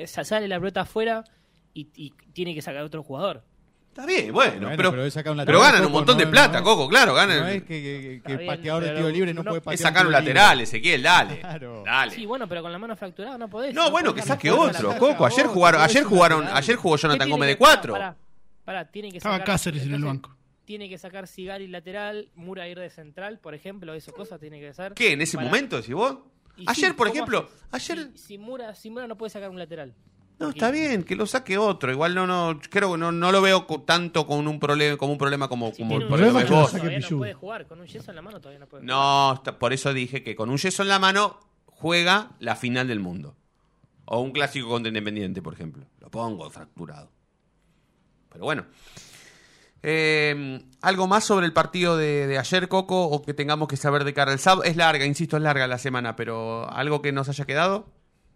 Sale 0.07 0.49
la 0.49 0.59
pelota 0.59 0.83
afuera 0.83 1.25
y, 1.73 1.89
y 1.95 2.13
tiene 2.33 2.55
que 2.55 2.61
sacar 2.61 2.83
otro 2.83 3.03
jugador. 3.03 3.45
Está 3.93 4.07
bien, 4.07 4.33
bueno, 4.33 4.53
Bueno, 4.53 4.75
pero, 4.75 4.91
pero 4.91 5.05
es 5.05 5.15
ganan 5.61 5.85
un 5.85 5.93
montón 5.93 6.17
de 6.17 6.27
plata, 6.27 6.61
no. 6.61 6.65
Coco, 6.65 6.89
claro, 6.89 7.13
ganan. 7.13 7.41
No 7.41 7.49
es 7.49 7.63
que, 7.65 8.23
que- 8.25 8.33
el 8.33 8.47
pateador 8.47 8.85
de 8.85 8.95
tiro 8.95 9.11
libre 9.11 9.35
no, 9.35 9.43
no- 9.43 9.51
puede 9.51 9.59
es 9.59 9.65
patear. 9.65 9.79
sacar 9.81 10.07
un 10.07 10.13
libre. 10.13 10.29
lateral, 10.29 10.61
Ezequiel, 10.63 11.03
dale. 11.03 11.41
Claro. 11.41 11.83
Dale. 11.85 12.11
Sí, 12.13 12.25
bueno, 12.25 12.49
pero 12.49 12.63
con 12.63 12.73
la 12.73 12.79
mano 12.79 12.97
fracturada 12.97 13.37
no 13.37 13.49
podés. 13.51 13.75
No, 13.75 13.91
bueno, 13.91 14.15
que 14.15 14.23
saque 14.23 14.51
otro, 14.51 14.93
la- 14.93 14.99
Coco. 14.99 15.27
Ayer 15.27 15.47
jugaron, 15.47 15.83
ayer 15.83 15.99
es 16.03 16.07
jugaron, 16.09 16.41
lateral. 16.41 16.63
ayer 16.63 16.77
jugó 16.77 16.97
¿Qué 16.97 17.03
Jonathan 17.03 17.31
Gómez 17.31 17.49
de 17.49 17.59
4. 17.59 17.93
Pará, 17.93 18.17
pará, 18.65 18.85
tiene 18.91 19.11
que 19.11 19.19
Estaba 19.19 19.35
sacar- 19.37 19.47
Cáceres 19.47 19.83
en 19.83 19.93
el 19.93 20.05
banco. 20.05 20.35
Tiene 20.65 20.89
que 20.89 20.97
sacar 20.97 21.27
Sigari 21.27 21.69
lateral, 21.69 22.31
Mura 22.35 22.67
ir 22.69 22.79
de 22.79 22.89
central, 22.89 23.41
por 23.41 23.55
ejemplo, 23.55 23.93
esas 23.93 24.15
cosas 24.15 24.41
tiene 24.41 24.59
que 24.59 24.69
hacer. 24.69 24.95
¿Qué? 24.95 25.13
¿En 25.13 25.21
ese 25.21 25.37
para- 25.37 25.49
momento 25.49 25.77
decís 25.77 25.93
vos? 25.95 26.17
Y 26.57 26.65
Ayer, 26.67 26.91
sí, 26.91 26.93
por 26.97 27.09
¿cómo 27.09 27.15
ejemplo, 27.15 27.49
haces? 27.71 27.91
ayer 27.91 28.09
Si, 28.15 28.19
si 28.29 28.39
Mura, 28.39 28.75
si 28.75 28.89
Mura 28.89 29.07
no 29.07 29.19
puede 29.19 29.29
sacar 29.29 29.51
un 29.51 29.59
lateral. 29.59 29.93
No, 30.43 30.51
está 30.51 30.71
bien, 30.71 31.03
que 31.05 31.17
lo 31.17 31.27
saque 31.27 31.57
otro. 31.59 31.91
Igual 31.93 32.15
no, 32.15 32.27
no, 32.27 32.59
creo 32.71 32.93
que 32.93 32.99
no, 32.99 33.13
no 33.13 33.33
lo 33.33 33.41
veo 33.41 33.65
tanto 33.87 34.27
con 34.27 34.47
un 34.49 34.59
problema, 34.61 34.97
como 34.97 35.13
un 35.13 35.19
problema 35.19 35.49
como, 35.49 35.71
Si 35.73 35.83
como 35.83 35.97
el 35.97 36.03
un 36.03 36.09
problema 36.09 36.43
de 36.43 36.51
vos. 36.51 36.71
todavía 36.73 36.99
no 37.01 37.19
puede 37.19 37.35
jugar, 37.35 37.67
con 37.67 37.81
un 37.81 37.87
yeso 37.87 38.11
en 38.11 38.17
la 38.17 38.23
mano 38.23 38.41
todavía 38.41 38.59
no 38.61 38.67
puede 38.67 38.83
jugar. 38.83 38.97
No, 38.97 39.35
está- 39.35 39.59
por 39.59 39.73
eso 39.73 39.93
dije 39.95 40.23
que 40.23 40.35
con 40.37 40.51
un 40.51 40.59
yeso 40.59 40.83
en 40.83 40.89
la 40.89 40.99
mano 40.99 41.39
juega 41.67 42.33
la 42.41 42.57
final 42.57 42.89
del 42.89 43.01
mundo. 43.01 43.37
O 44.05 44.21
un 44.21 44.33
clásico 44.33 44.69
contra 44.69 44.89
Independiente, 44.89 45.41
por 45.43 45.55
ejemplo. 45.55 45.87
Lo 46.01 46.11
pongo 46.11 46.51
fracturado. 46.51 47.11
Pero 48.31 48.45
bueno. 48.45 48.67
Eh, 49.85 50.63
¿Algo 50.81 51.07
más 51.07 51.25
sobre 51.25 51.47
el 51.47 51.53
partido 51.53 51.97
de, 51.97 52.27
de 52.27 52.39
ayer, 52.39 52.69
Coco? 52.69 53.05
O 53.07 53.23
que 53.23 53.35
tengamos 53.35 53.69
que 53.69 53.77
saber 53.77 54.05
de 54.05 54.15
cara 54.15 54.33
al 54.33 54.39
sábado. 54.39 54.65
Es 54.65 54.77
larga, 54.77 55.05
insisto, 55.07 55.37
es 55.37 55.43
larga 55.43 55.67
la 55.67 55.79
semana, 55.79 56.15
pero 56.17 56.69
¿algo 56.71 57.03
que 57.03 57.13
nos 57.13 57.29
haya 57.29 57.45
quedado? 57.45 57.87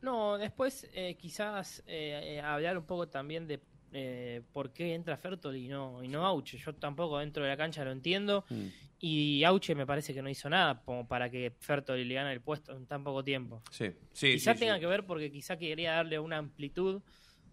No, 0.06 0.38
después 0.38 0.88
eh, 0.94 1.16
quizás 1.18 1.82
eh, 1.84 2.36
eh, 2.36 2.40
hablar 2.40 2.78
un 2.78 2.84
poco 2.84 3.08
también 3.08 3.48
de 3.48 3.58
eh, 3.92 4.40
por 4.52 4.72
qué 4.72 4.94
entra 4.94 5.16
Fertol 5.16 5.56
y 5.56 5.66
no, 5.66 6.00
y 6.00 6.06
no 6.06 6.24
Auche. 6.24 6.58
Yo 6.58 6.72
tampoco 6.76 7.18
dentro 7.18 7.42
de 7.42 7.48
la 7.48 7.56
cancha 7.56 7.84
lo 7.84 7.90
entiendo. 7.90 8.44
Mm. 8.48 8.66
Y 9.00 9.42
Auche 9.42 9.74
me 9.74 9.84
parece 9.84 10.14
que 10.14 10.22
no 10.22 10.30
hizo 10.30 10.48
nada 10.48 10.80
como 10.84 11.08
para 11.08 11.28
que 11.28 11.52
Fertoli 11.58 12.04
le 12.04 12.14
gane 12.14 12.32
el 12.32 12.40
puesto 12.40 12.76
en 12.76 12.86
tan 12.86 13.02
poco 13.02 13.24
tiempo. 13.24 13.64
Sí, 13.72 13.94
sí. 14.12 14.34
quizá 14.34 14.54
sí, 14.54 14.60
tenga 14.60 14.74
sí. 14.74 14.80
que 14.80 14.86
ver 14.86 15.04
porque 15.04 15.32
quizá 15.32 15.56
quería 15.56 15.94
darle 15.94 16.20
una 16.20 16.36
amplitud 16.36 17.02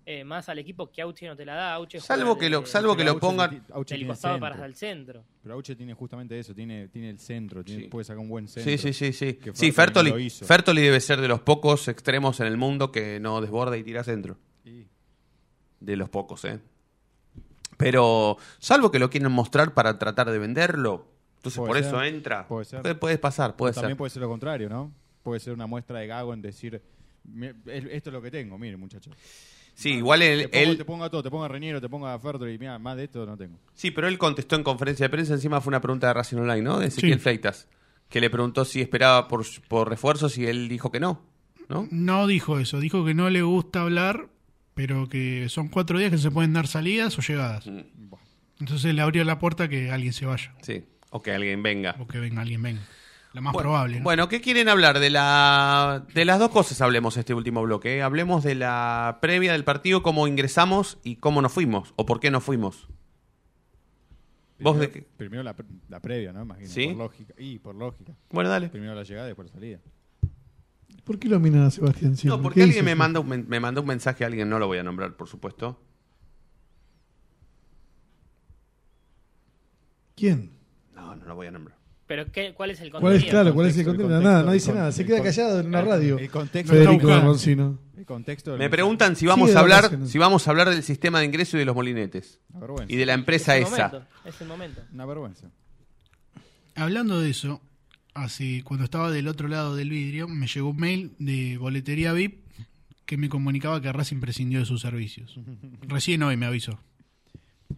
eh, 0.06 0.24
más 0.24 0.50
al 0.50 0.60
equipo 0.60 0.92
que 0.92 1.02
Auche 1.02 1.26
no 1.28 1.36
te 1.36 1.46
la 1.46 1.56
da. 1.56 1.74
Auche 1.76 2.00
Salvo 2.02 2.38
que 2.38 2.50
lo- 2.50 2.62
de- 2.62 2.68
salvo 2.68 2.96
que 2.96 3.04
lo 3.04 3.20
pongan- 3.20 3.64
del 3.88 4.08
costado 4.08 4.40
para 4.40 4.66
el 4.66 4.76
centro. 4.76 5.24
Pero 5.42 5.56
Auche 5.56 5.76
tiene 5.76 5.94
justamente 5.94 6.38
eso, 6.38 6.54
tiene, 6.54 6.88
tiene 6.90 7.10
el 7.10 7.20
centro, 7.20 7.64
tiene- 7.64 7.84
Sí. 7.84 7.88
puede 7.90 8.04
sacar 8.06 8.20
un 8.20 8.28
buen 8.30 8.48
centro. 8.48 8.70
Sí, 8.72 8.78
sí, 8.78 8.94
sí, 8.94 9.14
sí. 9.14 9.40
Sí, 9.54 9.72
Fertoli 9.72 10.30
Fertoli, 10.30 10.82
debe 10.82 11.00
ser 11.00 11.22
de 11.22 11.28
los 11.28 11.40
pocos 11.42 11.88
extremos 11.88 12.40
en 12.42 12.48
el 12.48 12.58
mundo 12.58 12.92
que 12.92 13.20
no 13.20 13.40
desborda 13.42 13.78
y 13.78 13.84
tira 13.84 14.04
centro. 14.04 14.38
Sí. 14.64 14.88
De 15.80 15.96
los 15.96 16.10
pocos, 16.10 16.44
¿eh? 16.46 16.60
Pero, 17.78 18.38
salvo 18.60 18.92
que 18.92 19.00
lo 19.00 19.10
quieren 19.10 19.32
mostrar 19.32 19.74
para 19.74 19.98
tratar 19.98 20.30
de 20.30 20.38
venderlo, 20.38 21.08
entonces 21.38 21.58
Puede 21.58 21.70
por 21.70 21.78
ser, 21.78 21.86
eso 21.88 22.04
entra. 22.04 22.48
puede 22.48 22.66
ser. 22.66 23.00
Puede, 23.00 23.18
pasar, 23.18 23.56
puede 23.56 23.74
También 23.74 23.92
ser. 23.92 23.98
puede 23.98 24.10
ser 24.12 24.22
lo 24.22 24.30
contrario, 24.30 24.70
¿no? 24.70 24.92
Puede 25.24 25.40
ser 25.40 25.54
una 25.54 25.66
muestra 25.68 26.00
de 26.00 26.08
gago 26.08 26.34
en 26.34 26.42
decir, 26.42 26.82
"Mi- 27.24 27.48
es- 27.48 27.86
esto 27.90 28.10
es 28.10 28.14
lo 28.14 28.22
que 28.22 28.30
tengo, 28.32 28.58
miren 28.58 28.80
muchachos. 28.80 29.14
Sí, 29.76 29.94
igual 29.96 30.22
él, 30.22 30.42
te, 30.44 30.48
pongo, 30.50 30.72
él- 30.72 30.78
te 30.78 30.86
pongo 30.86 31.04
a 31.04 31.10
todo, 31.10 31.24
te 31.24 31.30
pongo 31.32 31.44
a 31.44 31.48
Reñero, 31.48 31.82
te 31.82 31.90
pongo 31.90 32.08
a 32.08 32.18
Fertoli, 32.20 32.58
mira, 32.60 32.78
más 32.80 32.96
de 32.98 33.06
esto 33.06 33.26
no 33.26 33.36
tengo. 33.36 33.58
sí, 33.74 33.92
pero 33.92 34.08
él 34.08 34.18
contestó 34.18 34.56
en 34.56 34.64
conferencia 34.64 35.06
de 35.06 35.10
prensa, 35.10 35.34
encima 35.34 35.62
fue 35.62 35.72
una 35.72 35.82
pregunta 35.82 36.08
de 36.08 36.14
Racing 36.14 36.38
Online, 36.38 36.62
¿no? 36.62 36.80
De 36.80 36.88
Ezequiel 36.88 37.16
Sí. 37.16 37.20
Fleitas, 37.20 37.68
que 38.10 38.22
le 38.22 38.30
preguntó 38.30 38.66
si 38.66 38.82
esperaba 38.82 39.28
por, 39.28 39.44
por 39.68 39.90
refuerzos 39.90 40.38
y 40.38 40.46
él 40.46 40.68
dijo 40.70 40.92
que 40.92 41.00
no, 41.00 41.22
¿no? 41.70 41.88
No 41.92 42.28
dijo 42.28 42.60
eso, 42.60 42.80
dijo 42.80 43.04
que 43.04 43.14
no 43.16 43.30
le 43.32 43.42
gusta 43.42 43.82
hablar, 43.82 44.28
pero 44.76 45.10
que 45.10 45.50
son 45.50 45.70
cuatro 45.70 45.98
días 45.98 46.12
que 46.12 46.18
se 46.20 46.30
pueden 46.32 46.54
dar 46.54 46.68
salidas 46.68 47.18
o 47.18 47.22
llegadas. 47.22 47.66
Mm, 47.66 47.80
Entonces 48.60 48.94
le 48.94 49.02
abrió 49.02 49.24
la 49.24 49.40
puerta 49.40 49.64
a 49.66 49.68
que 49.70 49.90
alguien 49.92 50.14
se 50.14 50.26
vaya, 50.28 50.54
Sí, 50.62 50.84
o 51.10 51.22
que 51.22 51.32
alguien 51.32 51.64
venga. 51.64 51.96
o 52.00 52.08
que 52.08 52.20
venga 52.20 52.42
alguien 52.42 52.62
venga. 52.62 52.82
La 53.34 53.42
más 53.42 53.54
bueno, 53.54 53.70
probable. 53.70 53.98
¿no? 53.98 54.04
Bueno, 54.04 54.30
¿qué 54.30 54.42
quieren 54.42 54.70
hablar? 54.70 55.00
De 55.00 55.10
la 55.10 56.06
de 56.14 56.24
las 56.26 56.38
dos 56.40 56.50
cosas 56.52 56.80
hablemos 56.82 57.18
este 57.18 57.34
último 57.34 57.64
bloque. 57.64 57.98
¿eh? 57.98 58.02
Hablemos 58.04 58.44
de 58.44 58.56
la 58.56 59.18
previa 59.22 59.54
del 59.54 59.64
partido, 59.64 60.04
cómo 60.04 60.28
ingresamos 60.28 61.00
y 61.04 61.16
cómo 61.16 61.42
nos 61.42 61.52
fuimos, 61.52 61.94
o 61.96 62.06
por 62.06 62.20
qué 62.20 62.30
nos 62.32 62.44
fuimos. 62.44 62.88
¿Vos 64.60 64.78
Primero, 64.78 64.80
de 64.80 64.92
qué? 64.92 65.08
primero 65.18 65.44
la, 65.44 65.56
pre- 65.56 65.66
la 65.90 66.00
previa, 66.00 66.32
¿no? 66.32 66.44
Imagino, 66.44 66.70
¿Sí? 66.70 66.88
por 66.90 66.96
lógica. 66.98 67.34
Y 67.38 67.60
por 67.60 67.76
lógica. 67.76 68.14
Bueno, 68.30 68.50
dale. 68.50 68.70
Primero 68.70 68.94
la 68.96 69.04
llegada 69.04 69.28
y 69.28 69.30
después 69.32 69.48
la 69.50 69.54
salida. 69.54 69.80
¿Por 71.04 71.20
qué 71.20 71.28
lo 71.28 71.40
miran 71.40 71.64
a 71.64 71.72
Sebastián 71.72 72.16
siempre? 72.16 72.38
No, 72.38 72.42
porque 72.42 72.60
¿Qué 72.60 72.64
alguien 72.64 72.86
me 72.86 72.96
manda, 72.96 73.20
un, 73.20 73.28
men- 73.28 73.46
me 73.50 73.60
mandó 73.60 73.82
un 73.82 73.88
mensaje, 73.88 74.24
alguien 74.24 74.48
no 74.48 74.60
lo 74.60 74.68
voy 74.68 74.78
a 74.78 74.84
nombrar, 74.84 75.16
por 75.18 75.28
supuesto. 75.28 75.82
¿Quién? 80.16 80.52
No, 80.94 81.16
no 81.16 81.26
lo 81.26 81.36
voy 81.36 81.48
a 81.48 81.52
nombrar. 81.52 81.78
Pero 82.06 82.32
¿qué, 82.32 82.54
¿cuál 82.54 82.72
es 82.72 82.82
el 82.82 82.92
¿Cuál 82.92 83.02
contenido? 83.02 83.26
es, 83.26 83.32
claro, 83.32 83.54
cuál 83.54 83.68
es 83.68 83.78
el 83.78 83.86
contenido? 83.86 84.18
el 84.18 84.24
Nada, 84.24 84.44
no 84.44 84.52
dice 84.52 84.74
nada. 84.74 84.92
Se 84.92 85.06
queda 85.06 85.24
callado 85.24 85.60
en 85.62 85.68
una 85.68 85.82
radio. 85.82 86.18
El 86.20 86.30
contexto 86.30 86.74
Federico. 86.74 87.08
Roncino. 87.22 87.80
El 87.98 88.06
contexto 88.06 88.58
Me 88.58 88.70
preguntan 88.70 89.16
si 89.16 89.26
vamos 89.26 89.56
a 89.56 89.60
hablar, 89.62 89.98
si 90.06 90.18
vamos 90.18 90.46
a 90.48 90.52
hablar 90.52 90.70
del 90.70 90.84
sistema 90.84 91.20
de 91.20 91.26
ingreso 91.26 91.56
y 91.56 91.60
de 91.62 91.66
los 91.66 91.76
molinetes. 91.76 92.40
Una 92.50 92.60
vergüenza. 92.60 92.94
Y 92.94 92.98
de 92.98 93.06
la 93.06 93.14
Es 93.14 93.20
empresa 93.20 93.56
esa. 93.58 93.88
momento, 93.88 94.08
es 94.26 94.42
el 94.42 94.48
momento. 94.48 94.82
Una 94.92 95.06
vergüenza. 95.06 95.48
Hablando 96.76 97.22
de 97.22 97.30
eso, 97.30 97.62
así 98.14 98.62
cuando 98.64 98.84
estaba 98.84 99.12
del 99.12 99.28
otro 99.28 99.48
lado 99.48 99.76
del 99.76 99.90
vidrio, 99.90 100.28
me 100.28 100.48
llegó 100.48 100.70
un 100.72 100.78
mail 100.78 101.14
de 101.20 101.58
boletería 101.58 102.12
VIP 102.14 102.44
que 103.06 103.18
me 103.18 103.30
comunicaba 103.30 103.80
que 103.82 103.92
Racing 103.92 104.20
prescindió 104.20 104.60
de 104.60 104.66
sus 104.66 104.82
servicios. 104.82 105.40
Recién 105.88 106.24
hoy 106.24 106.36
me 106.36 106.46
avisó. 106.46 106.80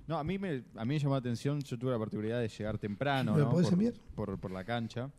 No, 0.07 0.17
a 0.17 0.23
mí 0.23 0.37
me, 0.37 0.63
a 0.75 0.85
mí 0.85 0.93
me 0.95 0.99
llamó 0.99 1.15
la 1.15 1.19
atención, 1.19 1.61
yo 1.61 1.77
tuve 1.79 1.91
la 1.91 1.97
particularidad 1.99 2.39
de 2.41 2.47
llegar 2.47 2.77
temprano 2.77 3.33
¿Me 3.33 3.39
lo 3.39 3.45
¿no? 3.45 3.51
podés 3.51 3.69
por, 3.69 4.27
por, 4.27 4.39
por 4.39 4.51
la 4.51 4.63
cancha. 4.63 5.09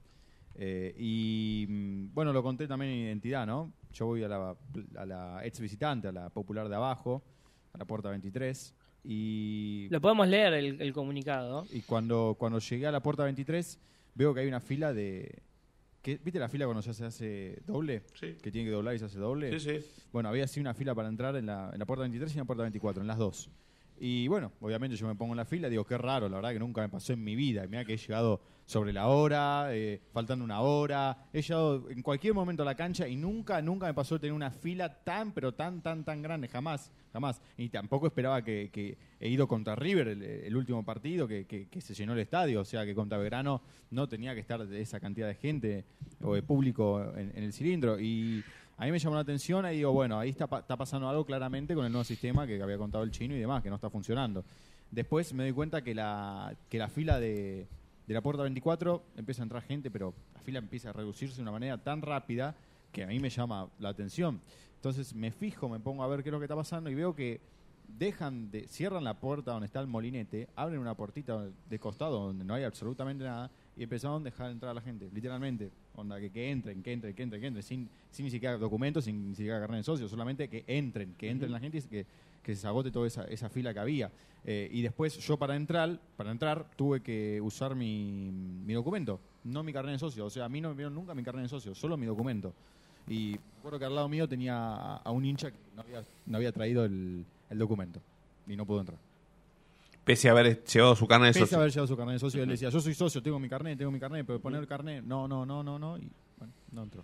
Eh, 0.54 0.94
y 0.98 1.66
mm, 1.68 2.14
bueno, 2.14 2.32
lo 2.32 2.42
conté 2.42 2.66
también 2.66 2.92
en 2.92 2.98
identidad, 3.06 3.46
¿no? 3.46 3.72
Yo 3.92 4.06
voy 4.06 4.22
a 4.22 4.28
la, 4.28 4.56
a 4.96 5.06
la 5.06 5.40
ex 5.44 5.60
visitante, 5.60 6.08
a 6.08 6.12
la 6.12 6.30
popular 6.30 6.68
de 6.68 6.76
abajo, 6.76 7.22
a 7.72 7.78
la 7.78 7.84
puerta 7.84 8.10
23. 8.10 8.74
Y, 9.04 9.86
Lo 9.90 10.00
podemos 10.00 10.26
leer 10.28 10.52
el, 10.54 10.80
el 10.80 10.92
comunicado. 10.92 11.64
y 11.72 11.80
cuando, 11.82 12.36
cuando 12.38 12.58
llegué 12.58 12.86
a 12.86 12.90
la 12.92 13.00
puerta 13.00 13.22
23, 13.24 13.78
veo 14.14 14.34
que 14.34 14.40
hay 14.40 14.48
una 14.48 14.60
fila 14.60 14.92
de. 14.92 15.42
que- 16.02 16.16
¿Viste 16.18 16.38
la 16.40 16.48
fila 16.48 16.64
cuando 16.64 16.80
ya 16.82 16.92
se 16.92 17.04
hace 17.04 17.62
doble? 17.66 18.02
Sí. 18.14 18.36
Que 18.42 18.50
tiene 18.50 18.68
que 18.68 18.72
doblar 18.74 18.94
y 18.94 18.98
se 18.98 19.04
hace 19.04 19.18
doble. 19.18 19.58
Sí, 19.60 19.78
sí. 19.80 19.86
Bueno, 20.12 20.28
había 20.28 20.44
así 20.44 20.58
una 20.60 20.74
fila 20.74 20.94
para 20.94 21.08
entrar 21.08 21.36
en 21.36 21.46
la, 21.46 21.70
en 21.72 21.78
la 21.78 21.86
puerta 21.86 22.00
23 22.02 22.30
y 22.32 22.34
en 22.34 22.38
la 22.40 22.44
puerta 22.46 22.62
24, 22.62 23.00
en 23.02 23.06
las 23.06 23.18
dos. 23.18 23.50
Y 23.98 24.28
bueno, 24.28 24.52
obviamente 24.60 24.96
yo 24.96 25.06
me 25.06 25.14
pongo 25.14 25.32
en 25.32 25.38
la 25.38 25.44
fila, 25.44 25.68
digo, 25.68 25.84
qué 25.84 25.96
raro, 25.96 26.28
la 26.28 26.36
verdad 26.36 26.52
que 26.52 26.58
nunca 26.58 26.82
me 26.82 26.88
pasó 26.88 27.12
en 27.14 27.24
mi 27.24 27.34
vida. 27.34 27.66
Mira 27.66 27.84
que 27.84 27.94
he 27.94 27.96
llegado 27.96 28.40
sobre 28.66 28.92
la 28.92 29.06
hora, 29.06 29.68
eh, 29.70 30.00
faltando 30.12 30.44
una 30.44 30.60
hora. 30.60 31.28
He 31.32 31.40
llegado 31.40 31.88
en 31.88 32.02
cualquier 32.02 32.34
momento 32.34 32.62
a 32.62 32.66
la 32.66 32.74
cancha 32.74 33.08
y 33.08 33.16
nunca, 33.16 33.62
nunca 33.62 33.86
me 33.86 33.94
pasó 33.94 34.18
tener 34.20 34.32
una 34.34 34.50
fila 34.50 35.02
tan, 35.02 35.32
pero 35.32 35.54
tan, 35.54 35.80
tan, 35.82 36.04
tan 36.04 36.20
grande. 36.20 36.48
Jamás, 36.48 36.90
jamás. 37.12 37.40
Y 37.56 37.68
tampoco 37.70 38.06
esperaba 38.08 38.42
que, 38.42 38.98
he 39.18 39.28
ido 39.28 39.48
contra 39.48 39.76
River 39.76 40.08
el, 40.08 40.56
último 40.56 40.84
partido, 40.84 41.26
que, 41.26 41.46
que- 41.46 41.68
que 41.68 41.80
se 41.80 41.94
llenó 41.94 42.12
el 42.12 42.18
estadio. 42.18 42.60
O 42.60 42.64
sea, 42.64 42.84
que 42.84 42.94
contra 42.94 43.18
Verano 43.18 43.62
no 43.90 44.08
tenía 44.08 44.34
que 44.34 44.40
estar 44.40 44.60
esa 44.74 45.00
cantidad 45.00 45.28
de 45.28 45.36
gente 45.36 45.84
o 46.20 46.34
de 46.34 46.42
público 46.42 47.02
en, 47.16 47.32
en 47.34 47.44
el 47.44 47.52
cilindro. 47.52 47.98
Y 48.00 48.42
a 48.76 48.84
mí 48.84 48.92
me 48.92 48.98
llamó 48.98 49.14
la 49.14 49.22
atención 49.22 49.64
y 49.66 49.76
digo, 49.76 49.92
bueno, 49.92 50.18
ahí 50.18 50.30
está, 50.30 50.44
está 50.44 50.76
pasando 50.76 51.08
algo 51.08 51.24
claramente 51.24 51.74
con 51.74 51.84
el 51.84 51.92
nuevo 51.92 52.04
sistema 52.04 52.46
que 52.46 52.62
había 52.62 52.76
contado 52.76 53.04
el 53.04 53.10
chino 53.10 53.34
y 53.34 53.38
demás, 53.38 53.62
que 53.62 53.70
no 53.70 53.76
está 53.76 53.88
funcionando. 53.88 54.44
Después 54.90 55.32
me 55.32 55.44
doy 55.44 55.52
cuenta 55.52 55.82
que 55.82 55.94
la, 55.94 56.54
que 56.68 56.78
la 56.78 56.88
fila 56.88 57.18
de, 57.18 57.66
de 58.06 58.14
la 58.14 58.20
puerta 58.20 58.42
24 58.42 59.02
empieza 59.16 59.42
a 59.42 59.44
entrar 59.44 59.62
gente, 59.62 59.90
pero 59.90 60.14
la 60.34 60.40
fila 60.40 60.58
empieza 60.58 60.90
a 60.90 60.92
reducirse 60.92 61.36
de 61.36 61.42
una 61.42 61.52
manera 61.52 61.78
tan 61.78 62.02
rápida 62.02 62.54
que 62.92 63.02
a 63.02 63.06
mí 63.06 63.18
me 63.18 63.30
llama 63.30 63.68
la 63.78 63.88
atención. 63.88 64.40
Entonces 64.76 65.14
me 65.14 65.30
fijo, 65.30 65.68
me 65.68 65.80
pongo 65.80 66.02
a 66.02 66.06
ver 66.06 66.22
qué 66.22 66.28
es 66.28 66.32
lo 66.32 66.38
que 66.38 66.44
está 66.44 66.54
pasando 66.54 66.90
y 66.90 66.94
veo 66.94 67.14
que 67.14 67.40
dejan 67.88 68.50
de 68.50 68.66
cierran 68.68 69.04
la 69.04 69.14
puerta 69.14 69.52
donde 69.52 69.66
está 69.66 69.80
el 69.80 69.86
molinete, 69.86 70.48
abren 70.56 70.80
una 70.80 70.94
puertita 70.94 71.46
de 71.68 71.78
costado 71.78 72.26
donde 72.26 72.44
no 72.44 72.54
hay 72.54 72.64
absolutamente 72.64 73.24
nada 73.24 73.50
y 73.76 73.84
empezaron 73.84 74.22
a 74.22 74.24
dejar 74.24 74.50
entrar 74.50 74.70
a 74.70 74.74
la 74.74 74.80
gente, 74.80 75.08
literalmente, 75.12 75.70
onda 75.96 76.20
que, 76.20 76.30
que 76.30 76.50
entren, 76.50 76.82
que 76.82 76.92
entren, 76.92 77.14
que 77.14 77.22
entren, 77.22 77.40
que 77.40 77.46
entren, 77.48 77.62
sin, 77.62 77.88
sin 78.10 78.24
ni 78.24 78.30
siquiera 78.30 78.56
documentos, 78.56 79.04
sin 79.04 79.30
ni 79.30 79.34
siquiera 79.34 79.60
carnet 79.60 79.78
de 79.78 79.84
socio, 79.84 80.08
solamente 80.08 80.48
que 80.48 80.64
entren, 80.66 81.14
que 81.18 81.28
entren 81.30 81.50
la 81.50 81.60
gente 81.60 81.78
y 81.78 81.82
que, 81.82 82.06
que 82.42 82.54
se 82.54 82.66
agote 82.66 82.90
toda 82.90 83.06
esa, 83.06 83.24
esa 83.24 83.48
fila 83.48 83.72
que 83.74 83.80
había. 83.80 84.10
Eh, 84.44 84.68
y 84.72 84.82
después 84.82 85.18
yo 85.18 85.36
para 85.36 85.56
entrar, 85.56 85.98
para 86.16 86.30
entrar 86.30 86.70
tuve 86.76 87.00
que 87.00 87.40
usar 87.40 87.74
mi, 87.74 88.30
mi 88.30 88.74
documento, 88.74 89.18
no 89.44 89.62
mi 89.64 89.72
carnet 89.72 89.94
de 89.94 89.98
socio, 89.98 90.26
o 90.26 90.30
sea, 90.30 90.44
a 90.44 90.48
mí 90.48 90.60
no 90.60 90.68
me 90.68 90.76
vieron 90.76 90.94
nunca 90.94 91.14
mi 91.14 91.22
carnet 91.22 91.44
de 91.44 91.48
socio, 91.48 91.74
solo 91.74 91.96
mi 91.96 92.06
documento. 92.06 92.52
Y 93.08 93.36
recuerdo 93.56 93.78
que 93.78 93.84
al 93.84 93.94
lado 93.94 94.08
mío 94.08 94.28
tenía 94.28 94.56
a, 94.56 94.96
a 94.98 95.10
un 95.10 95.24
hincha 95.24 95.50
que 95.50 95.58
no 95.74 95.82
había, 95.82 96.04
no 96.26 96.36
había 96.36 96.52
traído 96.52 96.84
el, 96.84 97.24
el 97.50 97.58
documento 97.58 98.00
y 98.46 98.56
no 98.56 98.66
pudo 98.66 98.80
entrar. 98.80 98.98
Pese 100.06 100.28
a 100.28 100.30
haber 100.30 100.62
llevado 100.62 100.94
su 100.94 101.04
carne 101.08 101.26
de 101.26 101.32
Pese 101.32 101.42
a 101.42 101.46
socio. 101.46 101.58
haber 101.58 101.72
llevado 101.72 101.88
su 101.88 101.96
carnet 101.96 102.12
de 102.12 102.18
socio, 102.20 102.40
él 102.40 102.48
decía, 102.48 102.70
yo 102.70 102.80
soy 102.80 102.94
socio, 102.94 103.20
tengo 103.20 103.40
mi 103.40 103.48
carnet, 103.48 103.76
tengo 103.76 103.90
mi 103.90 103.98
carnet, 103.98 104.24
pero 104.24 104.38
poner 104.38 104.60
el 104.60 104.68
carnet, 104.68 105.02
no, 105.02 105.26
no, 105.26 105.44
no, 105.44 105.64
no, 105.64 105.80
no, 105.80 105.98
y 105.98 106.08
bueno, 106.38 106.52
no 106.70 106.84
entró. 106.84 107.02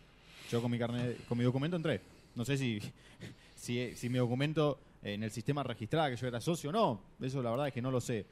Yo 0.48 0.62
con 0.62 0.70
mi 0.70 0.78
carnet, 0.78 1.26
con 1.26 1.36
mi 1.36 1.42
documento 1.42 1.76
entré. 1.76 2.00
No 2.36 2.44
sé 2.44 2.56
si, 2.56 2.78
si, 3.56 3.96
si 3.96 4.08
mi 4.08 4.18
documento 4.18 4.78
en 5.02 5.24
el 5.24 5.32
sistema 5.32 5.64
registraba 5.64 6.10
que 6.10 6.16
yo 6.16 6.28
era 6.28 6.40
socio 6.40 6.70
o 6.70 6.72
no, 6.72 7.00
eso 7.20 7.42
la 7.42 7.50
verdad 7.50 7.66
es 7.66 7.74
que 7.74 7.82
no 7.82 7.90
lo 7.90 8.00
sé. 8.00 8.24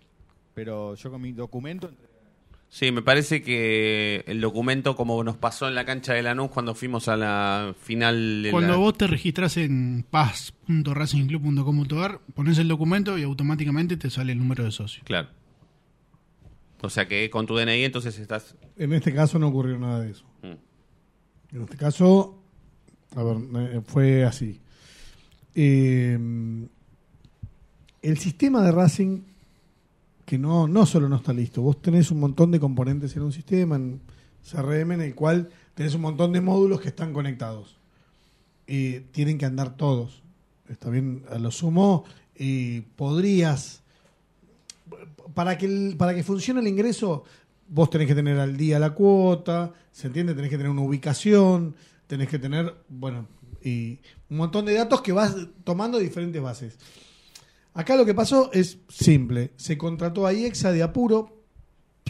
Pero 0.55 0.95
yo 0.95 1.11
con 1.11 1.21
mi 1.21 1.33
documento 1.33 1.89
entré. 1.89 2.07
Sí, 2.73 2.93
me 2.93 3.03
parece 3.03 3.43
que 3.43 4.23
el 4.29 4.41
documento, 4.41 4.95
como 4.95 5.25
nos 5.25 5.37
pasó 5.37 5.67
en 5.67 5.75
la 5.75 5.85
cancha 5.85 6.15
de 6.15 6.23
Lanús 6.23 6.53
cuando 6.53 6.77
fuimos 6.77 7.09
a 7.09 7.17
la 7.17 7.75
final 7.81 8.45
de 8.45 8.53
Cuando 8.53 8.75
la... 8.75 8.79
vos 8.79 8.97
te 8.97 9.09
registras 9.09 9.57
en 9.57 10.07
paz.racingclub.com.ar, 10.09 12.21
pones 12.33 12.59
el 12.59 12.69
documento 12.69 13.19
y 13.19 13.25
automáticamente 13.25 13.97
te 13.97 14.09
sale 14.09 14.31
el 14.31 14.39
número 14.39 14.63
de 14.63 14.71
socio. 14.71 15.03
Claro. 15.05 15.31
O 16.81 16.89
sea 16.89 17.09
que 17.09 17.29
con 17.29 17.47
tu 17.47 17.57
DNI 17.57 17.83
entonces 17.83 18.17
estás... 18.21 18.55
En 18.77 18.93
este 18.93 19.13
caso 19.13 19.41
no 19.41 19.49
ocurrió 19.49 19.77
nada 19.77 19.99
de 20.01 20.13
eso. 20.13 20.25
Mm. 20.43 21.57
En 21.57 21.63
este 21.63 21.77
caso, 21.77 22.41
a 23.17 23.25
ver, 23.25 23.37
eh, 23.57 23.81
fue 23.85 24.25
así. 24.25 24.61
Eh, 25.57 26.17
el 28.03 28.19
sistema 28.19 28.63
de 28.63 28.71
Racing, 28.71 29.23
que 30.31 30.39
no, 30.39 30.69
no 30.69 30.87
solo 30.87 31.09
no 31.09 31.17
está 31.17 31.33
listo, 31.33 31.61
vos 31.61 31.83
tenés 31.83 32.13
un 32.13 32.21
montón 32.21 32.53
de 32.53 32.61
componentes 32.61 33.17
en 33.17 33.23
un 33.23 33.33
sistema, 33.33 33.75
en 33.75 34.01
CRM, 34.49 34.93
en 34.93 35.01
el 35.01 35.13
cual 35.17 35.51
tenés 35.75 35.97
un 35.97 36.03
montón 36.03 36.33
de 36.33 36.41
módulos 36.41 36.81
que 36.81 36.87
están 36.87 37.13
conectados. 37.13 37.79
Eh, 38.69 39.07
tienen 39.11 39.39
que 39.39 39.47
andar 39.47 39.77
todos. 39.77 40.23
Está 40.69 40.89
bien, 40.89 41.25
a 41.31 41.39
lo 41.41 41.51
sumo, 41.51 42.05
eh, 42.37 42.85
podrías 42.95 43.83
para 45.35 45.59
que 45.59 45.97
para 45.99 46.15
que 46.15 46.23
funcione 46.23 46.61
el 46.61 46.69
ingreso, 46.69 47.25
vos 47.69 47.91
tenés 47.91 48.07
que 48.07 48.15
tener 48.15 48.39
al 48.39 48.57
día 48.57 48.79
la 48.79 48.91
cuota, 48.91 49.73
¿se 49.91 50.07
entiende? 50.07 50.35
Tenés 50.35 50.51
que 50.51 50.59
tener 50.59 50.71
una 50.71 50.83
ubicación, 50.83 51.75
tenés 52.07 52.29
que 52.29 52.39
tener, 52.39 52.73
bueno, 52.89 53.27
y 53.65 53.99
un 54.29 54.37
montón 54.37 54.65
de 54.65 54.75
datos 54.75 55.01
que 55.03 55.11
vas 55.11 55.35
tomando 55.65 55.99
diferentes 55.99 56.41
bases. 56.41 56.79
Acá 57.75 57.97
lo 57.97 58.05
que 58.05 58.15
pasó 58.15 58.51
es 58.53 58.79
simple, 58.89 59.53
se 59.57 59.79
contrató 59.79 60.27
a 60.27 60.33
IEXA 60.33 60.73
de 60.73 60.83
apuro 60.83 61.45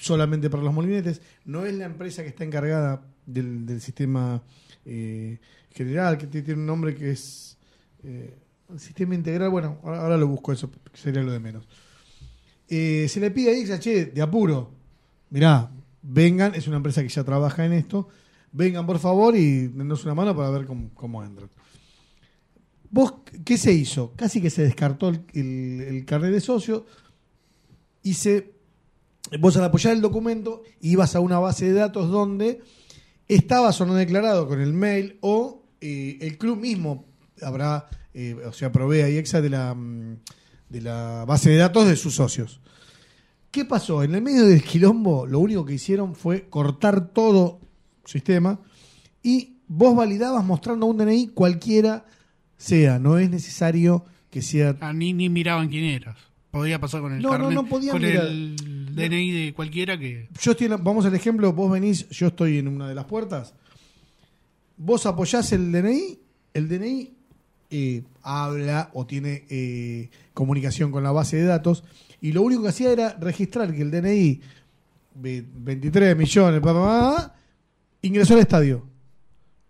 solamente 0.01 0.49
para 0.49 0.63
los 0.63 0.73
molinetes, 0.73 1.21
no 1.45 1.67
es 1.67 1.75
la 1.75 1.85
empresa 1.85 2.23
que 2.23 2.29
está 2.29 2.45
encargada 2.45 3.03
del, 3.27 3.81
sistema 3.81 4.43
eh, 4.87 5.39
general, 5.71 6.17
que 6.17 6.27
tiene 6.27 6.55
un 6.55 6.67
nombre 6.67 6.95
que 6.95 7.11
es 7.11 7.59
eh, 8.03 8.35
sistema 8.79 9.15
integral, 9.15 9.51
bueno, 9.51 9.79
ahora, 9.83 10.01
ahora 10.01 10.17
lo 10.17 10.29
busco, 10.29 10.53
eso 10.53 10.71
sería 10.95 11.23
lo 11.23 11.33
de 11.33 11.41
menos. 11.41 11.69
Eh, 12.69 13.07
se 13.09 13.21
le 13.21 13.31
pide 13.31 13.51
a 13.51 13.55
IEXA, 13.55 13.79
che, 13.79 14.07
de 14.07 14.23
apuro, 14.23 14.71
mirá, 15.29 15.71
vengan, 16.03 16.55
es 16.55 16.67
una 16.69 16.77
empresa 16.77 17.03
que 17.03 17.09
ya 17.09 17.23
trabaja 17.23 17.67
en 17.67 17.75
esto, 17.75 18.09
vengan 18.53 18.87
por 18.87 18.99
favor 18.99 19.37
y 19.37 19.67
denos 19.69 20.05
una 20.05 20.15
mano 20.15 20.35
para 20.35 20.51
ver 20.51 20.67
cómo, 20.67 20.91
cómo 20.95 21.23
entran. 21.23 21.51
¿Vos 22.91 23.15
qué 23.45 23.57
se 23.57 23.73
hizo? 23.73 24.13
Casi 24.17 24.41
que 24.41 24.51
se 24.51 24.63
descartó 24.63 25.09
el, 25.11 25.23
el- 25.33 26.05
carnet 26.05 26.33
de 26.33 26.41
socio 26.41 26.87
y 28.03 28.15
se, 28.15 28.53
vos 29.39 29.57
al 29.57 29.65
apoyar 29.65 29.93
el 29.95 30.01
documento 30.01 30.63
ibas 30.81 31.15
a 31.15 31.21
una 31.21 31.39
base 31.39 31.67
de 31.67 31.75
datos 31.75 32.11
donde 32.11 32.61
estabas 33.29 33.81
o 33.81 33.87
no 33.87 33.95
declarado 33.95 34.49
con 34.49 34.61
el 34.61 34.73
mail 34.73 35.19
o 35.21 35.63
eh, 35.81 36.19
el 36.21 36.37
club 36.37 36.59
mismo 36.59 37.05
habrá, 37.43 37.89
eh, 38.13 38.35
o 38.47 38.53
sea, 38.53 38.73
provee 38.73 39.03
a 39.03 39.09
IEXA 39.09 39.41
de 39.41 39.51
la, 39.51 39.75
mm, 39.75 40.17
de 40.69 40.81
la 40.81 41.25
base 41.27 41.51
de 41.51 41.57
datos 41.57 41.87
de 41.87 41.97
sus 41.97 42.15
socios. 42.17 42.61
¿Qué 43.51 43.65
pasó? 43.65 44.03
En 44.03 44.15
el 44.15 44.23
medio 44.23 44.47
del 44.47 44.63
quilombo, 44.63 45.27
lo 45.27 45.39
único 45.41 45.65
que 45.65 45.75
hicieron 45.75 46.15
fue 46.15 46.49
cortar 46.49 47.13
todo 47.13 47.61
sistema 48.05 48.61
y 49.23 49.59
vos 49.69 49.95
validabas 49.95 50.45
mostrando 50.45 50.87
un 50.87 50.97
DNI 50.99 51.29
cualquiera 51.29 52.05
sea. 52.61 52.99
No 52.99 53.19
es 53.19 53.31
necesario 53.31 54.05
que 54.31 54.43
sea. 54.43 54.77
Ah, 54.81 54.93
ni, 54.93 55.13
ni 55.13 55.29
miraban 55.29 55.69
quién 55.69 55.85
eras. 55.85 56.17
Podía 56.51 56.81
pasar 56.81 57.01
con 57.01 57.13
el 57.13 57.23
No, 57.23 57.29
no, 57.31 57.39
carnet, 57.39 57.53
no 57.55 57.67
podían 57.67 57.93
con 57.93 58.03
mirar. 58.03 58.27
el 58.27 58.57
DNI 58.95 59.31
de 59.31 59.53
cualquiera 59.55 59.97
que... 59.99 60.29
Yo 60.41 60.51
estoy, 60.51 60.65
en 60.67 60.71
la- 60.73 60.77
vamos 60.79 61.05
al 61.07 61.15
ejemplo, 61.15 61.53
vos 61.53 61.71
venís, 61.71 62.09
yo 62.11 62.27
estoy 62.29 62.59
en 62.59 62.67
una 62.69 62.89
de 62.89 62.95
las 62.97 63.05
puertas, 63.05 63.55
vos 64.77 65.07
apoyás 65.07 65.53
el 65.53 65.71
DNI, 65.71 66.19
el 66.55 66.69
DNI 66.69 67.13
eh, 67.71 68.03
habla 68.23 68.91
o 68.95 69.07
tiene 69.07 69.45
eh, 69.49 70.11
comunicación 70.35 70.91
con 70.91 71.05
la 71.05 71.13
base 71.13 71.37
de 71.37 71.45
datos 71.45 71.85
y 72.21 72.33
lo 72.33 72.43
único 72.43 72.63
que 72.63 72.71
hacía 72.71 72.91
era 72.91 73.17
registrar 73.21 73.73
que 73.73 73.83
el 73.83 73.93
DNI, 73.93 74.41
ve- 75.15 75.45
23 75.55 76.17
millones, 76.17 76.61
pa, 76.61 76.73
pa, 76.75 76.81
pa, 76.83 77.35
ingresó 78.03 78.35
al 78.35 78.41
estadio. 78.41 78.87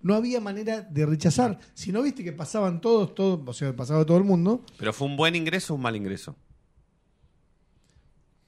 No 0.03 0.15
había 0.15 0.41
manera 0.41 0.81
de 0.81 1.05
rechazar. 1.07 1.59
Si 1.75 1.93
no 1.93 2.01
viste 2.03 2.25
que 2.25 2.33
pasaban 2.33 2.81
todos, 2.81 3.15
todos, 3.15 3.41
o 3.47 3.53
sea, 3.53 3.75
pasaba 3.77 4.05
todo 4.07 4.17
el 4.17 4.25
mundo, 4.25 4.65
¿Pero 4.79 4.93
fue 4.93 5.07
un 5.09 5.17
buen 5.17 5.35
ingreso 5.37 5.75
o 5.75 5.77
un 5.77 5.83
mal 5.83 5.95
ingreso? 5.97 6.37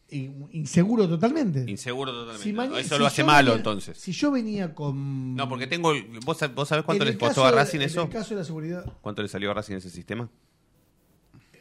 in- 0.08 0.48
inseguro 0.52 1.08
totalmente. 1.08 1.64
Inseguro 1.70 2.12
totalmente. 2.12 2.42
Si 2.42 2.52
mañana- 2.52 2.80
eso 2.80 2.94
si 2.96 3.00
lo 3.00 3.06
hace 3.06 3.24
malo 3.24 3.52
venía- 3.52 3.56
entonces. 3.58 3.96
Si 3.98 4.12
yo 4.12 4.30
venía 4.30 4.74
con. 4.74 5.34
No, 5.34 5.48
porque 5.48 5.66
tengo. 5.66 5.92
¿Vos, 6.24 6.40
sab- 6.40 6.54
vos 6.54 6.68
sabés 6.68 6.84
cuánto 6.84 7.04
En 7.04 7.10
les 7.10 7.18
costó 7.18 7.44
a 7.46 7.50
Racing 7.50 7.78
en 7.78 7.82
eso? 7.86 8.02
el 8.02 8.08
caso 8.10 8.34
de 8.34 8.40
la 8.40 8.44
seguridad. 8.44 8.84
¿Cuánto 9.00 9.22
le 9.22 9.28
salió 9.28 9.50
a 9.50 9.54
Racing 9.54 9.76
ese 9.76 9.88
sistema? 9.90 10.28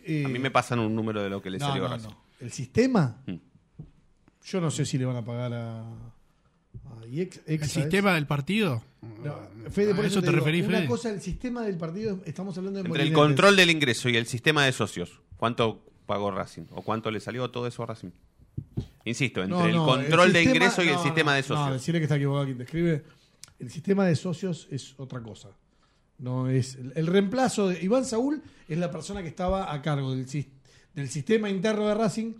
eh, 0.04 0.24
A 0.26 0.30
mí 0.30 0.40
me 0.40 0.52
pasan 0.52 0.80
un 0.80 0.94
número 0.96 1.22
de 1.24 1.30
lo 1.30 1.42
que 1.42 1.50
le 1.50 1.60
no, 1.60 1.68
salió 1.68 1.86
a 1.86 1.90
no, 1.90 1.96
Racing. 1.96 2.10
no. 2.10 2.18
El 2.40 2.52
sistema, 2.52 3.22
Mm. 3.28 3.36
yo 4.44 4.60
no 4.62 4.72
sé 4.72 4.86
si 4.86 4.98
le 4.98 5.06
van 5.06 5.16
a 5.16 5.24
pagar 5.24 5.54
a. 5.54 5.84
¿El 7.04 7.64
sistema 7.66 8.14
del 8.16 8.28
partido? 8.28 8.84
No, 9.24 9.36
Fede, 9.72 9.94
por 9.96 10.04
¿A 10.06 10.08
eso, 10.08 10.20
eso 10.20 10.22
te 10.22 10.28
digo, 10.28 10.40
referís, 10.40 10.66
Una 10.68 10.78
Fede? 10.80 10.88
cosa, 10.88 11.10
el 11.10 11.22
sistema 11.22 11.64
del 11.64 11.78
partido, 11.78 12.20
estamos 12.26 12.58
hablando 12.58 12.82
de 12.82 12.88
Entre 12.88 13.04
el 13.04 13.14
control 13.14 13.56
del 13.56 13.70
ingreso 13.70 14.10
y 14.10 14.18
el 14.18 14.26
sistema 14.28 14.66
de 14.66 14.72
socios, 14.72 15.22
¿cuánto 15.38 15.84
pagó 16.06 16.32
Racing? 16.32 16.64
¿O 16.72 16.82
cuánto 16.82 17.10
le 17.12 17.20
salió 17.20 17.50
todo 17.50 17.68
eso 17.68 17.84
a 17.84 17.88
Racing? 17.88 18.10
Insisto, 19.06 19.42
entre 19.42 19.58
No, 19.58 19.66
el 19.66 19.76
control 19.78 20.34
de 20.34 20.40
sistema- 20.42 20.56
ingreso 20.66 20.84
y 20.84 20.88
el 20.90 21.00
sistema 21.00 21.34
de 21.36 21.42
No, 21.42 21.48
socios. 21.48 21.74
decirle 21.74 22.00
que 22.00 22.04
está 22.06 22.16
equivocado 22.18 22.46
quien 22.46 22.58
te 22.58 22.64
escribe. 22.64 23.04
El 23.60 23.70
sistema 23.72 24.06
de 24.06 24.16
socios 24.16 24.68
es 24.72 24.94
otra 24.98 25.22
cosa. 25.22 25.50
No 26.20 26.48
es 26.50 26.76
el, 26.76 26.94
el 26.96 27.08
reemplazo 27.08 27.70
de 27.70 27.82
Iván 27.84 28.06
Saúl 28.06 28.42
es 28.68 28.78
la 28.78 28.92
persona 28.92 29.22
que 29.24 29.28
estaba 29.28 29.74
a 29.74 29.82
cargo 29.82 30.14
del 30.16 30.28
sistema 31.10 31.50
interno 31.50 31.88
de 31.88 31.96
Racing 31.96 32.34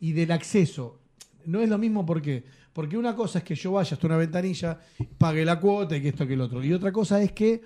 y 0.00 0.12
del 0.12 0.32
acceso. 0.32 0.98
No 1.46 1.60
es 1.62 1.68
lo 1.68 1.78
mismo 1.78 2.04
porque 2.04 2.44
porque 2.72 2.96
una 2.96 3.14
cosa 3.14 3.38
es 3.38 3.44
que 3.44 3.54
yo 3.54 3.72
vaya 3.72 3.94
hasta 3.94 4.06
una 4.06 4.16
ventanilla, 4.16 4.78
pague 5.18 5.44
la 5.44 5.60
cuota 5.60 5.96
y 5.96 6.02
que 6.02 6.08
esto 6.08 6.26
que 6.26 6.34
el 6.34 6.40
otro. 6.40 6.64
Y 6.64 6.72
otra 6.72 6.90
cosa 6.90 7.22
es 7.22 7.32
que 7.32 7.62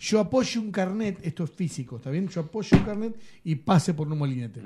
yo 0.00 0.18
apoye 0.18 0.58
un 0.58 0.72
carnet, 0.72 1.18
esto 1.22 1.44
es 1.44 1.50
físico, 1.50 1.96
¿está 1.96 2.10
bien? 2.10 2.26
Yo 2.28 2.40
apoye 2.40 2.74
un 2.74 2.84
carnet 2.84 3.20
y 3.44 3.54
pase 3.56 3.92
por 3.92 4.08
un 4.08 4.16
molinete. 4.16 4.62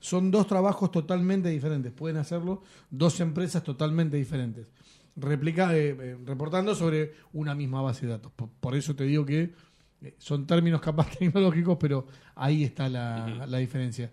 Son 0.00 0.30
dos 0.30 0.46
trabajos 0.46 0.90
totalmente 0.90 1.50
diferentes. 1.50 1.92
Pueden 1.92 2.16
hacerlo 2.16 2.62
dos 2.90 3.20
empresas 3.20 3.62
totalmente 3.62 4.16
diferentes. 4.16 4.66
Replica, 5.14 5.76
eh, 5.76 5.96
eh, 6.00 6.16
reportando 6.24 6.74
sobre 6.74 7.12
una 7.34 7.54
misma 7.54 7.82
base 7.82 8.06
de 8.06 8.12
datos. 8.12 8.32
Por, 8.34 8.48
por 8.48 8.74
eso 8.74 8.96
te 8.96 9.04
digo 9.04 9.26
que 9.26 9.52
eh, 10.00 10.14
son 10.16 10.46
términos 10.46 10.80
capaz 10.80 11.10
tecnológicos, 11.18 11.76
pero 11.78 12.06
ahí 12.34 12.64
está 12.64 12.88
la, 12.88 13.46
la 13.46 13.58
diferencia. 13.58 14.10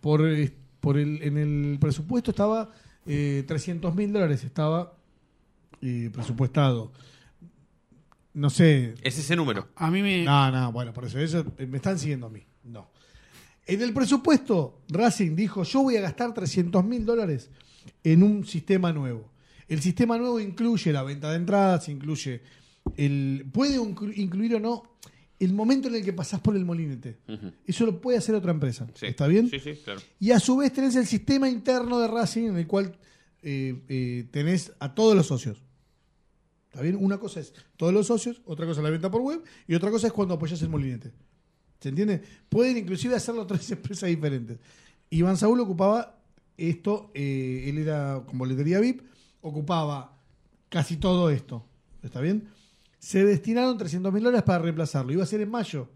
Por, 0.00 0.22
por 0.80 0.98
el, 0.98 1.22
en 1.22 1.38
el 1.38 1.78
presupuesto 1.78 2.32
estaba 2.32 2.72
eh, 3.06 3.44
300 3.46 3.94
mil 3.94 4.12
dólares, 4.12 4.44
estaba 4.44 4.96
eh, 5.80 6.10
presupuestado. 6.12 6.92
No 8.34 8.48
sé, 8.48 8.94
Es 9.02 9.18
ese 9.18 9.36
número. 9.36 9.68
A 9.76 9.90
mí 9.90 10.00
me. 10.02 10.24
no, 10.24 10.50
no, 10.50 10.72
bueno, 10.72 10.92
por 10.92 11.04
eso, 11.04 11.18
eso 11.18 11.44
eh, 11.58 11.66
me 11.66 11.76
están 11.76 11.98
siguiendo 11.98 12.26
a 12.26 12.30
mí. 12.30 12.42
No. 12.64 12.88
En 13.66 13.82
el 13.82 13.92
presupuesto, 13.92 14.80
Racing 14.88 15.36
dijo, 15.36 15.62
yo 15.64 15.82
voy 15.82 15.96
a 15.96 16.00
gastar 16.00 16.32
300 16.34 16.84
mil 16.84 17.04
dólares 17.04 17.50
en 18.02 18.22
un 18.22 18.44
sistema 18.46 18.92
nuevo. 18.92 19.30
El 19.68 19.80
sistema 19.80 20.18
nuevo 20.18 20.40
incluye 20.40 20.92
la 20.92 21.02
venta 21.02 21.30
de 21.30 21.36
entradas, 21.36 21.88
incluye 21.88 22.42
el... 22.96 23.46
Puede 23.52 23.78
inclu- 23.78 24.12
incluir 24.16 24.56
o 24.56 24.60
no 24.60 24.82
el 25.44 25.52
momento 25.52 25.88
en 25.88 25.96
el 25.96 26.04
que 26.04 26.12
pasás 26.12 26.40
por 26.40 26.56
el 26.56 26.64
molinete. 26.64 27.18
Eso 27.66 27.84
lo 27.84 28.00
puede 28.00 28.18
hacer 28.18 28.34
otra 28.34 28.52
empresa. 28.52 28.86
Sí. 28.94 29.06
¿Está 29.06 29.26
bien? 29.26 29.48
Sí, 29.50 29.58
sí, 29.58 29.74
claro. 29.84 30.00
Y 30.20 30.30
a 30.30 30.38
su 30.38 30.56
vez 30.56 30.72
tenés 30.72 30.94
el 30.94 31.06
sistema 31.06 31.48
interno 31.48 31.98
de 31.98 32.06
Racing 32.06 32.48
en 32.48 32.56
el 32.56 32.66
cual 32.66 32.96
eh, 33.42 33.82
eh, 33.88 34.28
tenés 34.30 34.72
a 34.78 34.94
todos 34.94 35.16
los 35.16 35.26
socios. 35.26 35.62
¿Está 36.70 36.80
bien? 36.80 36.96
Una 36.98 37.18
cosa 37.18 37.40
es 37.40 37.52
todos 37.76 37.92
los 37.92 38.06
socios, 38.06 38.40
otra 38.44 38.66
cosa 38.66 38.80
es 38.80 38.84
la 38.84 38.90
venta 38.90 39.10
por 39.10 39.20
web 39.20 39.42
y 39.66 39.74
otra 39.74 39.90
cosa 39.90 40.06
es 40.06 40.12
cuando 40.12 40.34
apoyas 40.34 40.62
el 40.62 40.68
molinete. 40.68 41.12
¿Se 41.80 41.88
entiende? 41.88 42.22
Pueden 42.48 42.76
inclusive 42.76 43.16
hacerlo 43.16 43.46
tres 43.46 43.70
empresas 43.72 44.08
diferentes. 44.08 44.58
Iván 45.10 45.36
Saúl 45.36 45.58
ocupaba 45.60 46.22
esto, 46.56 47.10
eh, 47.14 47.64
él 47.66 47.78
era 47.78 48.22
con 48.26 48.38
boletería 48.38 48.78
VIP, 48.78 49.02
ocupaba 49.40 50.18
casi 50.68 50.96
todo 50.98 51.30
esto. 51.30 51.66
¿Está 52.02 52.20
bien? 52.20 52.48
Se 53.02 53.24
destinaron 53.24 53.76
300 53.76 54.12
mil 54.12 54.22
dólares 54.22 54.44
para 54.44 54.60
reemplazarlo. 54.60 55.12
Iba 55.12 55.24
a 55.24 55.26
ser 55.26 55.40
en 55.40 55.50
mayo. 55.50 55.88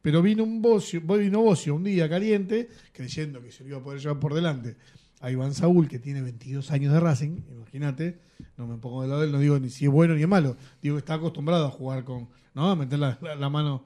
Pero 0.00 0.22
vino 0.22 0.44
un 0.44 0.62
bocio, 0.62 1.00
vino 1.00 1.42
Bocio 1.42 1.74
un 1.74 1.82
día 1.82 2.08
caliente, 2.08 2.68
creyendo 2.92 3.42
que 3.42 3.50
se 3.50 3.64
lo 3.64 3.70
iba 3.70 3.78
a 3.78 3.82
poder 3.82 4.00
llevar 4.00 4.20
por 4.20 4.32
delante 4.32 4.76
a 5.20 5.28
Iván 5.32 5.54
Saúl, 5.54 5.88
que 5.88 5.98
tiene 5.98 6.22
22 6.22 6.70
años 6.70 6.92
de 6.92 7.00
Racing, 7.00 7.40
imagínate, 7.50 8.18
no 8.56 8.66
me 8.68 8.76
pongo 8.78 9.00
del 9.02 9.10
lado 9.10 9.22
de 9.22 9.26
él, 9.28 9.32
no 9.32 9.38
digo 9.40 9.58
ni 9.58 9.70
si 9.70 9.84
es 9.86 9.90
bueno 9.90 10.14
ni 10.14 10.22
es 10.22 10.28
malo, 10.28 10.56
digo 10.80 10.94
que 10.96 11.00
está 11.00 11.14
acostumbrado 11.14 11.66
a 11.66 11.70
jugar 11.70 12.02
con, 12.04 12.28
¿no? 12.54 12.70
A 12.70 12.74
meter 12.76 12.98
la, 12.98 13.18
la- 13.22 13.34
la 13.36 13.48
mano 13.48 13.84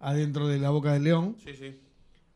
adentro 0.00 0.46
de 0.48 0.58
la 0.58 0.68
boca 0.70 0.92
del 0.94 1.04
león. 1.04 1.36
Sí, 1.42 1.52
sí. 1.58 1.74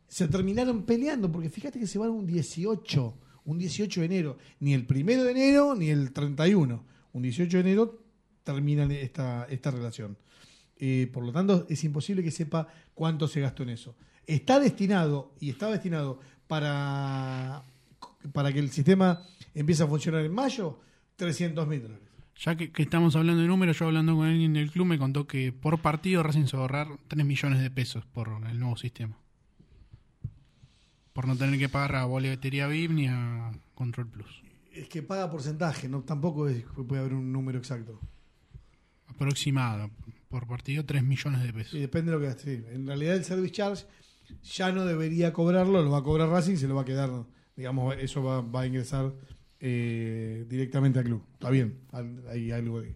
Se 0.06 0.28
terminaron 0.28 0.84
peleando, 0.84 1.30
porque 1.32 1.50
fíjate 1.50 1.78
que 1.78 1.86
se 1.86 1.98
van 1.98 2.08
un 2.10 2.26
18, 2.26 3.14
un 3.44 3.58
18 3.58 4.00
de 4.00 4.06
enero, 4.06 4.38
ni 4.60 4.72
el 4.74 4.86
primero 4.86 5.24
de 5.24 5.30
enero 5.32 5.74
ni 5.74 5.90
el 5.90 6.12
31, 6.12 6.84
un 7.12 7.22
18 7.22 7.56
de 7.58 7.60
enero 7.60 7.98
terminan 8.54 8.90
esta, 8.92 9.44
esta 9.50 9.70
relación. 9.70 10.16
Eh, 10.78 11.10
por 11.12 11.24
lo 11.24 11.32
tanto, 11.32 11.66
es 11.68 11.84
imposible 11.84 12.22
que 12.22 12.30
sepa 12.30 12.68
cuánto 12.94 13.28
se 13.28 13.40
gastó 13.40 13.62
en 13.62 13.70
eso. 13.70 13.94
Está 14.26 14.58
destinado, 14.60 15.32
y 15.40 15.50
estaba 15.50 15.72
destinado 15.72 16.20
para, 16.46 17.62
para 18.32 18.52
que 18.52 18.58
el 18.58 18.70
sistema 18.70 19.22
empiece 19.54 19.82
a 19.82 19.86
funcionar 19.86 20.24
en 20.24 20.32
mayo, 20.32 20.80
300 21.16 21.66
mil 21.66 21.82
dólares. 21.82 22.08
Ya 22.36 22.56
que, 22.56 22.70
que 22.70 22.82
estamos 22.82 23.16
hablando 23.16 23.42
de 23.42 23.48
números, 23.48 23.78
yo 23.78 23.86
hablando 23.86 24.14
con 24.14 24.26
alguien 24.26 24.52
del 24.52 24.70
club 24.70 24.86
me 24.86 24.98
contó 24.98 25.26
que 25.26 25.52
por 25.52 25.80
partido 25.80 26.22
Racing 26.22 26.46
se 26.46 26.56
va 26.56 26.62
a 26.62 26.64
ahorrar 26.66 26.88
3 27.08 27.26
millones 27.26 27.60
de 27.60 27.70
pesos 27.70 28.06
por 28.06 28.28
el 28.48 28.58
nuevo 28.58 28.76
sistema. 28.76 29.18
Por 31.12 31.26
no 31.26 31.36
tener 31.36 31.58
que 31.58 31.68
pagar 31.68 31.96
a 31.96 32.04
boletería 32.04 32.68
VIP 32.68 32.92
ni 32.92 33.08
a 33.08 33.50
Control 33.74 34.06
Plus. 34.06 34.42
Es 34.72 34.88
que 34.88 35.02
paga 35.02 35.30
porcentaje, 35.30 35.88
no 35.88 36.02
tampoco 36.02 36.48
es, 36.48 36.64
puede 36.86 37.00
haber 37.00 37.14
un 37.14 37.32
número 37.32 37.58
exacto. 37.58 38.00
Aproximado. 39.18 39.90
Por 40.28 40.46
partido 40.46 40.84
3 40.84 41.02
millones 41.02 41.42
de 41.42 41.52
pesos. 41.52 41.72
Sí, 41.72 41.80
depende 41.80 42.10
de 42.12 42.16
lo 42.16 42.20
que 42.20 42.26
gastes. 42.28 42.64
En 42.72 42.86
realidad 42.86 43.16
el 43.16 43.24
service 43.24 43.52
charge 43.52 43.84
ya 44.42 44.70
no 44.72 44.84
debería 44.84 45.32
cobrarlo, 45.32 45.82
lo 45.82 45.90
va 45.90 45.98
a 45.98 46.02
cobrar 46.02 46.28
Racing 46.28 46.52
y 46.52 46.56
se 46.58 46.68
lo 46.68 46.74
va 46.74 46.82
a 46.82 46.84
quedar, 46.84 47.10
digamos, 47.56 47.96
eso 47.98 48.22
va, 48.22 48.42
va 48.42 48.60
a 48.60 48.66
ingresar 48.66 49.12
eh, 49.58 50.44
directamente 50.48 50.98
al 50.98 51.06
club. 51.06 51.22
Está 51.32 51.50
bien, 51.50 51.80
hay 52.30 52.50
algo 52.52 52.82
de, 52.82 52.94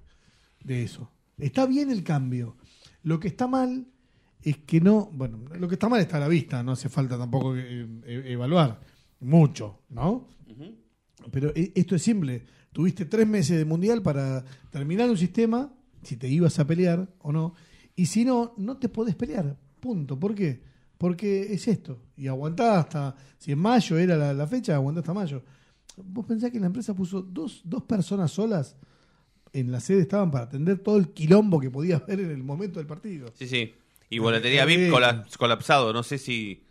de 0.63 0.83
eso. 0.83 1.11
Está 1.39 1.67
bien 1.67 1.91
el 1.91 2.05
cambio. 2.05 2.57
Lo 3.03 3.19
que 3.19 3.29
está 3.29 3.47
mal 3.49 3.87
es 4.43 4.59
que 4.59 4.81
no, 4.81 5.09
bueno, 5.13 5.43
lo 5.59 5.67
que 5.69 5.75
está 5.77 5.89
mal 5.89 6.01
está 6.01 6.19
a 6.19 6.21
la 6.21 6.29
vista, 6.29 6.63
no 6.63 6.73
hace 6.73 6.89
falta 6.91 7.17
tampoco 7.19 7.57
eh, 7.57 7.87
eh, 8.05 8.23
evaluar 8.27 8.79
mucho, 9.21 9.81
¿no? 9.89 10.29
Pero 11.31 11.51
e- 11.55 11.73
esto 11.75 11.97
es 11.97 12.03
simple. 12.03 12.45
Tuviste 12.73 13.07
tres 13.07 13.27
meses 13.27 13.57
de 13.57 13.65
mundial 13.65 14.03
para 14.03 14.45
terminar 14.71 15.09
un 15.09 15.17
sistema, 15.17 15.73
si 16.03 16.17
te 16.17 16.29
ibas 16.29 16.59
a 16.59 16.67
pelear 16.67 17.09
o 17.21 17.33
no, 17.33 17.55
y 17.97 18.07
si 18.07 18.25
no, 18.25 18.55
no 18.57 18.77
te 18.79 18.89
podés 18.89 19.15
pelear. 19.15 19.57
Punto. 19.81 20.19
¿Por 20.19 20.35
qué? 20.35 20.63
Porque 20.99 21.53
es 21.53 21.67
esto. 21.69 21.99
Y 22.17 22.29
aguantás 22.29 22.79
hasta, 22.85 23.17
si 23.39 23.53
en 23.53 23.59
mayo 23.59 23.99
era 23.99 24.17
la, 24.17 24.33
la 24.33 24.47
fecha, 24.47 24.75
aguantás 24.75 25.03
hasta 25.03 25.15
mayo. 25.15 25.43
¿Vos 25.97 26.25
pensás 26.27 26.51
que 26.51 26.61
la 26.61 26.67
empresa 26.67 26.95
puso 26.95 27.21
dos, 27.23 27.61
dos 27.65 27.83
personas 27.83 28.31
solas 28.33 28.77
en 29.53 29.71
la 29.71 29.81
sede 29.81 30.03
estaban 30.03 30.31
para 30.31 30.45
atender 30.45 30.79
todo 30.79 30.97
el 30.97 31.09
quilombo 31.11 31.61
que 31.61 31.71
podía 31.71 31.97
haber 31.97 32.21
en 32.21 32.31
el 32.31 32.43
momento 32.43 32.79
del 32.79 32.87
partido? 32.87 33.29
Sí, 33.35 33.47
sí. 33.47 33.75
Y 34.09 34.19
boletería 34.19 34.63
Eh, 34.63 34.67
VIP 34.67 34.81
eh. 34.87 34.91
cola- 34.91 35.27
colapsado. 35.39 35.93
No 35.93 36.03
sé 36.03 36.19
si, 36.19 36.63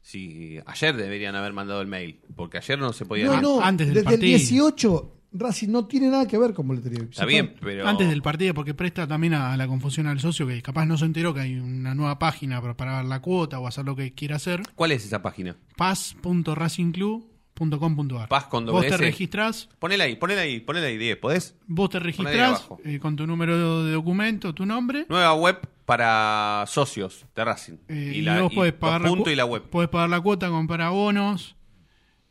si 0.00 0.58
ayer 0.64 0.96
deberían 0.96 1.34
haber 1.34 1.52
mandado 1.52 1.80
el 1.82 1.86
mail. 1.88 2.20
Porque 2.36 2.58
ayer 2.58 2.78
no 2.78 2.92
se 2.92 3.04
podía. 3.04 3.26
No, 3.26 3.40
no, 3.42 3.60
antes 3.60 3.88
del 3.88 3.94
desde 3.96 4.08
el 4.08 4.14
partido. 4.14 4.38
18 4.38 5.19
Racing 5.32 5.68
no 5.70 5.86
tiene 5.86 6.08
nada 6.08 6.26
que 6.26 6.36
ver 6.38 6.52
con 6.54 6.66
boletería. 6.66 7.04
Está 7.10 7.24
bien, 7.24 7.54
pero. 7.60 7.86
Antes 7.86 8.08
del 8.08 8.20
partido, 8.22 8.52
porque 8.54 8.74
presta 8.74 9.06
también 9.06 9.34
a, 9.34 9.52
a 9.52 9.56
la 9.56 9.68
confusión 9.68 10.06
al 10.08 10.18
socio 10.20 10.46
que 10.46 10.60
capaz 10.62 10.86
no 10.86 10.96
se 10.98 11.04
enteró 11.04 11.32
que 11.34 11.40
hay 11.40 11.54
una 11.54 11.94
nueva 11.94 12.18
página 12.18 12.60
para 12.60 12.76
pagar 12.76 13.04
la 13.04 13.20
cuota 13.20 13.58
o 13.60 13.66
hacer 13.66 13.84
lo 13.84 13.94
que 13.94 14.12
quiera 14.12 14.36
hacer. 14.36 14.62
¿Cuál 14.74 14.92
es 14.92 15.04
esa 15.04 15.22
página? 15.22 15.56
paz.racingclub.com.ar 15.76 18.28
Paz 18.28 18.44
con 18.46 18.66
Vos 18.66 18.82
te 18.82 18.88
S. 18.88 18.96
registrás, 18.98 19.68
Ponela 19.78 20.04
ahí, 20.04 20.16
ponela 20.16 20.42
ahí, 20.42 20.60
ponela 20.60 20.86
ahí, 20.86 20.96
Diez. 20.96 21.16
¿Podés? 21.16 21.56
vos 21.66 21.90
te 21.90 21.98
registrás 21.98 22.66
eh, 22.84 22.98
con 22.98 23.16
tu 23.16 23.26
número 23.26 23.84
de 23.84 23.92
documento, 23.92 24.54
tu 24.54 24.64
nombre. 24.66 25.06
Nueva 25.08 25.34
web 25.34 25.58
para 25.84 26.64
socios 26.66 27.26
de 27.34 27.44
Racing. 27.44 27.74
eh, 27.88 28.12
y 28.14 28.18
y, 28.18 28.22
la, 28.22 28.42
vos 28.42 28.52
y 28.52 28.56
podés 28.56 28.72
los 28.72 28.80
pagar, 28.80 29.00
la 29.02 29.08
puntos 29.08 29.32
y 29.32 29.36
la 29.36 29.44
web. 29.44 29.62
podés 29.64 29.88
pagar 29.90 30.08
la 30.08 30.20
cuota, 30.20 30.48
comprar 30.48 30.80
abonos. 30.82 31.56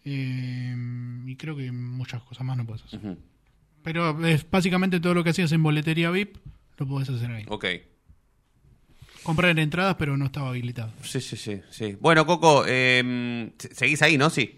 Eh, 0.05 0.75
y 1.25 1.35
creo 1.35 1.55
que 1.55 1.71
muchas 1.71 2.21
cosas 2.23 2.45
más 2.45 2.57
no 2.57 2.65
puedes 2.65 2.83
hacer. 2.85 3.17
Pero 3.83 4.25
es 4.25 4.49
básicamente 4.49 4.99
todo 4.99 5.13
lo 5.13 5.23
que 5.23 5.29
hacías 5.31 5.51
en 5.51 5.63
boletería 5.63 6.09
VIP, 6.11 6.37
lo 6.77 6.87
podés 6.87 7.09
hacer 7.09 7.31
ahí. 7.31 7.45
Ok. 7.47 7.65
Comprar 9.23 9.57
entradas, 9.59 9.95
pero 9.99 10.15
no 10.17 10.25
estaba 10.25 10.49
habilitado. 10.49 10.91
Sí, 11.03 11.19
sí, 11.21 11.35
sí. 11.35 11.61
sí. 11.69 11.97
Bueno, 11.99 12.25
Coco, 12.25 12.63
eh, 12.67 13.51
se- 13.57 13.75
seguís 13.75 14.01
ahí, 14.01 14.17
¿no? 14.17 14.29
Sí. 14.29 14.55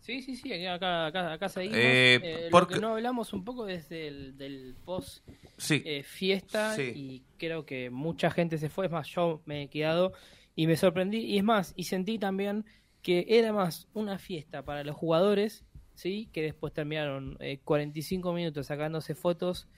Sí, 0.00 0.22
sí, 0.22 0.36
sí, 0.36 0.52
acá, 0.66 1.06
acá, 1.06 1.32
acá 1.34 1.48
seguimos. 1.50 1.76
Eh, 1.76 2.14
Eh, 2.22 2.38
lo 2.44 2.50
porque- 2.50 2.74
que 2.74 2.80
no 2.80 2.94
hablamos 2.94 3.32
un 3.34 3.44
poco 3.44 3.68
es 3.68 3.88
del, 3.90 4.38
del 4.38 4.74
post 4.84 5.26
Sí. 5.58 5.82
eh, 5.84 6.02
fiesta 6.02 6.74
Sí. 6.76 6.92
y 6.94 7.22
creo 7.36 7.66
que 7.66 7.90
mucha 7.90 8.30
gente 8.30 8.56
se 8.56 8.70
fue, 8.70 8.86
es 8.86 8.92
más, 8.92 9.06
yo 9.08 9.42
me 9.44 9.64
he 9.64 9.68
quedado 9.68 10.14
y 10.56 10.66
me 10.66 10.76
sorprendí 10.76 11.18
y 11.18 11.36
es 11.36 11.44
más, 11.44 11.74
y 11.76 11.84
sentí 11.84 12.18
también 12.18 12.64
que 13.02 13.26
era 13.28 13.52
más 13.52 13.88
una 13.94 14.18
fiesta 14.18 14.64
para 14.64 14.84
los 14.84 14.96
jugadores 14.96 15.64
¿sí? 15.94 16.28
que 16.32 16.42
después 16.42 16.72
terminaron 16.72 17.36
eh, 17.40 17.60
45 17.64 18.32
minutos 18.32 18.66
sacándose 18.66 19.14
fotos 19.14 19.68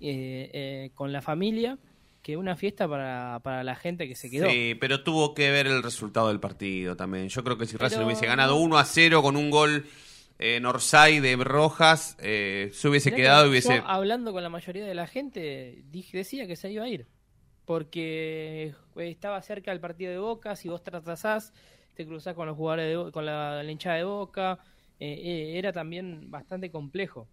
eh, 0.00 0.50
eh, 0.52 0.90
con 0.94 1.12
la 1.12 1.22
familia, 1.22 1.78
que 2.22 2.36
una 2.36 2.56
fiesta 2.56 2.88
para, 2.88 3.40
para 3.42 3.62
la 3.64 3.76
gente 3.76 4.08
que 4.08 4.14
se 4.14 4.28
quedó. 4.30 4.50
Sí, 4.50 4.76
pero 4.80 5.02
tuvo 5.04 5.32
que 5.34 5.50
ver 5.50 5.66
el 5.66 5.82
resultado 5.82 6.28
del 6.28 6.40
partido 6.40 6.96
también. 6.96 7.28
Yo 7.28 7.42
creo 7.44 7.56
que 7.56 7.66
si 7.66 7.76
Racing 7.76 7.96
Pero- 7.98 8.06
hubiese 8.06 8.26
ganado 8.26 8.56
1 8.56 8.76
a 8.78 8.84
0 8.84 9.22
con 9.22 9.36
un 9.36 9.50
gol 9.50 9.86
en 10.38 10.66
Orsay 10.66 11.20
de 11.20 11.34
Rojas, 11.36 12.16
eh, 12.20 12.70
se 12.74 12.88
hubiese 12.88 13.10
Mirá 13.10 13.16
quedado 13.22 13.42
que 13.44 13.46
y 13.46 13.50
hubiese... 13.52 13.76
yo, 13.76 13.86
hablando 13.86 14.32
con 14.32 14.42
la 14.42 14.50
mayoría 14.50 14.84
de 14.84 14.94
la 14.94 15.06
gente, 15.06 15.82
dije, 15.90 16.18
decía 16.18 16.46
que 16.46 16.56
se 16.56 16.70
iba 16.70 16.84
a 16.84 16.88
ir. 16.88 17.06
Porque 17.64 18.74
eh, 18.96 19.08
estaba 19.10 19.40
cerca 19.42 19.70
del 19.70 19.80
partido 19.80 20.10
de 20.12 20.18
Boca, 20.18 20.56
si 20.56 20.68
vos 20.68 20.82
te 20.84 20.94
atrasás, 20.96 21.52
te 21.96 22.06
cruzás 22.06 22.34
con 22.34 22.46
los 22.46 22.56
jugadores 22.56 22.88
de 23.06 23.10
con 23.12 23.26
la, 23.26 23.62
la 23.62 23.70
hinchada 23.72 23.96
de 23.96 24.04
Boca, 24.04 24.58
eh, 25.00 25.12
eh, 25.24 25.58
era 25.58 25.72
también 25.72 26.30
bastante 26.30 26.70
complejo, 26.70 27.26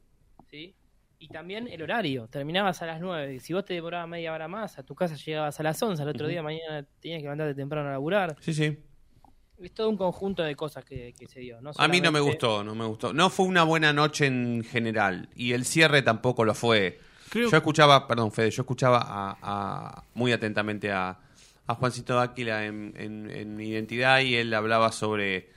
¿sí? 0.49 0.74
Y 1.20 1.28
también 1.30 1.68
el 1.70 1.82
horario, 1.82 2.28
terminabas 2.28 2.82
a 2.82 2.86
las 2.86 2.99
9, 2.99 3.39
si 3.39 3.53
vos 3.53 3.64
te 3.64 3.74
demorabas 3.76 4.09
media 4.09 4.34
hora 4.34 4.47
más, 4.47 4.78
a 4.80 4.84
tu 4.84 4.93
casa 4.95 5.16
llegabas 5.16 5.57
a 5.59 5.64
las 5.64 5.82
11, 5.82 6.01
al 6.01 6.09
otro 6.09 6.28
día 6.28 6.41
mañana 6.43 6.86
tenías 6.99 7.20
que 7.20 7.24
levantarte 7.24 7.55
temprano 7.55 7.88
a 7.89 7.91
laburar. 7.93 8.36
Sí, 8.41 8.53
sí. 8.53 8.78
Es 9.61 9.74
todo 9.74 9.88
un 9.89 9.95
conjunto 9.95 10.43
de 10.43 10.55
cosas 10.55 10.84
que, 10.84 11.14
que 11.18 11.28
se 11.28 11.39
dio. 11.39 11.61
No 11.61 11.72
A 11.78 11.88
mí 11.88 12.01
no 12.01 12.11
me 12.11 12.20
gustó, 12.20 12.64
no 12.66 12.76
me 12.76 12.86
gustó. 12.86 13.14
No 13.14 13.30
fue 13.30 13.45
una 13.45 13.64
buena 13.64 13.93
noche 13.93 14.26
en 14.26 14.64
general 14.66 15.30
y 15.36 15.53
el 15.53 15.64
cierre 15.64 16.01
tampoco 16.01 16.43
lo 16.43 16.53
fue. 16.53 16.99
Creo- 17.30 17.49
Yo 17.49 17.55
escuchaba, 17.57 18.05
perdón 18.07 18.32
Fede, 18.34 18.51
yo 18.51 18.64
escuchaba 18.64 18.99
a, 19.01 19.38
a- 19.41 20.03
muy 20.16 20.34
atentamente 20.34 20.91
a, 20.91 21.18
a 21.68 21.76
Juancito 21.76 22.16
Dáquila 22.16 22.66
en, 22.66 22.93
en- 22.97 23.30
en 23.30 23.59
Identidad 23.59 24.20
y 24.22 24.36
él 24.36 24.53
hablaba 24.53 24.91
sobre 24.91 25.49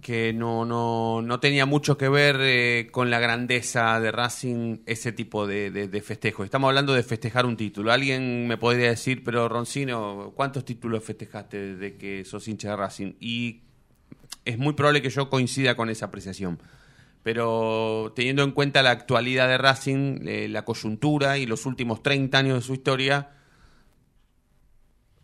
que 0.00 0.32
no, 0.32 0.64
no, 0.64 1.22
no 1.22 1.38
tenía 1.38 1.64
mucho 1.64 1.96
que 1.96 2.08
ver 2.08 2.36
eh, 2.40 2.88
con 2.90 3.08
la 3.10 3.20
grandeza 3.20 4.00
de 4.00 4.10
Racing 4.10 4.78
ese 4.84 5.12
tipo 5.12 5.46
de, 5.46 5.70
de, 5.70 5.86
de 5.86 6.00
festejo. 6.00 6.42
Estamos 6.42 6.68
hablando 6.68 6.92
de 6.92 7.04
festejar 7.04 7.46
un 7.46 7.56
título. 7.56 7.92
Alguien 7.92 8.48
me 8.48 8.56
podría 8.56 8.88
decir, 8.88 9.22
pero 9.22 9.48
Roncino, 9.48 10.32
¿cuántos 10.34 10.64
títulos 10.64 11.04
festejaste 11.04 11.74
desde 11.76 11.96
que 11.98 12.24
sos 12.24 12.48
hincha 12.48 12.70
de 12.70 12.76
Racing? 12.76 13.12
Y 13.20 13.60
es 14.44 14.58
muy 14.58 14.72
probable 14.72 15.02
que 15.02 15.10
yo 15.10 15.30
coincida 15.30 15.76
con 15.76 15.88
esa 15.88 16.06
apreciación. 16.06 16.58
Pero 17.22 18.12
teniendo 18.16 18.42
en 18.42 18.50
cuenta 18.50 18.82
la 18.82 18.90
actualidad 18.90 19.46
de 19.46 19.58
Racing, 19.58 20.26
eh, 20.26 20.48
la 20.48 20.64
coyuntura 20.64 21.38
y 21.38 21.46
los 21.46 21.64
últimos 21.64 22.02
30 22.02 22.38
años 22.38 22.56
de 22.56 22.62
su 22.62 22.74
historia, 22.74 23.30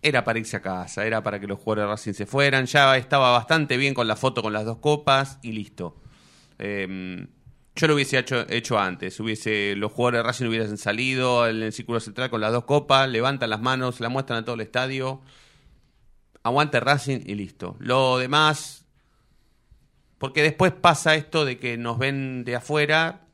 era 0.02 0.24
para 0.24 0.38
irse 0.38 0.56
a 0.56 0.62
casa, 0.62 1.06
era 1.06 1.22
para 1.22 1.40
que 1.40 1.46
los 1.46 1.58
jugadores 1.58 1.84
de 1.84 1.90
Racing 1.90 2.12
se 2.12 2.26
fueran. 2.26 2.66
Ya 2.66 2.96
estaba 2.96 3.32
bastante 3.32 3.76
bien 3.76 3.94
con 3.94 4.06
la 4.08 4.16
foto 4.16 4.42
con 4.42 4.52
las 4.52 4.64
dos 4.64 4.78
copas 4.78 5.38
y 5.42 5.52
listo. 5.52 6.00
Eh, 6.58 7.26
yo 7.78 7.86
lo 7.86 7.94
hubiese 7.94 8.18
hecho, 8.18 8.44
hecho 8.48 8.76
antes. 8.76 9.20
Hubiese, 9.20 9.74
los 9.76 9.92
jugadores 9.92 10.18
de 10.18 10.22
Racing 10.24 10.46
hubiesen 10.46 10.78
salido 10.78 11.46
en 11.46 11.62
el 11.62 11.72
círculo 11.72 12.00
central 12.00 12.28
con 12.28 12.40
las 12.40 12.50
dos 12.50 12.64
copas, 12.64 13.08
levantan 13.08 13.50
las 13.50 13.60
manos, 13.60 14.00
la 14.00 14.08
muestran 14.08 14.40
a 14.40 14.44
todo 14.44 14.56
el 14.56 14.62
estadio. 14.62 15.20
Aguante 16.42 16.80
Racing 16.80 17.20
y 17.24 17.36
listo. 17.36 17.76
Lo 17.78 18.18
demás, 18.18 18.84
porque 20.18 20.42
después 20.42 20.72
pasa 20.72 21.14
esto 21.14 21.44
de 21.44 21.58
que 21.58 21.76
nos 21.76 21.98
ven 21.98 22.44
de 22.44 22.56
afuera 22.56 23.27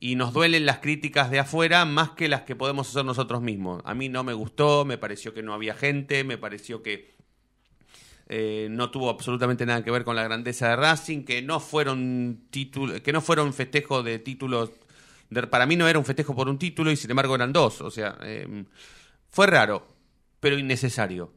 y 0.00 0.16
nos 0.16 0.32
duelen 0.32 0.64
las 0.64 0.78
críticas 0.78 1.30
de 1.30 1.38
afuera 1.38 1.84
más 1.84 2.10
que 2.12 2.28
las 2.28 2.42
que 2.42 2.56
podemos 2.56 2.88
hacer 2.88 3.04
nosotros 3.04 3.42
mismos. 3.42 3.82
A 3.84 3.94
mí 3.94 4.08
no 4.08 4.24
me 4.24 4.32
gustó, 4.32 4.86
me 4.86 4.96
pareció 4.96 5.34
que 5.34 5.42
no 5.42 5.52
había 5.52 5.74
gente, 5.74 6.24
me 6.24 6.38
pareció 6.38 6.82
que 6.82 7.14
eh, 8.26 8.68
no 8.70 8.90
tuvo 8.90 9.10
absolutamente 9.10 9.66
nada 9.66 9.84
que 9.84 9.90
ver 9.90 10.04
con 10.04 10.16
la 10.16 10.24
grandeza 10.24 10.68
de 10.70 10.76
Racing, 10.76 11.24
que 11.24 11.42
no 11.42 11.60
fueron 11.60 12.46
títulos, 12.50 13.02
que 13.02 13.12
no 13.12 13.20
fueron 13.20 13.52
festejos 13.52 14.02
de 14.02 14.18
títulos. 14.18 14.70
para 15.50 15.66
mí 15.66 15.76
no 15.76 15.86
era 15.86 15.98
un 15.98 16.04
festejo 16.06 16.34
por 16.34 16.48
un 16.48 16.58
título 16.58 16.90
y 16.90 16.96
sin 16.96 17.10
embargo 17.10 17.34
eran 17.34 17.52
dos. 17.52 17.82
O 17.82 17.90
sea, 17.90 18.16
eh, 18.22 18.64
fue 19.28 19.48
raro, 19.48 19.86
pero 20.40 20.58
innecesario. 20.58 21.34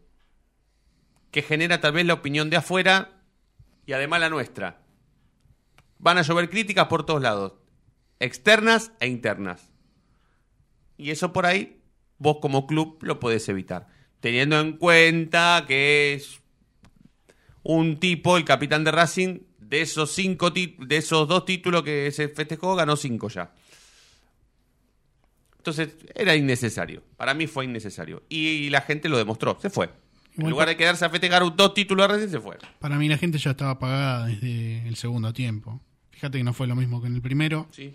Que 1.32 1.42
genera 1.42 1.82
tal 1.82 1.92
vez 1.92 2.06
la 2.06 2.14
opinión 2.14 2.50
de 2.50 2.58
afuera 2.58 3.24
y 3.86 3.92
además 3.92 4.22
la 4.22 4.30
nuestra. 4.30 4.80
Van 6.00 6.18
a 6.18 6.22
llover 6.22 6.50
críticas 6.50 6.88
por 6.88 7.06
todos 7.06 7.22
lados, 7.22 7.54
externas 8.24 8.92
e 9.00 9.08
internas. 9.08 9.72
Y 10.98 11.12
eso 11.12 11.34
por 11.34 11.46
ahí, 11.46 11.82
vos 12.18 12.38
como 12.42 12.68
club 12.68 12.98
lo 13.02 13.20
podés 13.20 13.48
evitar. 13.50 13.88
Teniendo 14.20 14.60
en 14.60 14.78
cuenta 14.78 15.66
que 15.68 16.14
es 16.14 16.42
un 17.64 18.00
tipo, 18.00 18.38
el 18.38 18.46
capitán 18.46 18.84
de 18.84 18.92
Racing, 18.92 19.40
de 19.60 19.82
esos 19.82 20.12
cinco 20.12 20.52
de 20.52 20.98
esos 20.98 21.28
dos 21.28 21.46
títulos 21.46 21.84
que 21.84 22.12
se 22.12 22.30
festejó, 22.30 22.76
ganó 22.76 22.96
cinco 22.96 23.28
ya. 23.30 23.54
Entonces, 25.58 25.96
era 26.14 26.36
innecesario. 26.36 27.04
Para 27.16 27.34
mí 27.34 27.48
fue 27.48 27.66
innecesario. 27.66 28.24
Y 28.30 28.70
la 28.70 28.82
gente 28.82 29.10
lo 29.10 29.18
demostró, 29.18 29.58
se 29.62 29.70
fue. 29.70 29.90
En 30.38 30.50
lugar 30.50 30.68
de 30.68 30.76
quedarse 30.76 31.06
a 31.06 31.10
festejar 31.10 31.44
dos 31.56 31.74
títulos 31.74 32.08
de 32.08 32.14
Racing, 32.14 32.32
se 32.32 32.40
fue. 32.40 32.58
Para 32.80 32.98
mí 32.98 33.08
la 33.08 33.18
gente 33.18 33.38
ya 33.38 33.52
estaba 33.52 33.72
apagada 33.72 34.26
desde 34.28 34.88
el 34.88 34.96
segundo 34.96 35.32
tiempo. 35.34 35.82
Fíjate 36.12 36.38
que 36.38 36.44
no 36.44 36.54
fue 36.54 36.68
lo 36.68 36.76
mismo 36.76 37.02
que 37.02 37.08
en 37.08 37.16
el 37.16 37.22
primero. 37.22 37.68
Sí. 37.72 37.94